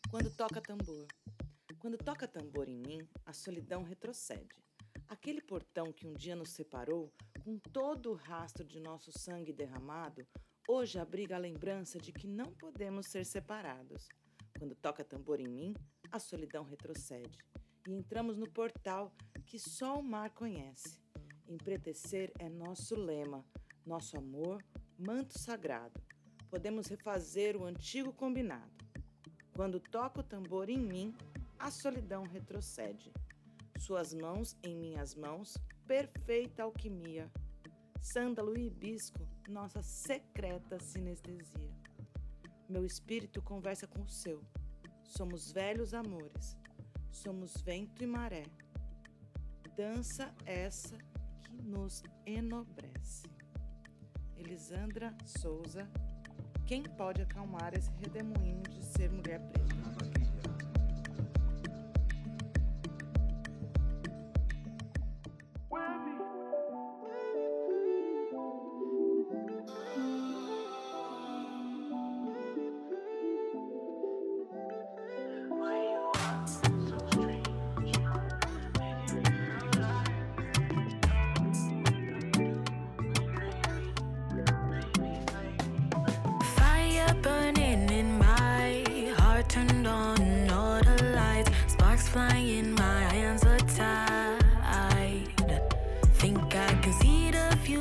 Quando 0.10 0.32
toca 0.36 0.60
tambor. 0.60 1.06
Quando 1.80 1.98
toca 1.98 2.28
tambor 2.28 2.68
em 2.68 2.78
mim, 2.78 3.08
a 3.26 3.32
solidão 3.32 3.84
retrocede. 3.84 4.54
Aquele 5.08 5.42
portão 5.42 5.94
que 5.94 6.06
um 6.06 6.14
dia 6.14 6.36
nos 6.36 6.50
separou, 6.50 7.10
com 7.42 7.58
todo 7.58 8.12
o 8.12 8.16
rastro 8.16 8.66
de 8.66 8.82
nosso 8.82 9.18
sangue 9.18 9.54
derramado, 9.54 10.28
hoje 10.68 11.00
abriga 11.00 11.38
a 11.38 11.40
lembrança 11.40 11.98
de 11.98 12.12
que 12.12 12.28
não 12.28 12.54
podemos 12.54 13.08
ser 13.08 13.26
separados. 13.26 14.10
Quando 14.58 14.76
toca 14.76 15.06
tambor 15.06 15.40
em 15.40 15.48
mim, 15.48 15.74
a 16.12 16.20
solidão 16.20 16.66
retrocede. 16.66 17.38
E 17.88 17.94
entramos 17.94 18.38
no 18.38 18.52
portal 18.52 19.16
que 19.46 19.58
só 19.58 19.98
o 19.98 20.04
mar 20.04 20.32
conhece. 20.32 21.00
Empretecer 21.48 22.30
é 22.40 22.50
nosso 22.50 22.94
lema, 22.94 23.46
nosso 23.86 24.18
amor, 24.18 24.62
manto 24.98 25.40
sagrado. 25.40 26.00
Podemos 26.50 26.88
refazer 26.88 27.56
o 27.56 27.64
antigo 27.64 28.12
combinado. 28.12 28.78
Quando 29.54 29.80
toca 29.80 30.20
o 30.20 30.24
tambor 30.24 30.70
em 30.70 30.78
mim, 30.78 31.16
a 31.60 31.70
solidão 31.70 32.24
retrocede. 32.24 33.12
Suas 33.78 34.14
mãos 34.14 34.58
em 34.64 34.76
minhas 34.76 35.16
mãos, 35.16 35.58
perfeita 35.86 36.64
alquimia. 36.64 37.32
Sândalo 38.02 38.58
e 38.58 38.68
hibisco, 38.68 39.28
nossa 39.48 39.82
secreta 39.82 40.80
sinestesia. 40.80 41.74
Meu 42.68 42.86
espírito 42.86 43.42
conversa 43.42 43.86
com 43.86 44.02
o 44.02 44.10
seu. 44.10 44.42
Somos 45.04 45.52
velhos 45.52 45.94
amores. 45.94 46.58
Somos 47.12 47.62
vento 47.62 48.04
e 48.04 48.08
maré. 48.08 48.46
Dança 49.76 50.34
essa 50.46 50.98
que 51.42 51.62
nos 51.62 52.02
enobrece. 52.26 53.28
Elisandra 54.38 55.16
Souza 55.26 55.90
quem 56.70 56.84
pode 56.84 57.20
acalmar 57.20 57.74
esse 57.74 57.90
redemoinho 57.94 58.62
de 58.62 58.84
ser 58.84 59.10
mulher 59.10 59.40
preta? 59.40 59.89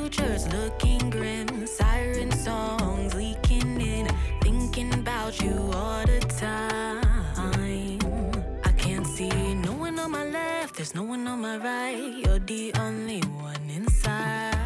Future's 0.09 0.51
looking 0.55 1.11
grim. 1.11 1.67
Siren 1.67 2.31
songs 2.33 3.15
leaking 3.15 3.81
in. 3.81 4.09
Thinking 4.41 4.93
about 4.95 5.41
you 5.43 5.71
all 5.75 6.05
the 6.07 6.21
time. 6.39 7.05
I 8.65 8.73
can't 8.77 9.07
see 9.07 9.55
no 9.55 9.73
one 9.73 9.99
on 9.99 10.11
my 10.13 10.25
left, 10.25 10.77
there's 10.77 10.95
no 10.95 11.03
one 11.03 11.27
on 11.27 11.41
my 11.43 11.59
right. 11.59 12.15
You're 12.25 12.39
the 12.39 12.73
only 12.79 13.21
one 13.21 13.69
inside. 13.69 14.57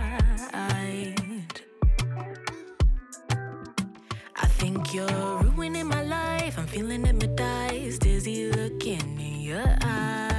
I 4.45 4.47
think 4.59 4.95
you're 4.95 5.39
ruining 5.43 5.89
my 5.89 6.05
life. 6.05 6.57
I'm 6.59 6.67
feeling 6.67 7.05
hypnotized, 7.05 8.03
dizzy 8.03 8.51
looking 8.53 9.19
in 9.19 9.41
your 9.41 9.77
eyes. 9.83 10.32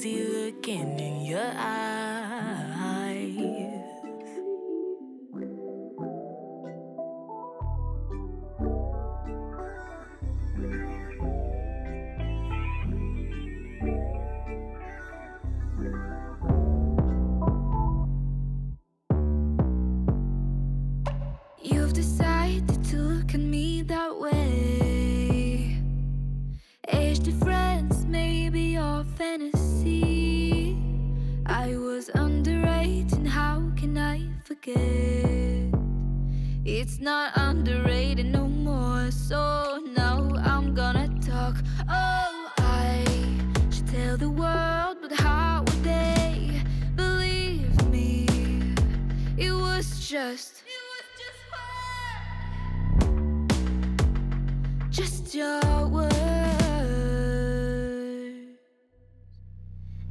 cozy 0.00 0.24
looking 0.24 1.09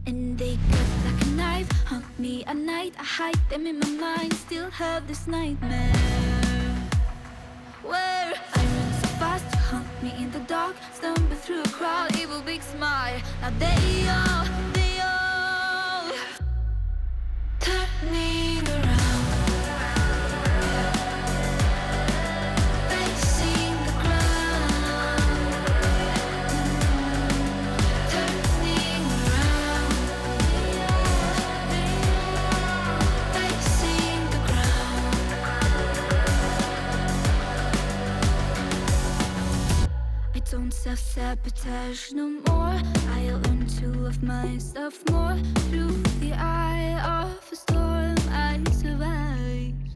And 0.10 0.40
they 0.40 0.58
cut 0.72 0.90
like 1.06 1.22
a 1.22 1.30
knife, 1.36 1.72
hunt 1.86 2.04
me 2.18 2.44
at 2.46 2.56
night. 2.56 2.96
I 2.98 3.04
hide 3.04 3.50
them 3.52 3.68
in 3.68 3.78
my 3.78 3.90
mind, 3.90 4.34
still 4.34 4.72
have 4.72 5.08
this 5.08 5.28
nightmare. 5.28 5.94
Where 7.84 8.34
I 8.56 8.60
run 8.74 8.92
so 9.02 9.08
fast, 9.22 9.46
you 9.54 9.60
hunt 9.60 9.88
me 10.02 10.12
in 10.18 10.32
the 10.32 10.40
dark, 10.56 10.76
stumble 10.96 11.36
through 11.36 11.62
a 11.62 11.70
crowd, 11.70 12.18
evil 12.18 12.42
big 12.42 12.64
smile. 12.64 13.22
Now 13.42 13.52
they 13.60 14.10
all 14.10 14.59
self-sabotage 41.30 42.12
no 42.14 42.28
more. 42.48 42.82
I 43.14 43.30
learn 43.44 43.68
to 43.78 43.88
love 44.00 44.24
myself 44.24 45.04
more 45.12 45.38
through 45.70 45.92
the 46.22 46.34
eye 46.34 47.00
of 47.04 47.52
a 47.52 47.56
storm. 47.56 48.16
I 48.32 48.60
survived. 48.72 49.96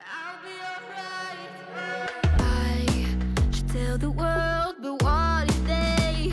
I'll 0.00 0.38
be 0.46 0.54
alright. 0.70 1.50
I 2.38 2.86
should 3.50 3.68
tell 3.68 3.98
the 3.98 4.10
world, 4.10 4.76
but 4.80 5.02
what 5.02 5.48
if 5.48 5.66
they 5.66 6.32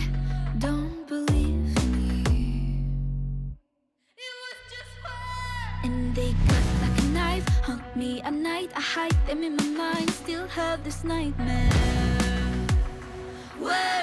don't 0.59 1.07
believe 1.07 1.73
me? 1.97 2.23
It 4.15 4.33
was 4.43 4.57
just 4.73 4.93
fun, 5.03 5.85
and 5.85 6.15
they 6.15 6.35
cut 6.47 6.65
like 6.83 6.99
a 6.99 7.05
knife, 7.17 7.47
hunt 7.63 7.95
me 7.95 8.21
at 8.21 8.33
night. 8.33 8.71
I 8.75 8.81
hide 8.81 9.27
them 9.27 9.41
in 9.43 9.55
my 9.55 9.69
mind, 9.83 10.09
still 10.11 10.47
have 10.47 10.83
this 10.83 11.03
nightmare. 11.03 11.71
Where 13.57 13.94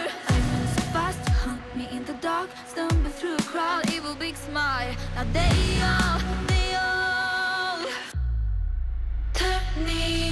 in 2.02 2.14
the 2.14 2.20
dark, 2.20 2.50
stumble 2.66 3.10
through 3.10 3.36
a 3.36 3.42
crowd, 3.42 3.88
evil 3.92 4.14
big 4.14 4.36
smile. 4.36 4.94
Now 5.14 5.24
they 5.32 5.80
all, 5.82 6.18
they 6.46 6.74
all 6.74 7.78
turning 9.34 10.31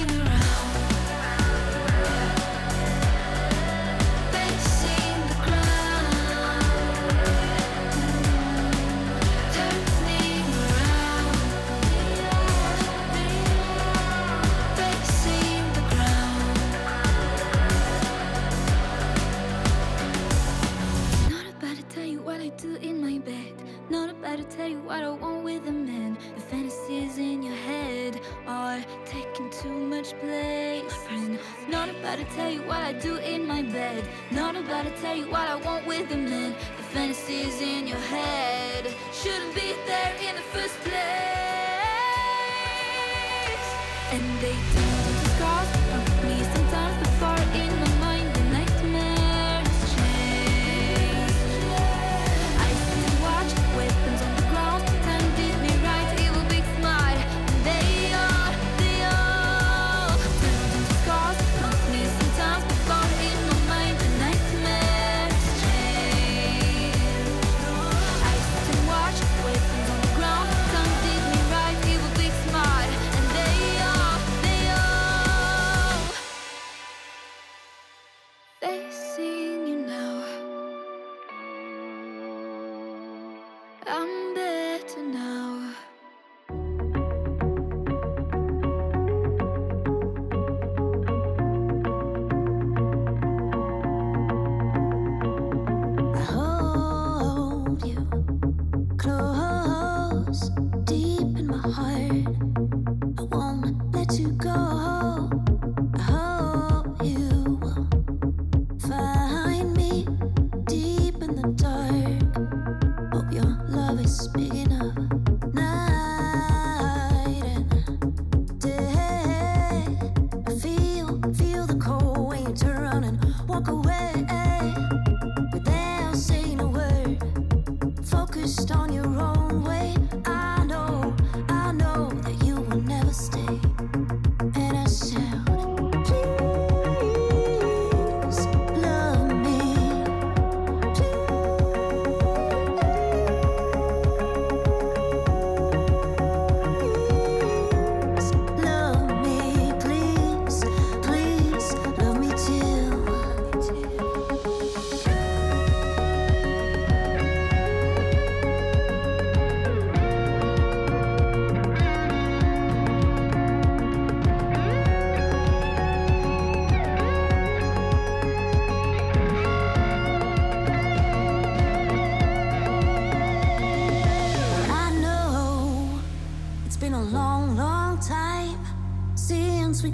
About 24.31 24.49
to 24.49 24.55
tell 24.55 24.69
you 24.69 24.79
what 24.79 25.03
I 25.03 25.09
want 25.09 25.43
with 25.43 25.67
a 25.67 25.73
man. 25.73 26.17
The 26.35 26.41
fantasies 26.41 27.17
in 27.17 27.43
your 27.43 27.55
head 27.67 28.17
are 28.47 28.79
taking 29.05 29.49
too 29.49 29.67
much 29.67 30.17
place. 30.19 31.05
And 31.09 31.37
not 31.67 31.89
about 31.89 32.17
to 32.19 32.23
tell 32.35 32.49
you 32.49 32.61
what 32.61 32.77
I 32.77 32.93
do 32.93 33.17
in 33.17 33.45
my 33.45 33.61
bed. 33.61 34.07
Not 34.31 34.55
about 34.55 34.85
to 34.85 34.91
tell 35.01 35.17
you 35.17 35.29
what 35.29 35.49
I 35.49 35.55
want 35.57 35.85
with 35.85 36.09
a 36.13 36.15
man. 36.15 36.55
The 36.77 36.83
fantasies 36.83 37.59
in 37.59 37.87
your 37.87 37.99
head 37.99 38.95
shouldn't 39.11 39.53
be 39.53 39.75
there 39.85 40.15
in 40.25 40.35
the 40.37 40.47
first 40.53 40.79
place. 40.79 40.95
And 44.13 44.23
they 44.39 44.55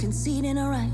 can 0.08 0.14
see 0.14 0.40
it 0.40 0.46
in 0.46 0.56
her 0.56 0.72
eyes 0.72 0.87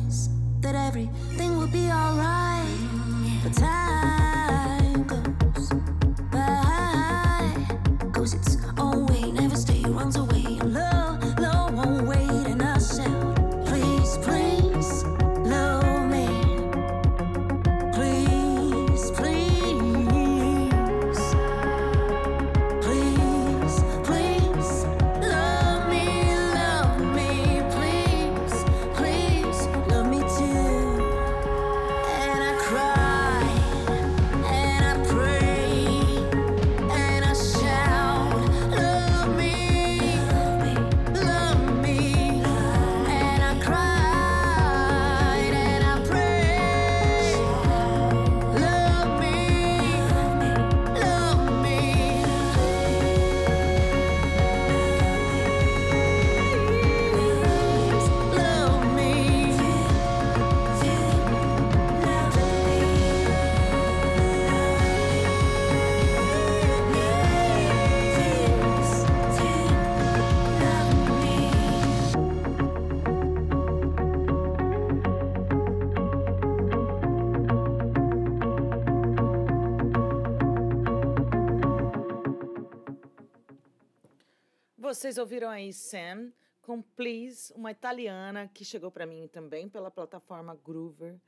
Vocês 85.04 85.18
ouviram 85.18 85.50
aí 85.50 85.74
Sam 85.74 86.32
com 86.62 86.82
Please, 86.82 87.52
uma 87.56 87.72
italiana 87.72 88.48
que 88.48 88.64
chegou 88.64 88.90
para 88.90 89.06
mim 89.06 89.28
também 89.28 89.68
pela 89.68 89.92
plataforma 89.92 90.56
Groover. 90.56 91.20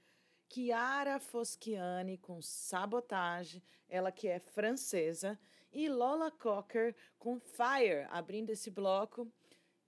Chiara 0.49 1.19
Foschiani 1.19 2.17
com 2.17 2.41
Sabotage, 2.41 3.61
ela 3.89 4.13
que 4.13 4.29
é 4.29 4.39
francesa. 4.39 5.37
E 5.73 5.89
Lola 5.89 6.31
Cocker 6.31 6.95
com 7.19 7.37
Fire, 7.37 8.07
abrindo 8.11 8.49
esse 8.49 8.71
bloco. 8.71 9.29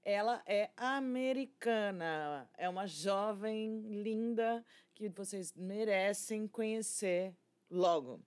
Ela 0.04 0.44
é 0.46 0.70
americana, 0.76 2.52
é 2.58 2.68
uma 2.68 2.88
jovem 2.88 3.80
linda 4.04 4.66
que 4.94 5.08
vocês 5.08 5.54
merecem 5.54 6.46
conhecer 6.46 7.34
logo. 7.72 8.20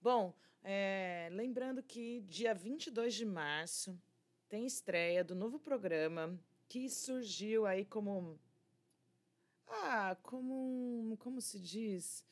Bom, 0.00 0.32
é, 0.62 1.28
lembrando 1.32 1.82
que 1.82 2.20
dia 2.28 2.54
22 2.54 3.12
de 3.12 3.26
março 3.26 4.00
tem 4.50 4.66
estreia 4.66 5.22
do 5.22 5.34
novo 5.34 5.60
programa 5.60 6.36
que 6.68 6.90
surgiu 6.90 7.64
aí 7.66 7.84
como. 7.84 8.38
Ah, 9.66 10.16
como. 10.22 10.52
um- 11.12 11.16
Como 11.16 11.40
se 11.40 11.58
diz? 11.60 12.24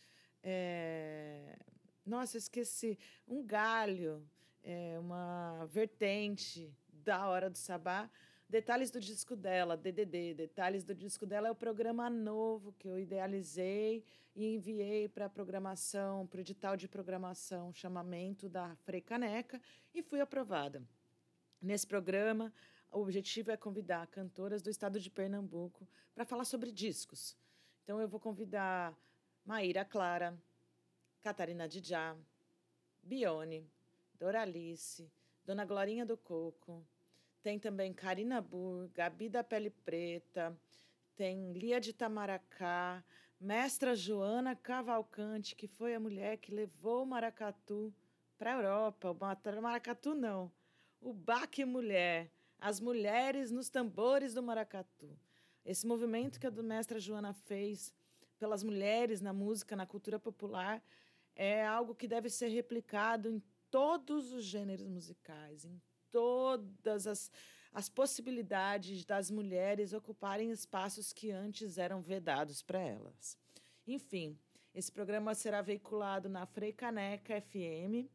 É, 0.43 1.57
nossa, 2.05 2.37
esqueci. 2.37 2.99
Um 3.27 3.43
galho, 3.45 4.29
é, 4.65 4.99
uma 4.99 5.65
vertente 5.67 6.75
da 6.91 7.29
Hora 7.29 7.49
do 7.49 7.57
Sabá. 7.57 8.11
Detalhes 8.49 8.91
do 8.91 8.99
disco 8.99 9.37
dela, 9.37 9.77
DDD. 9.77 10.35
Detalhes 10.35 10.83
do 10.83 10.95
disco 10.95 11.25
dela 11.25 11.49
é 11.49 11.51
o 11.51 11.55
programa 11.55 12.09
novo 12.11 12.73
que 12.79 12.89
eu 12.89 12.99
idealizei 12.99 14.03
e 14.35 14.55
enviei 14.55 15.07
para 15.09 15.27
a 15.27 15.31
programação, 15.31 16.27
para 16.27 16.39
o 16.39 16.41
edital 16.41 16.77
de 16.77 16.89
programação, 16.89 17.73
chamamento 17.73 18.49
da 18.49 18.75
Frei 18.77 19.01
Caneca, 19.03 19.61
e 19.95 20.03
fui 20.03 20.21
aprovada. 20.21 20.83
Nesse 21.61 21.87
programa, 21.87 22.53
o 22.91 23.01
objetivo 23.01 23.51
é 23.51 23.57
convidar 23.57 24.07
cantoras 24.07 24.63
do 24.63 24.71
estado 24.71 25.01
de 25.01 25.11
Pernambuco 25.11 25.87
para 26.15 26.25
falar 26.25 26.45
sobre 26.45 26.71
discos. 26.71 27.37
Então, 27.83 28.01
eu 28.01 28.09
vou 28.09 28.21
convidar 28.21 28.97
Maíra 29.45 29.85
Clara, 29.85 30.39
Catarina 31.23 31.69
Dijá, 31.69 32.17
Bione, 33.03 33.69
Doralice, 34.19 35.11
Dona 35.45 35.65
Glorinha 35.65 36.07
do 36.07 36.17
Coco, 36.17 36.87
tem 37.43 37.59
também 37.59 37.93
Karina 37.93 38.41
Burr, 38.41 38.89
Gabi 38.95 39.29
da 39.29 39.43
Pele 39.43 39.71
Preta, 39.71 40.57
tem 41.17 41.53
Lia 41.53 41.81
de 41.81 41.93
Tamaracá, 41.93 43.03
Mestra 43.41 43.95
Joana 43.97 44.55
Cavalcante, 44.55 45.57
que 45.57 45.67
foi 45.67 45.95
a 45.95 46.01
mulher 46.01 46.37
que 46.37 46.55
levou 46.55 47.03
o 47.03 47.07
maracatu 47.07 47.93
para 48.37 48.53
a 48.53 48.57
Europa. 48.57 49.11
O 49.11 49.15
ma- 49.15 49.61
maracatu 49.61 50.15
não, 50.15 50.51
o 51.01 51.13
Baque 51.13 51.65
Mulher, 51.65 52.31
as 52.59 52.81
mulheres 52.81 53.51
nos 53.51 53.69
tambores 53.69 54.35
do 54.35 54.43
maracatu. 54.43 55.17
Esse 55.65 55.87
movimento 55.87 56.41
que 56.41 56.47
a 56.47 56.51
do 56.51 56.63
mestra 56.63 56.99
Joana 56.99 57.33
fez 57.33 57.95
pelas 58.39 58.63
mulheres 58.63 59.21
na 59.21 59.33
música, 59.33 59.77
na 59.77 59.87
cultura 59.87 60.19
popular, 60.19 60.83
é 61.35 61.65
algo 61.67 61.95
que 61.95 62.09
deve 62.09 62.31
ser 62.31 62.49
replicado 62.49 63.29
em 63.29 63.43
todos 63.71 64.33
os 64.33 64.45
gêneros 64.45 64.89
musicais, 64.89 65.65
em 65.65 65.81
todas 66.11 67.07
as, 67.07 67.31
as 67.73 67.89
possibilidades 67.89 69.05
das 69.05 69.31
mulheres 69.31 69.93
ocuparem 69.93 70.51
espaços 70.51 71.13
que 71.13 71.31
antes 71.31 71.79
eram 71.79 72.01
vedados 72.01 72.63
para 72.63 72.81
elas. 72.81 73.37
Enfim, 73.87 74.39
esse 74.75 74.91
programa 74.91 75.35
será 75.35 75.61
veiculado 75.61 76.29
na 76.29 76.47
Frei 76.47 76.73
Caneca 76.73 77.41
FM, 77.41 78.09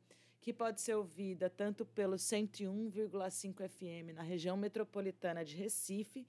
que 0.44 0.52
pode 0.52 0.82
ser 0.82 0.96
ouvida 0.96 1.50
tanto 1.50 1.86
pelo 1.86 2.18
101,5 2.18 3.70
FM 3.70 4.14
na 4.14 4.22
região 4.22 4.58
metropolitana 4.58 5.46
de 5.46 5.56
Recife, 5.56 6.28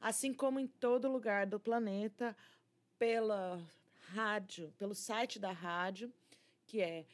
assim 0.00 0.34
como 0.34 0.58
em 0.58 0.66
todo 0.66 1.08
lugar 1.08 1.46
do 1.46 1.60
planeta 1.60 2.36
pela 2.98 3.64
rádio, 4.08 4.74
pelo 4.76 4.96
site 4.96 5.38
da 5.38 5.52
rádio, 5.52 6.12
que 6.66 6.80
é 6.80 7.06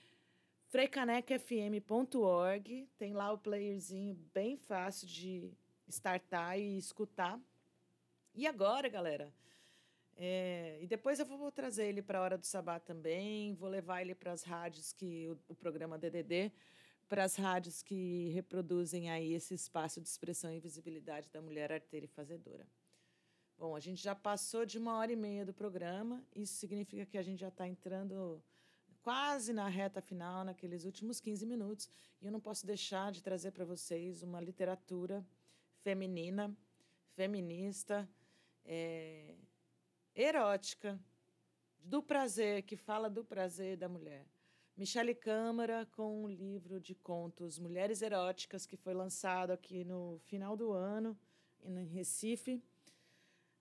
freicanecafm.org. 0.69 2.89
Tem 2.97 3.13
lá 3.13 3.31
o 3.31 3.37
playerzinho 3.37 4.15
bem 4.33 4.57
fácil 4.57 5.07
de 5.07 5.53
startar 5.87 6.59
e 6.59 6.79
escutar. 6.79 7.39
E 8.35 8.47
agora, 8.47 8.89
galera, 8.89 9.31
é, 10.21 10.77
e 10.83 10.87
depois 10.89 11.21
eu 11.21 11.25
vou 11.25 11.53
trazer 11.53 11.87
ele 11.87 12.03
para 12.03 12.19
a 12.19 12.23
Hora 12.23 12.37
do 12.37 12.45
Sabá 12.45 12.81
também, 12.81 13.55
vou 13.55 13.69
levar 13.69 14.01
ele 14.03 14.17
para 14.17 14.33
as 14.33 14.43
rádios 14.43 14.93
que 14.93 15.29
o, 15.29 15.39
o 15.49 15.55
programa 15.55 15.97
DDD, 15.97 16.53
para 17.09 17.23
as 17.23 17.37
rádios 17.37 17.83
que 17.83 18.29
reproduzem 18.31 19.09
aí 19.11 19.33
esse 19.33 19.55
espaço 19.55 20.01
de 20.01 20.09
expressão 20.09 20.53
e 20.53 20.59
visibilidade 20.59 21.31
da 21.31 21.41
mulher 21.41 21.71
arteira 21.71 22.05
e 22.05 22.09
fazedora. 22.09 22.67
Bom, 23.57 23.77
a 23.77 23.81
gente 23.81 24.03
já 24.03 24.13
passou 24.13 24.67
de 24.67 24.77
uma 24.77 24.97
hora 24.99 25.13
e 25.13 25.17
meia 25.17 25.47
do 25.47 25.55
programa, 25.55 26.25
isso 26.35 26.55
significa 26.55 27.07
que 27.07 27.17
a 27.17 27.23
gente 27.23 27.39
já 27.39 27.49
está 27.49 27.69
entrando 27.69 28.43
quase 29.01 29.53
na 29.53 29.69
reta 29.69 30.03
final, 30.03 30.45
naqueles 30.45 30.85
últimos 30.85 31.21
15 31.21 31.47
minutos, 31.47 31.89
e 32.21 32.27
eu 32.27 32.33
não 32.33 32.41
posso 32.41 32.67
deixar 32.67 33.13
de 33.13 33.23
trazer 33.23 33.53
para 33.53 33.65
vocês 33.65 34.25
uma 34.25 34.41
literatura 34.41 35.25
feminina, 35.85 36.53
feminista, 37.15 38.09
é, 38.65 39.37
erótica, 40.21 40.99
do 41.79 42.03
prazer, 42.03 42.63
que 42.63 42.77
fala 42.77 43.09
do 43.09 43.25
prazer 43.25 43.77
da 43.77 43.89
mulher. 43.89 44.27
Michele 44.77 45.15
Câmara, 45.15 45.87
com 45.93 46.25
um 46.25 46.29
livro 46.29 46.81
de 46.81 46.93
contos 46.93 47.57
Mulheres 47.57 48.03
Eróticas, 48.03 48.67
que 48.67 48.77
foi 48.77 48.95
lançado 48.95 49.53
aqui 49.53 49.85
no 49.85 50.19
final 50.27 50.57
do 50.57 50.73
ano, 50.73 51.17
em 51.65 51.87
Recife, 51.87 52.61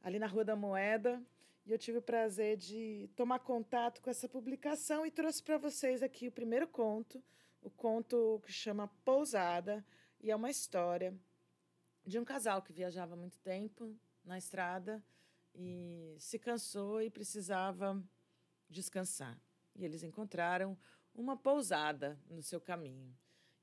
ali 0.01 0.17
na 0.17 0.25
Rua 0.25 0.43
da 0.43 0.55
Moeda. 0.55 1.21
E 1.63 1.71
eu 1.71 1.77
tive 1.77 1.99
o 1.99 2.01
prazer 2.01 2.57
de 2.57 3.07
tomar 3.15 3.39
contato 3.39 4.01
com 4.01 4.09
essa 4.09 4.27
publicação 4.27 5.05
e 5.05 5.11
trouxe 5.11 5.43
para 5.43 5.59
vocês 5.59 6.01
aqui 6.01 6.27
o 6.27 6.31
primeiro 6.31 6.67
conto, 6.67 7.23
o 7.61 7.69
conto 7.69 8.41
que 8.43 8.51
chama 8.51 8.87
Pousada, 9.05 9.85
e 10.19 10.31
é 10.31 10.35
uma 10.35 10.49
história 10.49 11.15
de 12.03 12.17
um 12.17 12.25
casal 12.25 12.63
que 12.63 12.73
viajava 12.73 13.15
muito 13.15 13.37
tempo 13.39 13.95
na 14.25 14.39
estrada 14.39 15.03
e 15.57 16.15
se 16.19 16.37
cansou 16.37 17.01
e 17.01 17.09
precisava 17.09 18.01
descansar. 18.69 19.37
E 19.75 19.83
eles 19.83 20.03
encontraram 20.03 20.77
uma 21.15 21.35
pousada 21.35 22.19
no 22.29 22.43
seu 22.43 22.61
caminho. 22.61 23.11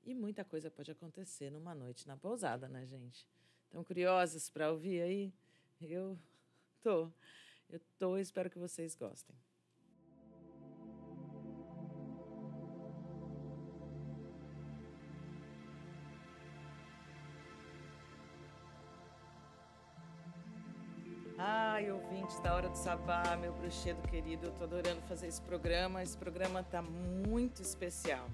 E 0.03 0.13
muita 0.13 0.43
coisa 0.43 0.69
pode 0.69 0.91
acontecer 0.91 1.49
numa 1.49 1.73
noite 1.73 2.05
na 2.05 2.17
pousada, 2.17 2.67
né, 2.67 2.85
gente? 2.85 3.27
Estão 3.65 3.83
curiosos 3.83 4.49
para 4.49 4.71
ouvir 4.71 5.01
aí? 5.01 5.33
Eu 5.81 6.19
tô. 6.81 7.09
Eu 7.69 7.79
tô, 7.97 8.17
espero 8.17 8.49
que 8.49 8.59
vocês 8.59 8.95
gostem. 8.95 9.35
Ai, 21.47 21.91
ouvintes 21.91 22.39
da 22.39 22.55
Hora 22.55 22.67
do 22.67 22.75
Sabá, 22.75 23.37
meu 23.39 23.53
bruxedo 23.53 24.01
querido, 24.07 24.47
eu 24.47 24.51
tô 24.53 24.63
adorando 24.63 24.99
fazer 25.03 25.27
esse 25.27 25.39
programa. 25.39 26.01
Esse 26.01 26.17
programa 26.17 26.63
tá 26.63 26.81
muito 26.81 27.61
especial. 27.61 28.27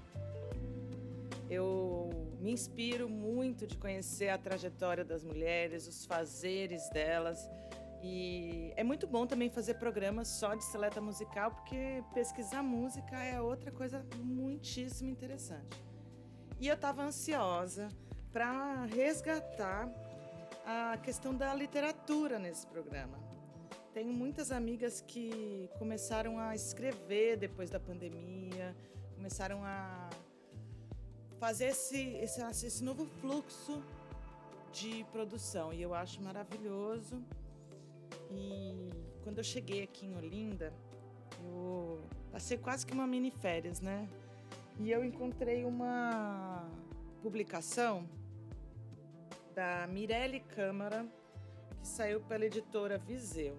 Eu 1.50 2.08
me 2.40 2.50
inspiro 2.50 3.10
muito 3.10 3.66
de 3.66 3.76
conhecer 3.76 4.30
a 4.30 4.38
trajetória 4.38 5.04
das 5.04 5.22
mulheres, 5.22 5.86
os 5.86 6.06
fazeres 6.06 6.88
delas. 6.88 7.50
E 8.02 8.72
é 8.76 8.82
muito 8.82 9.06
bom 9.06 9.26
também 9.26 9.50
fazer 9.50 9.74
programas 9.74 10.28
só 10.28 10.54
de 10.54 10.64
seleta 10.64 10.98
musical, 10.98 11.50
porque 11.50 12.02
pesquisar 12.14 12.62
música 12.62 13.22
é 13.22 13.38
outra 13.42 13.70
coisa 13.70 14.02
muitíssimo 14.16 15.10
interessante. 15.10 15.84
E 16.58 16.66
eu 16.66 16.74
estava 16.76 17.02
ansiosa 17.02 17.88
para 18.32 18.86
resgatar 18.86 19.86
a 20.64 20.96
questão 20.98 21.34
da 21.34 21.54
literatura 21.54 22.38
nesse 22.38 22.66
programa. 22.66 23.18
Tenho 23.92 24.12
muitas 24.12 24.50
amigas 24.50 25.00
que 25.00 25.68
começaram 25.78 26.38
a 26.38 26.54
escrever 26.54 27.36
depois 27.36 27.68
da 27.68 27.78
pandemia, 27.78 28.74
começaram 29.14 29.62
a 29.64 30.08
fazer 31.38 31.66
esse, 31.66 32.00
esse, 32.16 32.40
esse 32.66 32.82
novo 32.82 33.04
fluxo 33.04 33.82
de 34.72 35.04
produção 35.12 35.72
e 35.72 35.82
eu 35.82 35.92
acho 35.94 36.22
maravilhoso. 36.22 37.22
E 38.30 38.90
quando 39.22 39.38
eu 39.38 39.44
cheguei 39.44 39.82
aqui 39.82 40.06
em 40.06 40.16
Olinda, 40.16 40.72
eu 41.44 42.00
passei 42.30 42.56
quase 42.56 42.86
que 42.86 42.94
uma 42.94 43.06
mini 43.06 43.30
férias, 43.30 43.80
né? 43.80 44.08
E 44.78 44.90
eu 44.90 45.04
encontrei 45.04 45.64
uma 45.64 46.66
publicação 47.20 48.08
da 49.54 49.86
Mirelle 49.86 50.40
Câmara, 50.40 51.06
que 51.80 51.86
saiu 51.86 52.20
pela 52.22 52.46
editora 52.46 52.98
Viseu. 52.98 53.56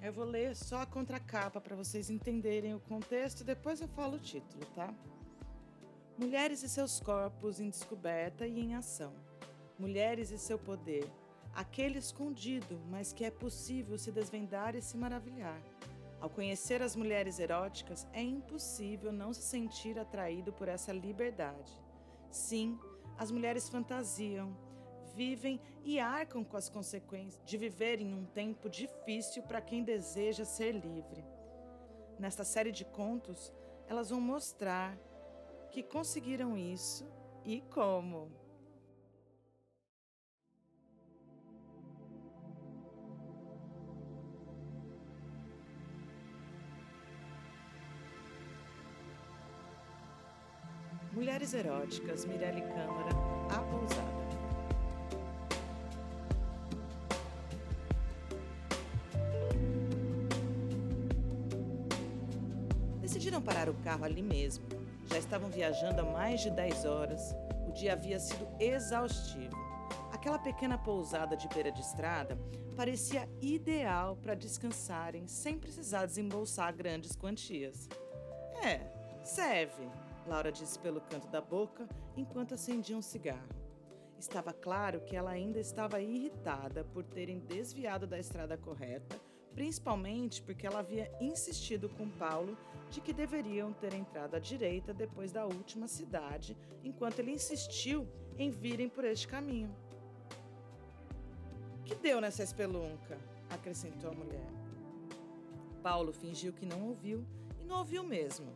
Eu 0.00 0.12
vou 0.12 0.24
ler 0.24 0.56
só 0.56 0.80
a 0.80 0.86
contracapa 0.86 1.60
para 1.60 1.76
vocês 1.76 2.10
entenderem 2.10 2.74
o 2.74 2.80
contexto 2.80 3.42
e 3.42 3.44
depois 3.44 3.80
eu 3.80 3.88
falo 3.88 4.16
o 4.16 4.20
título, 4.20 4.64
tá? 4.74 4.92
Mulheres 6.18 6.62
e 6.62 6.68
seus 6.68 6.98
corpos 6.98 7.60
em 7.60 7.70
descoberta 7.70 8.46
e 8.46 8.58
em 8.58 8.74
ação. 8.74 9.14
Mulheres 9.78 10.30
e 10.30 10.38
seu 10.38 10.58
poder, 10.58 11.08
aquele 11.54 11.98
escondido, 11.98 12.80
mas 12.90 13.12
que 13.12 13.24
é 13.24 13.30
possível 13.30 13.96
se 13.96 14.10
desvendar 14.10 14.74
e 14.74 14.82
se 14.82 14.96
maravilhar. 14.96 15.62
Ao 16.20 16.28
conhecer 16.28 16.82
as 16.82 16.96
mulheres 16.96 17.38
eróticas, 17.38 18.06
é 18.12 18.22
impossível 18.22 19.12
não 19.12 19.32
se 19.32 19.42
sentir 19.42 19.98
atraído 19.98 20.52
por 20.52 20.68
essa 20.68 20.92
liberdade. 20.92 21.72
Sim, 22.30 22.78
as 23.18 23.30
mulheres 23.30 23.68
fantasiam, 23.68 24.56
vivem 25.14 25.60
e 25.84 25.98
arcam 25.98 26.42
com 26.44 26.56
as 26.56 26.68
consequências 26.68 27.42
de 27.44 27.56
viver 27.56 28.00
em 28.00 28.12
um 28.14 28.24
tempo 28.24 28.68
difícil 28.68 29.42
para 29.42 29.60
quem 29.60 29.82
deseja 29.82 30.44
ser 30.44 30.72
livre. 30.72 31.24
Nesta 32.18 32.44
série 32.44 32.72
de 32.72 32.84
contos, 32.84 33.52
elas 33.88 34.10
vão 34.10 34.20
mostrar 34.20 34.96
que 35.70 35.82
conseguiram 35.82 36.56
isso 36.56 37.06
e 37.44 37.60
como. 37.62 38.30
Mulheres 51.12 51.52
Eróticas, 51.52 52.24
Mirelle 52.24 52.62
Câmara, 52.62 53.10
A 53.50 53.62
Pousada. 53.62 54.21
Parar 63.42 63.68
o 63.68 63.74
carro 63.74 64.04
ali 64.04 64.22
mesmo. 64.22 64.64
Já 65.06 65.18
estavam 65.18 65.50
viajando 65.50 66.00
há 66.00 66.04
mais 66.04 66.40
de 66.40 66.50
10 66.50 66.84
horas. 66.84 67.34
O 67.68 67.72
dia 67.72 67.92
havia 67.92 68.18
sido 68.18 68.48
exaustivo. 68.58 69.56
Aquela 70.12 70.38
pequena 70.38 70.78
pousada 70.78 71.36
de 71.36 71.48
beira 71.48 71.70
de 71.72 71.80
estrada 71.80 72.38
parecia 72.76 73.28
ideal 73.40 74.16
para 74.16 74.34
descansarem 74.34 75.26
sem 75.26 75.58
precisar 75.58 76.06
desembolsar 76.06 76.74
grandes 76.74 77.16
quantias. 77.16 77.88
É, 78.62 78.80
serve, 79.24 79.88
Laura 80.26 80.52
disse 80.52 80.78
pelo 80.78 81.00
canto 81.00 81.28
da 81.28 81.40
boca 81.40 81.88
enquanto 82.16 82.54
acendia 82.54 82.96
um 82.96 83.02
cigarro. 83.02 83.48
Estava 84.18 84.52
claro 84.52 85.00
que 85.00 85.16
ela 85.16 85.32
ainda 85.32 85.58
estava 85.58 86.00
irritada 86.00 86.84
por 86.84 87.04
terem 87.04 87.40
desviado 87.40 88.06
da 88.06 88.18
estrada 88.18 88.56
correta, 88.56 89.20
principalmente 89.54 90.42
porque 90.42 90.66
ela 90.66 90.80
havia 90.80 91.10
insistido 91.20 91.88
com 91.88 92.08
Paulo 92.08 92.56
de 92.90 93.00
que 93.00 93.12
deveriam 93.12 93.72
ter 93.72 93.94
entrado 93.94 94.34
à 94.34 94.38
direita 94.38 94.92
depois 94.92 95.32
da 95.32 95.46
última 95.46 95.88
cidade, 95.88 96.56
enquanto 96.84 97.18
ele 97.18 97.32
insistiu 97.32 98.06
em 98.38 98.50
virem 98.50 98.88
por 98.88 99.04
este 99.04 99.26
caminho. 99.28 99.74
Que 101.84 101.94
deu 101.94 102.20
nessa 102.20 102.42
espelunca? 102.42 103.18
acrescentou 103.50 104.10
a 104.10 104.14
mulher. 104.14 104.46
Paulo 105.82 106.12
fingiu 106.12 106.52
que 106.52 106.64
não 106.64 106.88
ouviu 106.88 107.26
e 107.60 107.64
não 107.64 107.78
ouviu 107.78 108.02
mesmo. 108.02 108.52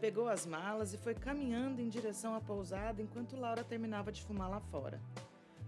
Pegou 0.00 0.28
as 0.28 0.46
malas 0.46 0.94
e 0.94 0.98
foi 0.98 1.14
caminhando 1.14 1.80
em 1.80 1.88
direção 1.88 2.34
à 2.34 2.40
pousada 2.40 3.02
enquanto 3.02 3.36
Laura 3.36 3.64
terminava 3.64 4.12
de 4.12 4.22
fumar 4.22 4.48
lá 4.48 4.60
fora. 4.60 5.00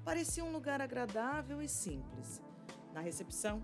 Parecia 0.04 0.44
um 0.44 0.52
lugar 0.52 0.80
agradável 0.80 1.60
e 1.60 1.68
simples. 1.68 2.40
Na 2.92 3.00
recepção, 3.00 3.62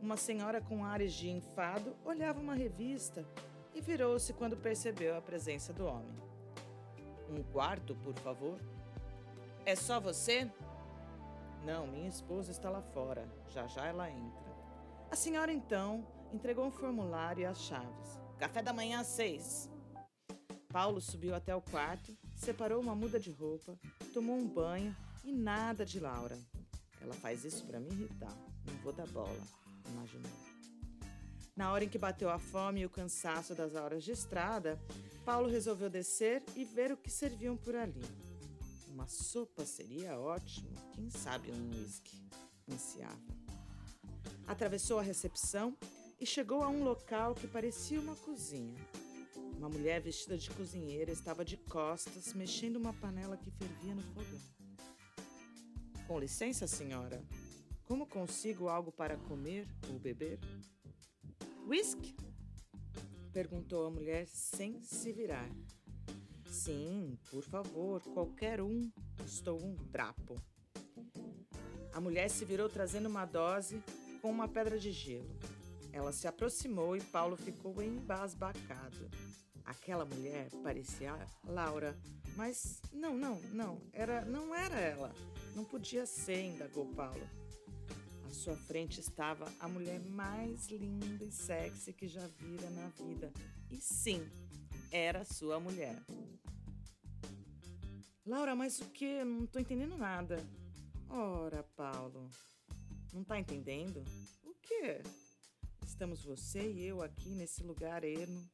uma 0.00 0.16
senhora 0.16 0.60
com 0.60 0.84
ares 0.84 1.12
de 1.12 1.28
enfado 1.28 1.96
olhava 2.04 2.40
uma 2.40 2.54
revista 2.54 3.24
e 3.74 3.80
virou-se 3.80 4.32
quando 4.32 4.56
percebeu 4.56 5.16
a 5.16 5.20
presença 5.20 5.72
do 5.72 5.86
homem. 5.86 6.16
Um 7.28 7.42
quarto, 7.42 7.94
por 7.96 8.14
favor? 8.14 8.58
É 9.66 9.74
só 9.74 10.00
você? 10.00 10.50
Não, 11.64 11.86
minha 11.86 12.08
esposa 12.08 12.50
está 12.50 12.70
lá 12.70 12.80
fora. 12.80 13.28
Já 13.48 13.66
já 13.66 13.86
ela 13.86 14.10
entra. 14.10 14.48
A 15.10 15.16
senhora 15.16 15.52
então 15.52 16.06
entregou 16.32 16.66
um 16.66 16.70
formulário 16.70 17.42
e 17.42 17.46
as 17.46 17.62
chaves. 17.62 18.18
Café 18.38 18.62
da 18.62 18.72
manhã 18.72 19.00
às 19.00 19.08
seis. 19.08 19.70
Paulo 20.68 21.00
subiu 21.00 21.34
até 21.34 21.54
o 21.54 21.62
quarto, 21.62 22.16
separou 22.36 22.80
uma 22.80 22.94
muda 22.94 23.18
de 23.18 23.30
roupa, 23.30 23.78
tomou 24.12 24.36
um 24.36 24.46
banho 24.46 24.94
e 25.24 25.32
nada 25.32 25.84
de 25.84 25.98
Laura. 25.98 26.38
Ela 27.00 27.14
faz 27.14 27.44
isso 27.44 27.66
para 27.66 27.80
me 27.80 27.88
irritar. 27.90 28.36
Não 28.66 28.74
vou 28.82 28.92
dar 28.92 29.06
bola, 29.08 29.40
imaginou. 29.88 30.30
Na 31.56 31.72
hora 31.72 31.84
em 31.84 31.88
que 31.88 31.98
bateu 31.98 32.30
a 32.30 32.38
fome 32.38 32.80
e 32.80 32.86
o 32.86 32.90
cansaço 32.90 33.54
das 33.54 33.74
horas 33.74 34.04
de 34.04 34.12
estrada, 34.12 34.80
Paulo 35.24 35.48
resolveu 35.48 35.90
descer 35.90 36.42
e 36.54 36.64
ver 36.64 36.92
o 36.92 36.96
que 36.96 37.10
serviam 37.10 37.56
por 37.56 37.74
ali. 37.74 38.04
Uma 38.88 39.08
sopa 39.08 39.64
seria 39.64 40.18
ótimo, 40.18 40.70
quem 40.92 41.10
sabe 41.10 41.50
um 41.50 41.70
uísque, 41.70 42.16
ansiava. 42.70 43.18
Atravessou 44.46 44.98
a 44.98 45.02
recepção 45.02 45.76
e 46.20 46.24
chegou 46.24 46.62
a 46.62 46.68
um 46.68 46.82
local 46.82 47.34
que 47.34 47.46
parecia 47.46 48.00
uma 48.00 48.16
cozinha. 48.16 48.74
Uma 49.56 49.68
mulher 49.68 50.00
vestida 50.00 50.38
de 50.38 50.50
cozinheira 50.50 51.10
estava 51.10 51.44
de 51.44 51.56
costas, 51.56 52.32
mexendo 52.34 52.76
uma 52.76 52.92
panela 52.92 53.36
que 53.36 53.50
fervia 53.50 53.94
no 53.94 54.02
fogão. 54.02 54.40
Com 56.06 56.20
licença, 56.20 56.66
senhora. 56.66 57.20
Como 57.88 58.06
consigo 58.06 58.68
algo 58.68 58.92
para 58.92 59.16
comer 59.16 59.66
ou 59.90 59.98
beber? 59.98 60.38
Whisky? 61.66 62.14
Perguntou 63.32 63.86
a 63.86 63.90
mulher 63.90 64.26
sem 64.26 64.78
se 64.82 65.10
virar. 65.10 65.48
Sim, 66.50 67.18
por 67.30 67.42
favor, 67.42 68.02
qualquer 68.12 68.60
um. 68.60 68.92
Estou 69.24 69.58
um 69.64 69.74
trapo. 69.90 70.36
A 71.90 71.98
mulher 71.98 72.28
se 72.28 72.44
virou 72.44 72.68
trazendo 72.68 73.08
uma 73.08 73.24
dose 73.24 73.82
com 74.20 74.30
uma 74.30 74.46
pedra 74.46 74.78
de 74.78 74.92
gelo. 74.92 75.34
Ela 75.90 76.12
se 76.12 76.28
aproximou 76.28 76.94
e 76.94 77.00
Paulo 77.00 77.38
ficou 77.38 77.82
embasbacado. 77.82 79.10
Aquela 79.64 80.04
mulher 80.04 80.50
parecia 80.62 81.16
Laura, 81.42 81.98
mas 82.36 82.82
não, 82.92 83.16
não, 83.16 83.40
não, 83.50 83.80
era, 83.94 84.26
não 84.26 84.54
era 84.54 84.78
ela. 84.78 85.10
Não 85.56 85.64
podia 85.64 86.04
ser, 86.04 86.44
indagou 86.44 86.86
Paulo. 86.94 87.47
Sua 88.38 88.56
frente 88.56 89.00
estava 89.00 89.44
a 89.58 89.68
mulher 89.68 90.00
mais 90.00 90.68
linda 90.68 91.24
e 91.24 91.32
sexy 91.32 91.92
que 91.92 92.06
já 92.06 92.24
vira 92.28 92.70
na 92.70 92.86
vida. 92.88 93.32
E 93.68 93.80
sim, 93.80 94.22
era 94.92 95.24
sua 95.24 95.58
mulher. 95.58 96.00
Laura, 98.24 98.54
mas 98.54 98.80
o 98.80 98.86
que? 98.90 99.24
Não 99.24 99.44
tô 99.44 99.58
entendendo 99.58 99.98
nada. 99.98 100.36
Ora, 101.10 101.64
Paulo, 101.76 102.30
não 103.12 103.24
tá 103.24 103.38
entendendo? 103.38 104.04
O 104.44 104.54
quê? 104.54 105.02
estamos 105.84 106.22
você 106.22 106.60
e 106.60 106.84
eu 106.84 107.02
aqui 107.02 107.30
nesse 107.30 107.64
lugar 107.64 108.04
ermo, 108.04 108.48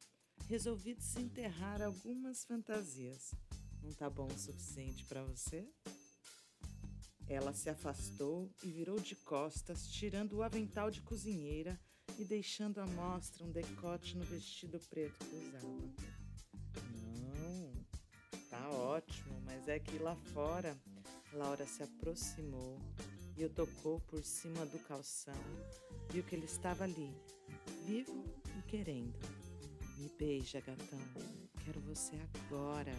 resolvi 0.48 0.94
desenterrar 0.94 1.82
algumas 1.82 2.42
fantasias. 2.42 3.34
Não 3.82 3.92
tá 3.92 4.08
bom 4.08 4.28
o 4.28 4.38
suficiente 4.38 5.04
para 5.04 5.22
você? 5.24 5.68
Ela 7.28 7.52
se 7.52 7.70
afastou 7.70 8.50
e 8.62 8.70
virou 8.70 9.00
de 9.00 9.16
costas, 9.16 9.86
tirando 9.88 10.34
o 10.34 10.42
avental 10.42 10.90
de 10.90 11.00
cozinheira 11.00 11.80
e 12.18 12.24
deixando 12.24 12.80
à 12.80 12.86
mostra 12.86 13.44
um 13.44 13.50
decote 13.50 14.16
no 14.16 14.24
vestido 14.24 14.78
preto 14.90 15.24
que 15.24 15.36
usava. 15.36 15.68
Não, 17.32 17.72
tá 18.50 18.70
ótimo, 18.70 19.40
mas 19.44 19.68
é 19.68 19.78
que 19.78 19.98
lá 19.98 20.14
fora 20.32 20.76
Laura 21.32 21.66
se 21.66 21.82
aproximou 21.82 22.78
e 23.36 23.44
o 23.44 23.50
tocou 23.50 24.00
por 24.00 24.22
cima 24.22 24.64
do 24.66 24.78
calção. 24.80 25.34
Viu 26.10 26.22
que 26.22 26.36
ele 26.36 26.44
estava 26.44 26.84
ali, 26.84 27.12
vivo 27.84 28.24
e 28.56 28.62
querendo. 28.62 29.18
Me 29.98 30.08
beija, 30.16 30.60
gatão. 30.60 31.00
Quero 31.64 31.80
você 31.80 32.16
agora. 32.46 32.92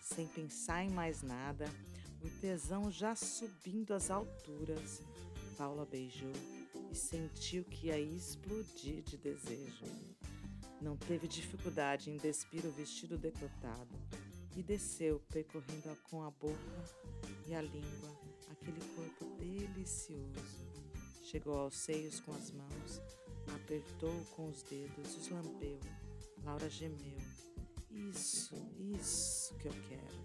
Sem 0.00 0.26
pensar 0.26 0.84
em 0.84 0.90
mais 0.90 1.22
nada, 1.22 1.66
o 2.24 2.30
tesão 2.40 2.90
já 2.90 3.14
subindo 3.14 3.92
às 3.92 4.10
alturas, 4.10 5.02
Paula 5.58 5.84
beijou 5.84 6.32
e 6.90 6.94
sentiu 6.94 7.64
que 7.64 7.88
ia 7.88 8.00
explodir 8.00 9.02
de 9.02 9.16
desejo. 9.18 9.84
Não 10.80 10.96
teve 10.96 11.28
dificuldade 11.28 12.10
em 12.10 12.16
despir 12.16 12.64
o 12.64 12.72
vestido 12.72 13.18
decotado 13.18 13.94
e 14.56 14.62
desceu, 14.62 15.20
percorrendo 15.30 15.96
com 16.10 16.22
a 16.22 16.30
boca 16.30 16.84
e 17.46 17.54
a 17.54 17.60
língua 17.60 18.18
aquele 18.50 18.80
corpo 18.94 19.24
delicioso. 19.36 20.64
Chegou 21.22 21.58
aos 21.58 21.76
seios 21.76 22.20
com 22.20 22.32
as 22.32 22.50
mãos, 22.50 23.02
apertou 23.54 24.24
com 24.36 24.48
os 24.48 24.62
dedos, 24.62 25.16
os 25.16 25.28
lambeu. 25.28 25.80
Laura 26.42 26.70
gemeu. 26.70 27.18
Isso, 27.90 28.54
isso 28.78 29.54
que 29.56 29.68
eu 29.68 29.74
quero. 29.88 30.23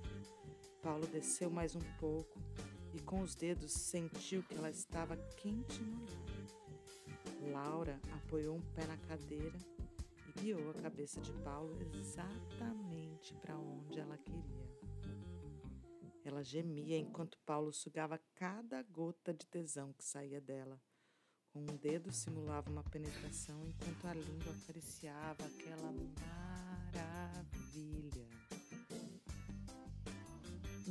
Paulo 0.81 1.05
desceu 1.07 1.49
mais 1.49 1.75
um 1.75 1.81
pouco 1.99 2.39
e 2.93 2.99
com 3.01 3.21
os 3.21 3.35
dedos 3.35 3.71
sentiu 3.71 4.41
que 4.43 4.55
ela 4.55 4.69
estava 4.69 5.17
quente 5.17 5.81
e 5.81 5.85
molhada. 5.85 6.59
Laura 7.51 7.99
apoiou 8.13 8.55
um 8.55 8.61
pé 8.73 8.85
na 8.85 8.97
cadeira 8.97 9.57
e 10.27 10.39
guiou 10.39 10.69
a 10.71 10.73
cabeça 10.75 11.19
de 11.19 11.33
Paulo 11.43 11.75
exatamente 11.93 13.33
para 13.35 13.57
onde 13.57 13.99
ela 13.99 14.17
queria. 14.17 14.69
Ela 16.23 16.43
gemia 16.43 16.97
enquanto 16.97 17.39
Paulo 17.45 17.73
sugava 17.73 18.19
cada 18.35 18.81
gota 18.83 19.33
de 19.33 19.45
tesão 19.47 19.91
que 19.93 20.03
saía 20.03 20.39
dela. 20.39 20.79
Com 21.51 21.61
um 21.61 21.75
dedo 21.77 22.11
simulava 22.11 22.69
uma 22.69 22.83
penetração 22.83 23.65
enquanto 23.65 24.05
a 24.05 24.13
língua 24.13 24.53
acariciava 24.53 25.43
aquela 25.45 25.91
maravilha. 26.93 28.08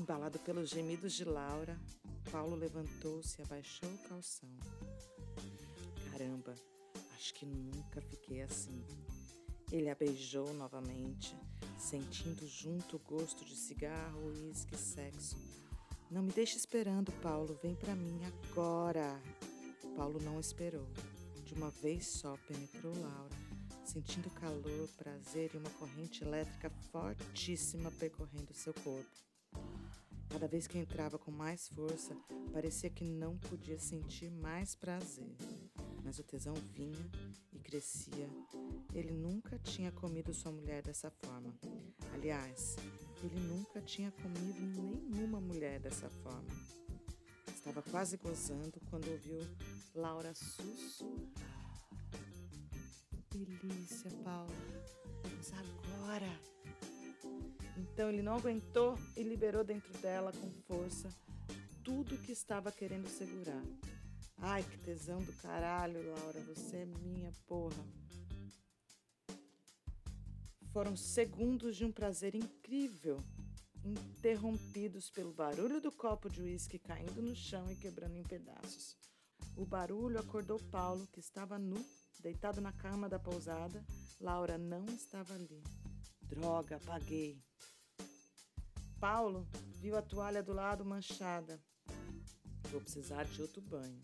Embalado 0.08 0.38
pelos 0.38 0.70
gemidos 0.70 1.12
de 1.12 1.22
Laura, 1.22 1.78
Paulo 2.32 2.56
levantou-se 2.56 3.38
e 3.38 3.44
abaixou 3.44 3.86
o 3.90 4.08
calção. 4.08 4.48
Caramba, 6.10 6.54
acho 7.14 7.34
que 7.34 7.44
nunca 7.44 8.00
fiquei 8.00 8.40
assim. 8.40 8.82
Ele 9.70 9.90
a 9.90 9.94
beijou 9.94 10.54
novamente, 10.54 11.36
sentindo 11.76 12.46
junto 12.46 12.96
o 12.96 13.00
gosto 13.00 13.44
de 13.44 13.54
cigarro, 13.54 14.28
uísque 14.28 14.76
e 14.76 14.78
sexo. 14.78 15.36
Não 16.10 16.22
me 16.22 16.32
deixe 16.32 16.56
esperando, 16.56 17.12
Paulo, 17.20 17.58
vem 17.62 17.74
para 17.74 17.94
mim 17.94 18.18
agora. 18.24 19.20
Paulo 19.94 20.18
não 20.22 20.40
esperou. 20.40 20.88
De 21.44 21.52
uma 21.52 21.68
vez 21.68 22.06
só 22.06 22.34
penetrou 22.48 22.98
Laura, 22.98 23.36
sentindo 23.84 24.30
calor, 24.30 24.88
prazer 24.96 25.50
e 25.52 25.58
uma 25.58 25.70
corrente 25.72 26.24
elétrica 26.24 26.70
fortíssima 26.90 27.90
percorrendo 27.90 28.54
seu 28.54 28.72
corpo. 28.72 29.27
Cada 30.30 30.46
vez 30.46 30.66
que 30.66 30.78
entrava 30.78 31.18
com 31.18 31.30
mais 31.30 31.68
força, 31.68 32.16
parecia 32.52 32.90
que 32.90 33.04
não 33.04 33.36
podia 33.38 33.78
sentir 33.78 34.30
mais 34.30 34.74
prazer. 34.74 35.34
Mas 36.04 36.18
o 36.18 36.22
tesão 36.22 36.54
vinha 36.74 37.10
e 37.52 37.58
crescia. 37.58 38.28
Ele 38.94 39.12
nunca 39.12 39.58
tinha 39.58 39.90
comido 39.90 40.32
sua 40.34 40.52
mulher 40.52 40.82
dessa 40.82 41.10
forma. 41.10 41.54
Aliás, 42.14 42.76
ele 43.22 43.40
nunca 43.40 43.80
tinha 43.80 44.10
comido 44.12 44.60
nenhuma 45.10 45.40
mulher 45.40 45.80
dessa 45.80 46.08
forma. 46.08 46.48
Estava 47.48 47.82
quase 47.82 48.16
gozando 48.16 48.80
quando 48.88 49.10
ouviu 49.10 49.38
Laura 49.94 50.34
sussurrar. 50.34 51.58
Delícia, 53.30 54.10
Paulo. 54.24 54.52
Vamos 55.22 55.52
agora. 55.52 56.57
Então 57.98 58.10
ele 58.10 58.22
não 58.22 58.36
aguentou 58.36 58.96
e 59.16 59.24
liberou 59.24 59.64
dentro 59.64 59.92
dela 59.98 60.30
com 60.30 60.48
força 60.68 61.08
tudo 61.82 62.16
que 62.18 62.30
estava 62.30 62.70
querendo 62.70 63.08
segurar. 63.08 63.60
Ai, 64.36 64.62
que 64.62 64.78
tesão 64.78 65.20
do 65.20 65.32
caralho, 65.32 66.08
Laura, 66.08 66.40
você 66.42 66.76
é 66.76 66.86
minha 66.86 67.32
porra. 67.44 67.84
Foram 70.72 70.94
segundos 70.96 71.74
de 71.74 71.84
um 71.84 71.90
prazer 71.90 72.36
incrível, 72.36 73.18
interrompidos 73.84 75.10
pelo 75.10 75.32
barulho 75.32 75.80
do 75.80 75.90
copo 75.90 76.30
de 76.30 76.40
uísque 76.40 76.78
caindo 76.78 77.20
no 77.20 77.34
chão 77.34 77.68
e 77.68 77.74
quebrando 77.74 78.14
em 78.14 78.22
pedaços. 78.22 78.96
O 79.56 79.66
barulho 79.66 80.20
acordou 80.20 80.60
Paulo, 80.70 81.04
que 81.08 81.18
estava 81.18 81.58
nu, 81.58 81.84
deitado 82.20 82.60
na 82.60 82.70
cama 82.70 83.08
da 83.08 83.18
pousada. 83.18 83.84
Laura 84.20 84.56
não 84.56 84.86
estava 84.86 85.34
ali. 85.34 85.64
Droga, 86.22 86.76
apaguei. 86.76 87.42
Paulo 89.00 89.46
viu 89.80 89.96
a 89.96 90.02
toalha 90.02 90.42
do 90.42 90.52
lado 90.52 90.84
manchada. 90.84 91.60
Vou 92.70 92.80
precisar 92.80 93.24
de 93.24 93.40
outro 93.40 93.62
banho. 93.62 94.02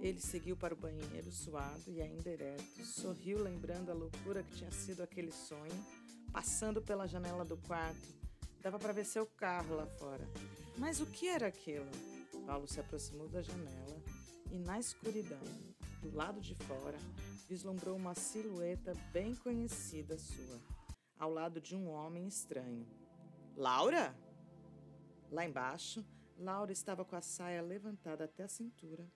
Ele 0.00 0.20
seguiu 0.20 0.56
para 0.56 0.74
o 0.74 0.76
banheiro, 0.76 1.30
suado 1.32 1.90
e 1.90 2.00
ainda 2.00 2.30
ereto. 2.30 2.84
Sorriu, 2.84 3.42
lembrando 3.42 3.90
a 3.90 3.94
loucura 3.94 4.44
que 4.44 4.56
tinha 4.56 4.70
sido 4.70 5.02
aquele 5.02 5.32
sonho, 5.32 5.86
passando 6.32 6.80
pela 6.80 7.08
janela 7.08 7.44
do 7.44 7.56
quarto. 7.56 8.08
Dava 8.60 8.78
para 8.78 8.92
ver 8.92 9.04
seu 9.04 9.26
carro 9.26 9.74
lá 9.74 9.86
fora. 9.86 10.24
Mas 10.78 11.00
o 11.00 11.06
que 11.06 11.26
era 11.26 11.48
aquilo? 11.48 11.90
Paulo 12.46 12.68
se 12.68 12.78
aproximou 12.78 13.28
da 13.28 13.42
janela 13.42 14.02
e, 14.52 14.58
na 14.58 14.78
escuridão, 14.78 15.42
do 16.00 16.14
lado 16.14 16.40
de 16.40 16.54
fora, 16.54 16.98
vislumbrou 17.48 17.96
uma 17.96 18.14
silhueta 18.14 18.92
bem 19.12 19.34
conhecida 19.34 20.16
sua, 20.16 20.60
ao 21.18 21.32
lado 21.32 21.60
de 21.60 21.74
um 21.74 21.88
homem 21.90 22.26
estranho. 22.26 23.01
Laura? 23.56 24.16
Lá 25.30 25.44
embaixo, 25.44 26.04
Laura 26.38 26.72
estava 26.72 27.04
com 27.04 27.16
a 27.16 27.20
saia 27.20 27.62
levantada 27.62 28.24
até 28.24 28.44
a 28.44 28.48
cintura, 28.48 29.06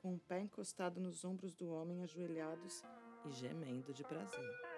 com 0.00 0.14
o 0.14 0.18
pé 0.18 0.40
encostado 0.40 1.00
nos 1.00 1.24
ombros 1.24 1.54
do 1.54 1.70
homem 1.70 2.02
ajoelhados 2.02 2.82
e 3.24 3.30
gemendo 3.30 3.92
de 3.92 4.04
prazer. 4.04 4.75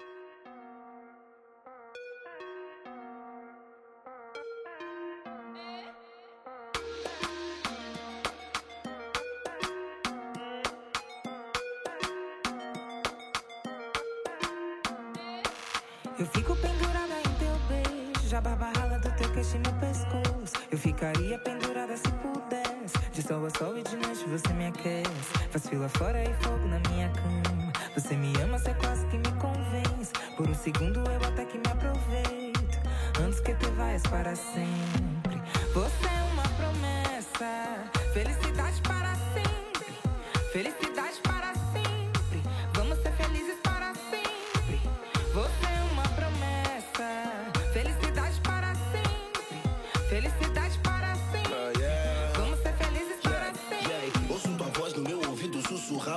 Ficaria 20.99 21.39
pendurada 21.39 21.97
se 21.97 22.11
pudesse. 22.11 22.99
De 23.13 23.23
sol 23.23 23.47
a 23.47 23.51
sol 23.51 23.79
e 23.79 23.83
de 23.85 23.97
noite 23.97 24.25
você 24.27 24.53
me 24.53 24.67
aquece. 24.67 25.09
Faz 25.49 25.69
fila 25.69 25.89
fora 25.91 26.21
e 26.25 26.35
fogo 26.43 26.67
na 26.67 26.81
minha 26.91 27.09
cama. 27.11 27.73
Você 27.95 28.17
me 28.17 28.33
ama, 28.43 28.59
você 28.59 28.75
quase 28.75 29.07
que 29.07 29.17
me 29.17 29.33
convence. 29.41 30.13
Por 30.37 30.49
um 30.49 30.55
segundo 30.55 30.99
eu 31.09 31.29
até 31.29 31.45
que 31.45 31.57
me 31.57 31.69
aproveito. 31.69 32.81
Antes 33.25 33.39
que 33.39 33.55
tu 33.55 33.71
vais 33.73 34.03
para 34.03 34.35
sempre. 34.35 35.41
Você 35.73 36.08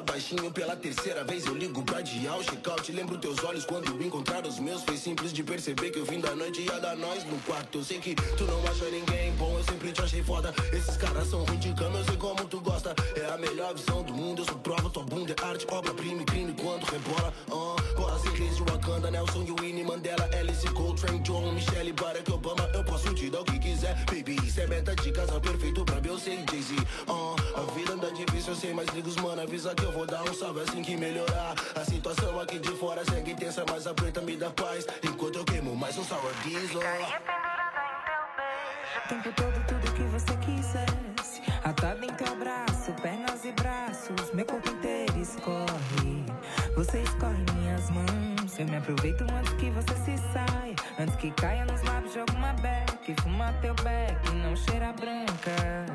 baixinho. 0.02 0.52
pela 0.52 0.76
terceira 0.76 1.23
vez. 1.23 1.45
Eu 1.45 1.56
ligo 1.56 1.84
pra 1.84 1.99
adiar 1.99 2.38
o 2.38 2.44
check-out. 2.44 2.91
Lembro 2.91 3.18
teus 3.18 3.44
olhos 3.44 3.65
quando 3.65 4.02
encontrar 4.03 4.45
os 4.45 4.60
meus. 4.60 4.84
Foi 4.84 4.98
simples 4.98 5.34
de 5.34 5.44
perceber 5.44 5.91
que 5.91 5.99
o 5.99 6.06
fim 6.06 6.19
da 6.19 6.36
noite 6.36 6.61
ia 6.61 6.80
dar 6.80 6.95
nós 6.95 7.23
no 7.26 7.38
quarto. 7.40 7.80
Eu 7.80 7.84
sei 7.84 7.99
que 7.99 8.15
tu 8.15 8.44
não 8.45 8.61
acha 8.68 8.86
ninguém 8.90 9.32
bom, 9.34 9.57
eu 9.57 9.64
sempre 9.64 9.91
te 9.91 10.02
achei 10.02 10.23
foda. 10.23 10.53
Esses 10.72 10.98
caras 10.98 11.28
são 11.28 11.44
ruins 11.44 11.60
de 11.60 11.73
cama, 11.73 11.99
eu 11.99 12.06
sei 12.06 12.18
como 12.18 12.45
tu 12.45 12.60
gosta. 12.61 12.95
É 13.15 13.26
a 13.34 13.38
melhor 13.38 13.73
visão 13.73 14.03
do 14.03 14.14
mundo, 14.14 14.41
eu 14.41 14.45
sou 14.45 14.60
prova. 14.60 14.90
Tua 14.90 15.03
bunda 15.03 15.36
é 15.40 15.45
arte, 15.45 15.65
obra-prima 15.69 16.22
e 16.22 16.26
crime 16.26 16.53
quando 16.53 16.84
rebola. 16.84 17.34
Uh, 17.49 17.80
Porra, 18.02 18.18
sem 18.18 18.32
crise 18.32 18.56
de 18.56 18.64
Wakanda, 18.64 19.11
Nelson 19.11 19.44
e 19.44 19.61
Winnie 19.61 19.84
Mandela, 19.84 20.28
Alice 20.40 20.68
Coltrane, 20.69 21.19
John, 21.19 21.52
Michelle, 21.52 21.94
Barack 21.94 22.32
Obama. 22.32 22.68
Eu 22.73 22.84
posso 22.84 23.14
te 23.14 23.30
dar 23.30 23.41
o 23.41 23.45
que 23.45 23.60
quiser, 23.60 23.94
baby. 24.06 24.38
Isso 24.44 24.60
é 24.60 24.65
meta 24.65 24.95
de 24.95 25.11
casal 25.11 25.40
perfeito 25.40 25.86
pra 25.86 25.99
Beyoncé 25.99 26.32
e 26.32 26.52
Jay-Z. 26.52 26.73
Uh, 27.07 27.36
a 27.60 27.72
vida 27.73 27.94
anda 27.94 28.11
difícil, 28.11 28.53
eu 28.53 28.56
sei, 28.56 28.73
mas 28.73 28.88
liga 28.88 29.07
os 29.07 29.18
mano. 29.18 29.44
Avisa 29.44 29.76
que 29.76 29.84
eu 29.84 29.91
vou 29.91 30.07
dar 30.07 30.23
um 30.23 30.34
salve 30.34 30.61
assim 30.61 30.82
que 30.82 30.98
melhorar. 30.98 31.53
A 31.76 31.86
situação 31.86 32.40
aqui 32.40 32.57
de 32.57 32.72
fora 32.72 33.06
segue 33.06 33.36
tensa, 33.36 33.64
mas 33.69 33.86
a 33.86 33.94
preta 33.94 34.19
me 34.22 34.36
dá 34.36 34.49
paz. 34.49 34.88
Enquanto 35.03 35.36
eu 35.36 35.45
queimo 35.45 35.76
mais 35.76 35.95
um 35.95 36.03
sour 36.03 36.34
diesel. 36.44 36.82
O 38.98 39.10
tempo 39.10 39.32
todo, 39.34 39.65
tudo 39.68 39.94
que 39.94 40.03
você 40.03 40.36
quisesse. 40.38 41.41
Atada 41.64 42.03
em 42.03 42.14
teu 42.14 42.36
braço, 42.36 42.70
aproveito 48.81 49.21
antes 49.21 49.53
que 49.53 49.69
você 49.69 49.95
se 49.95 50.17
saia. 50.33 50.75
Antes 50.99 51.15
que 51.15 51.31
caia 51.31 51.65
nos 51.65 51.81
lábios 51.83 52.13
de 52.13 52.19
alguma 52.19 52.53
beck. 52.53 53.21
Fuma 53.21 53.53
teu 53.61 53.75
beck, 53.75 54.35
não 54.35 54.55
cheira 54.55 54.91
branca. 54.93 55.90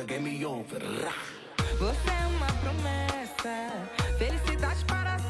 Game 0.00 0.44
over. 0.46 0.82
Você 1.78 2.10
é 2.10 2.26
uma 2.26 2.46
promessa. 2.62 3.88
Felicidade 4.18 4.84
para 4.86 5.21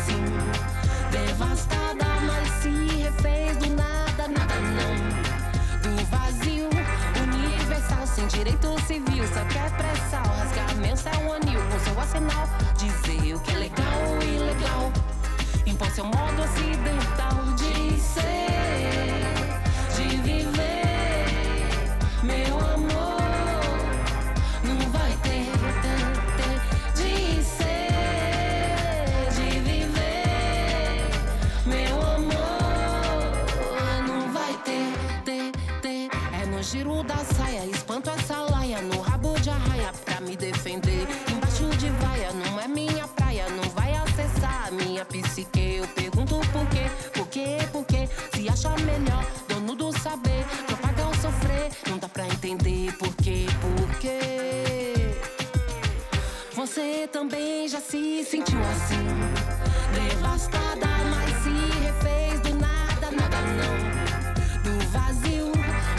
assim. 0.00 0.24
Devastada, 1.10 2.06
mas 2.26 2.48
se 2.62 2.68
refez 3.02 3.56
do 3.58 3.68
nada, 3.70 4.28
nada 4.28 4.54
não. 4.76 4.94
Do 5.82 6.04
vazio, 6.06 6.68
universal, 7.22 8.06
sem 8.06 8.26
direito 8.28 8.80
civil. 8.86 9.24
Só 9.28 9.44
quer 9.46 9.70
pressar, 9.76 10.26
rasgar 10.26 10.74
meu 10.76 10.96
céu 10.96 11.32
anil 11.34 11.60
com 11.70 11.78
seu 11.80 12.00
arsenal. 12.00 12.48
Dizer 12.76 13.34
o 13.34 13.40
que 13.40 13.52
é 13.52 13.58
legal 13.58 14.18
e 14.22 14.36
ilegal. 14.36 14.92
Impõe 15.66 15.90
seu 15.90 16.04
modo 16.04 16.42
ocidental 16.42 17.54
de 17.56 18.00
ser, 18.00 19.19
psique. 45.40 45.76
Eu 45.76 45.86
pergunto 45.88 46.40
por 46.52 46.66
quê, 46.68 46.90
por 47.14 47.26
quê, 47.28 47.58
por 47.72 47.84
quê? 47.84 48.08
Se 48.34 48.48
acha 48.48 48.70
melhor, 48.84 49.24
dono 49.48 49.74
do 49.74 49.92
saber, 49.98 50.44
propagar 50.66 51.08
o 51.08 51.14
sofrer. 51.16 51.70
Não 51.88 51.98
dá 51.98 52.08
pra 52.08 52.26
entender 52.26 52.92
por 52.98 53.14
quê, 53.16 53.46
por 53.60 53.98
quê. 53.98 54.92
Você 56.54 57.08
também 57.10 57.68
já 57.68 57.80
se 57.80 58.24
sentiu 58.24 58.60
assim, 58.60 59.06
devastada, 59.94 60.86
mas 61.10 61.30
se 61.42 61.80
refez 61.80 62.40
do 62.40 62.54
nada, 62.56 63.10
nada 63.10 63.40
não. 63.58 64.60
Do 64.62 64.86
vazio, 64.90 65.52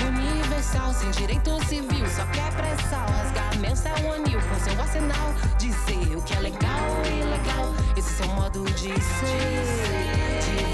universal, 0.07 0.93
sem 0.93 1.09
direito 1.11 1.57
civil, 1.65 2.05
só 2.07 2.25
quer 2.27 2.51
pressar, 2.53 3.09
rasgar 3.09 3.57
meu 3.59 3.75
céu 3.75 3.95
anil 4.13 4.39
com 4.39 4.59
seu 4.59 4.79
arsenal. 4.79 5.33
Dizer 5.57 6.15
o 6.15 6.21
que 6.21 6.33
é 6.33 6.39
legal 6.41 7.01
e 7.05 7.21
seu 7.21 7.30
modo 8.53 8.63
de 8.71 9.01
ser, 9.01 10.41
de 10.41 10.51
viver. 10.51 10.70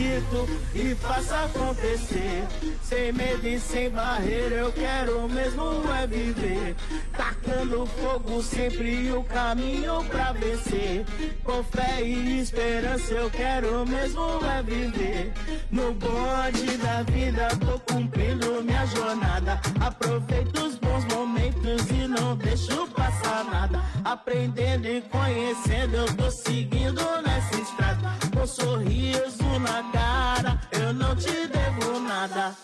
Acredito 0.00 0.48
e 0.74 0.94
faço 0.94 1.34
acontecer. 1.34 2.46
Sem 2.82 3.12
medo 3.12 3.46
e 3.46 3.60
sem 3.60 3.90
barreira, 3.90 4.56
eu 4.56 4.72
quero 4.72 5.28
mesmo 5.28 5.62
é 5.94 6.06
viver. 6.06 6.74
Tacando 7.16 7.86
fogo 7.86 8.42
sempre 8.42 9.12
o 9.12 9.22
caminho 9.24 10.02
pra 10.04 10.32
vencer. 10.32 11.04
Com 11.44 11.62
fé 11.64 12.02
e 12.02 12.40
esperança, 12.40 13.12
eu 13.12 13.30
quero 13.30 13.86
mesmo 13.86 14.40
é 14.46 14.62
viver. 14.62 15.32
No 15.70 15.92
bonde 15.92 16.76
da 16.78 17.02
vida, 17.02 17.48
tô 17.58 17.78
cumprindo 17.92 18.62
minha 18.62 18.86
jornada. 18.86 19.60
Aproveito 19.80 20.56
os 20.58 20.76
bons 20.76 21.04
momentos 21.14 21.90
e 21.90 22.08
não 22.08 22.36
deixo 22.36 22.86
passar 22.88 23.44
nada. 23.44 23.80
Aprendendo 24.04 24.86
e 24.86 25.02
conhecendo, 25.02 25.96
eu 25.96 26.16
tô 26.16 26.30
seguindo 26.30 27.02
nessa 27.22 27.60
estrada. 27.60 28.19
Um 28.40 28.46
sorriso 28.46 29.58
na 29.60 29.82
cara, 29.92 30.58
eu 30.72 30.94
não 30.94 31.14
te 31.14 31.46
devo 31.46 32.00
nada. 32.00 32.56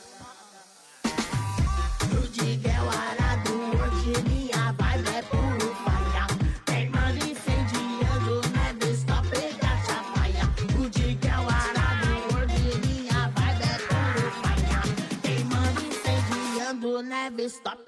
No 2.10 2.22
Diguel 2.28 2.88
Arado, 2.88 3.52
hoje 3.52 4.22
minha 4.22 4.72
vibe 4.72 5.08
é 5.14 5.20
puro 5.20 5.76
faia. 5.84 6.26
Queimando, 6.64 7.26
incendiando, 7.26 8.40
never 8.54 8.90
stop 8.94 9.28
it, 9.36 9.54
gacha 9.60 10.02
faia. 10.14 10.44
O 10.78 10.88
Arado, 11.50 12.08
hoje 12.38 12.78
minha 12.86 13.28
vibe 13.28 13.64
é 13.64 13.78
puro 13.86 14.30
faia. 14.40 14.80
Queimando, 15.22 15.80
incendiando, 15.84 17.02
never 17.02 17.46
stop 17.50 17.85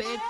it. 0.00 0.20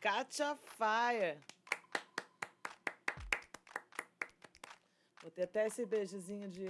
Katia 0.00 0.58
Fire. 0.78 1.38
Vou 5.22 5.30
ter 5.30 5.44
até 5.44 5.66
esse 5.66 5.86
beijozinho 5.86 6.50
de 6.50 6.68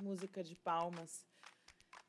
música 0.00 0.42
de 0.42 0.54
palmas. 0.56 1.24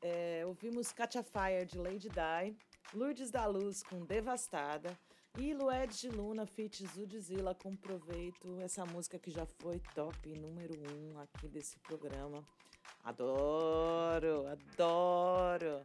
É, 0.00 0.42
ouvimos 0.46 0.92
Katia 0.92 1.22
Fire 1.22 1.64
de 1.66 1.78
Lady 1.78 2.08
Di, 2.08 2.56
Lourdes 2.92 3.30
da 3.30 3.46
Luz 3.46 3.82
com 3.82 4.04
Devastada 4.04 4.98
e 5.38 5.54
Lued 5.54 5.98
de 5.98 6.08
Luna 6.08 6.44
feat 6.44 6.86
Zudzilla 6.86 7.54
com 7.54 7.76
Proveito. 7.76 8.60
Essa 8.60 8.84
música 8.84 9.18
que 9.18 9.30
já 9.30 9.46
foi 9.46 9.80
top 9.94 10.28
número 10.34 10.74
um 10.92 11.18
aqui 11.20 11.48
desse 11.48 11.78
programa. 11.78 12.44
Adoro, 13.04 14.46
adoro. 14.46 15.82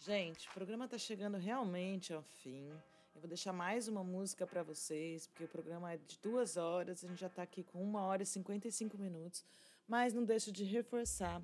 Gente, 0.00 0.48
o 0.48 0.52
programa 0.52 0.86
tá 0.86 0.98
chegando 0.98 1.38
realmente 1.38 2.12
ao 2.12 2.22
fim. 2.22 2.68
Eu 3.14 3.20
vou 3.20 3.28
deixar 3.28 3.52
mais 3.52 3.86
uma 3.86 4.02
música 4.02 4.46
para 4.46 4.62
vocês, 4.62 5.26
porque 5.28 5.44
o 5.44 5.48
programa 5.48 5.92
é 5.92 5.96
de 5.96 6.18
duas 6.18 6.56
horas, 6.56 7.04
a 7.04 7.08
gente 7.08 7.20
já 7.20 7.28
tá 7.28 7.42
aqui 7.42 7.62
com 7.62 7.82
uma 7.82 8.02
hora 8.02 8.22
e 8.22 8.26
55 8.26 8.98
minutos, 8.98 9.44
mas 9.86 10.12
não 10.12 10.24
deixo 10.24 10.50
de 10.50 10.64
reforçar 10.64 11.42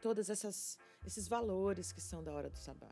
todos 0.00 0.28
esses 0.28 1.28
valores 1.28 1.92
que 1.92 2.00
são 2.00 2.22
da 2.22 2.32
Hora 2.32 2.50
do 2.50 2.58
Sabá. 2.58 2.90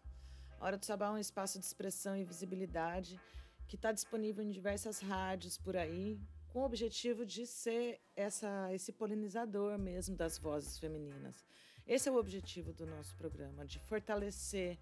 A 0.58 0.64
Hora 0.64 0.78
do 0.78 0.84
Sabá 0.84 1.06
é 1.06 1.10
um 1.10 1.18
espaço 1.18 1.58
de 1.58 1.64
expressão 1.64 2.16
e 2.16 2.24
visibilidade 2.24 3.20
que 3.68 3.76
está 3.76 3.92
disponível 3.92 4.44
em 4.44 4.50
diversas 4.50 5.00
rádios 5.00 5.58
por 5.58 5.76
aí, 5.76 6.20
com 6.48 6.60
o 6.60 6.64
objetivo 6.64 7.26
de 7.26 7.46
ser 7.46 8.00
essa, 8.14 8.72
esse 8.72 8.92
polinizador 8.92 9.78
mesmo 9.78 10.16
das 10.16 10.38
vozes 10.38 10.78
femininas. 10.78 11.44
Esse 11.86 12.08
é 12.08 12.12
o 12.12 12.16
objetivo 12.16 12.72
do 12.72 12.86
nosso 12.86 13.14
programa, 13.16 13.64
de 13.64 13.78
fortalecer 13.80 14.78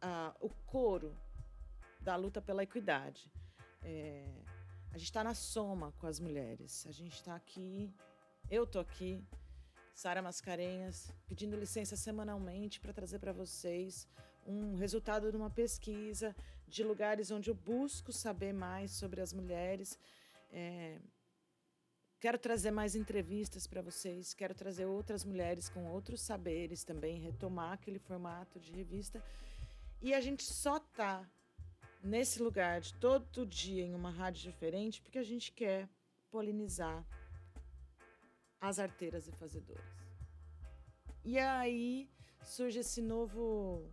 ah, 0.00 0.34
o 0.40 0.48
coro 0.66 1.16
da 2.00 2.16
luta 2.16 2.40
pela 2.40 2.62
equidade. 2.62 3.30
É, 3.82 4.26
a 4.92 4.98
gente 4.98 5.06
está 5.06 5.22
na 5.22 5.34
soma 5.34 5.92
com 5.98 6.06
as 6.06 6.18
mulheres. 6.18 6.86
A 6.86 6.92
gente 6.92 7.14
está 7.14 7.34
aqui, 7.34 7.92
eu 8.50 8.66
tô 8.66 8.80
aqui, 8.80 9.22
Sara 9.94 10.20
Mascarenhas, 10.20 11.12
pedindo 11.28 11.56
licença 11.56 11.94
semanalmente 11.94 12.80
para 12.80 12.92
trazer 12.92 13.20
para 13.20 13.32
vocês 13.32 14.08
um 14.44 14.74
resultado 14.74 15.30
de 15.30 15.36
uma 15.36 15.48
pesquisa 15.48 16.34
de 16.66 16.82
lugares 16.82 17.30
onde 17.30 17.48
eu 17.48 17.54
busco 17.54 18.12
saber 18.12 18.52
mais 18.52 18.90
sobre 18.90 19.20
as 19.20 19.32
mulheres. 19.32 19.96
É, 20.50 20.98
quero 22.18 22.38
trazer 22.38 22.72
mais 22.72 22.96
entrevistas 22.96 23.68
para 23.68 23.82
vocês, 23.82 24.34
quero 24.34 24.54
trazer 24.54 24.84
outras 24.84 25.24
mulheres 25.24 25.68
com 25.68 25.86
outros 25.86 26.20
saberes 26.20 26.82
também, 26.82 27.20
retomar 27.20 27.74
aquele 27.74 28.00
formato 28.00 28.58
de 28.58 28.72
revista. 28.72 29.22
E 30.02 30.12
a 30.12 30.20
gente 30.20 30.42
só 30.42 30.80
tá 30.80 31.24
nesse 32.02 32.42
lugar 32.42 32.80
de 32.80 32.94
todo 32.94 33.46
dia 33.46 33.84
em 33.84 33.94
uma 33.94 34.10
rádio 34.10 34.42
diferente 34.50 35.00
porque 35.00 35.18
a 35.18 35.22
gente 35.22 35.52
quer 35.52 35.88
polinizar 36.32 37.06
as 38.60 38.78
arteiras 38.78 39.26
e 39.26 39.32
fazedoras. 39.32 39.84
E 41.24 41.38
aí 41.38 42.08
surge 42.42 42.80
esse 42.80 43.00
novo 43.00 43.90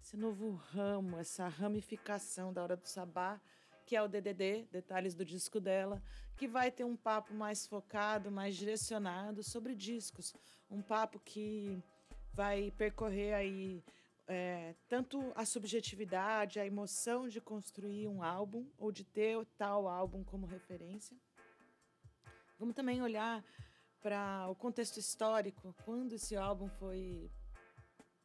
esse 0.00 0.18
novo 0.18 0.50
ramo, 0.52 1.16
essa 1.16 1.48
ramificação 1.48 2.52
da 2.52 2.62
hora 2.62 2.76
do 2.76 2.86
sabá, 2.86 3.40
que 3.86 3.96
é 3.96 4.02
o 4.02 4.08
DDD, 4.08 4.68
detalhes 4.70 5.14
do 5.14 5.24
disco 5.24 5.58
dela, 5.58 6.02
que 6.36 6.46
vai 6.46 6.70
ter 6.70 6.84
um 6.84 6.94
papo 6.94 7.32
mais 7.32 7.66
focado, 7.66 8.30
mais 8.30 8.54
direcionado 8.54 9.42
sobre 9.42 9.74
discos, 9.74 10.34
um 10.70 10.82
papo 10.82 11.18
que 11.20 11.82
vai 12.34 12.70
percorrer 12.72 13.32
aí 13.32 13.82
é, 14.26 14.74
tanto 14.88 15.32
a 15.34 15.44
subjetividade, 15.44 16.60
a 16.60 16.66
emoção 16.66 17.28
de 17.28 17.40
construir 17.40 18.06
um 18.06 18.22
álbum 18.22 18.66
ou 18.76 18.90
de 18.90 19.04
ter 19.04 19.44
tal 19.56 19.88
álbum 19.88 20.22
como 20.22 20.46
referência. 20.46 21.16
Vamos 22.58 22.74
também 22.74 23.02
olhar 23.02 23.44
para 24.00 24.48
o 24.48 24.54
contexto 24.54 24.98
histórico, 24.98 25.74
quando 25.84 26.12
esse 26.12 26.36
álbum 26.36 26.68
foi 26.68 27.30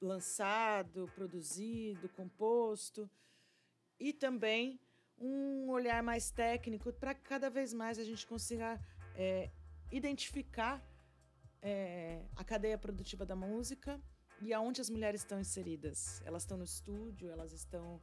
lançado, 0.02 1.10
produzido, 1.16 2.10
composto, 2.10 3.10
e 4.00 4.14
também 4.14 4.80
um 5.18 5.70
olhar 5.70 6.02
mais 6.02 6.32
técnico 6.32 6.94
para 6.94 7.14
cada 7.14 7.50
vez 7.50 7.74
mais 7.74 8.00
a 8.00 8.04
gente 8.04 8.26
consiga 8.26 8.80
é, 9.16 9.52
identificar 9.92 10.82
é, 11.62 12.26
a 12.36 12.44
cadeia 12.44 12.78
produtiva 12.78 13.26
da 13.26 13.36
música 13.36 14.02
e 14.42 14.54
aonde 14.54 14.80
as 14.80 14.90
mulheres 14.90 15.22
estão 15.22 15.40
inseridas. 15.40 16.22
Elas 16.26 16.44
estão 16.44 16.58
no 16.58 16.64
estúdio, 16.64 17.30
elas 17.30 17.52
estão 17.52 18.02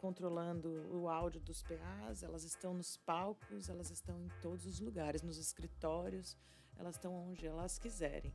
controlando 0.00 0.68
o 0.92 1.08
áudio 1.08 1.40
dos 1.40 1.62
PAs, 1.62 2.22
elas 2.22 2.44
estão 2.44 2.74
nos 2.74 2.96
palcos, 2.96 3.68
elas 3.68 3.90
estão 3.90 4.20
em 4.20 4.28
todos 4.40 4.66
os 4.66 4.80
lugares, 4.80 5.22
nos 5.22 5.38
escritórios, 5.38 6.36
elas 6.76 6.96
estão 6.96 7.14
onde 7.14 7.46
elas 7.46 7.78
quiserem. 7.78 8.32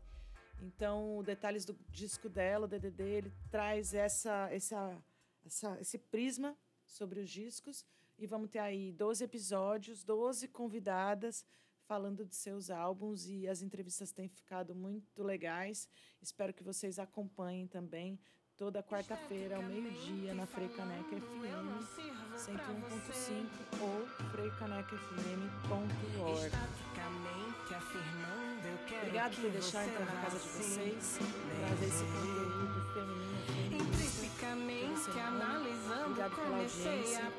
Então, 0.62 1.24
detalhes 1.24 1.66
do 1.66 1.76
disco 1.90 2.30
dela, 2.30 2.66
o 2.66 2.68
DDD, 2.68 3.04
ele 3.04 3.34
traz 3.50 3.94
essa, 3.94 4.48
essa, 4.52 5.04
essa, 5.46 5.80
esse 5.80 5.98
prisma 5.98 6.56
sobre 6.86 7.20
os 7.20 7.30
discos 7.30 7.86
e 8.18 8.28
vamos 8.28 8.50
ter 8.50 8.60
aí 8.60 8.92
12 8.92 9.24
episódios, 9.24 10.04
12 10.04 10.48
convidadas 10.50 11.44
falando 11.92 12.26
de 12.26 12.36
seus 12.36 12.70
álbuns 12.70 13.28
e 13.28 13.48
as 13.48 13.62
entrevistas 13.62 14.12
têm 14.12 14.30
ficado 14.30 14.76
muito 14.76 15.24
legais. 15.24 15.90
Espero 16.22 16.54
que 16.54 16.64
vocês 16.64 17.00
acompanhem 17.00 17.68
também 17.68 18.20
toda 18.62 18.84
quarta-feira 18.84 19.56
ao 19.56 19.64
meio-dia 19.64 20.36
na 20.36 20.46
Freicaneca 20.46 21.16
FM 21.16 21.82
101.5 22.38 23.48
ou 23.82 24.06
freicanecafm.org. 24.30 26.52
Obrigado 29.02 29.42
por 29.42 29.50
deixar 29.50 29.84
entrar 29.88 30.06
na 30.06 30.22
casa 30.22 30.38
de 30.38 30.48
vocês, 30.48 31.18
trazer 31.66 31.88
esse 31.88 32.04
conteúdo 32.04 32.86
feminino 32.94 33.82
Intrinsecamente 33.82 35.10
analisando, 35.20 35.71
Obrigado 36.12 36.36
pela 36.36 36.58
audiência. 36.58 37.32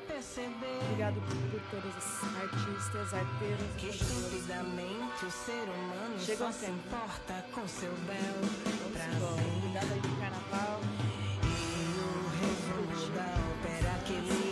Obrigado 0.85 1.21
por, 1.21 1.35
por 1.51 1.61
todas 1.69 1.95
as 1.95 2.23
artistas, 2.41 3.13
arteiras 3.13 3.71
que 3.77 3.87
estupidamente 3.89 5.25
o 5.25 5.31
ser 5.31 5.63
humano 5.69 6.19
Chega 6.19 6.45
só 6.45 6.51
se 6.51 6.65
importa 6.71 7.45
com 7.53 7.67
seu 7.67 7.91
bel 7.91 8.17
Bom, 8.81 8.91
prazer. 8.91 9.45
Obrigada 9.57 9.93
aí 9.93 10.01
do 10.01 10.19
carnaval. 10.19 10.81
E 11.43 11.99
o 11.99 12.13
resumo 12.41 13.13
da 13.13 13.29
ópera 13.51 13.93
que 14.05 14.13
li 14.13 14.42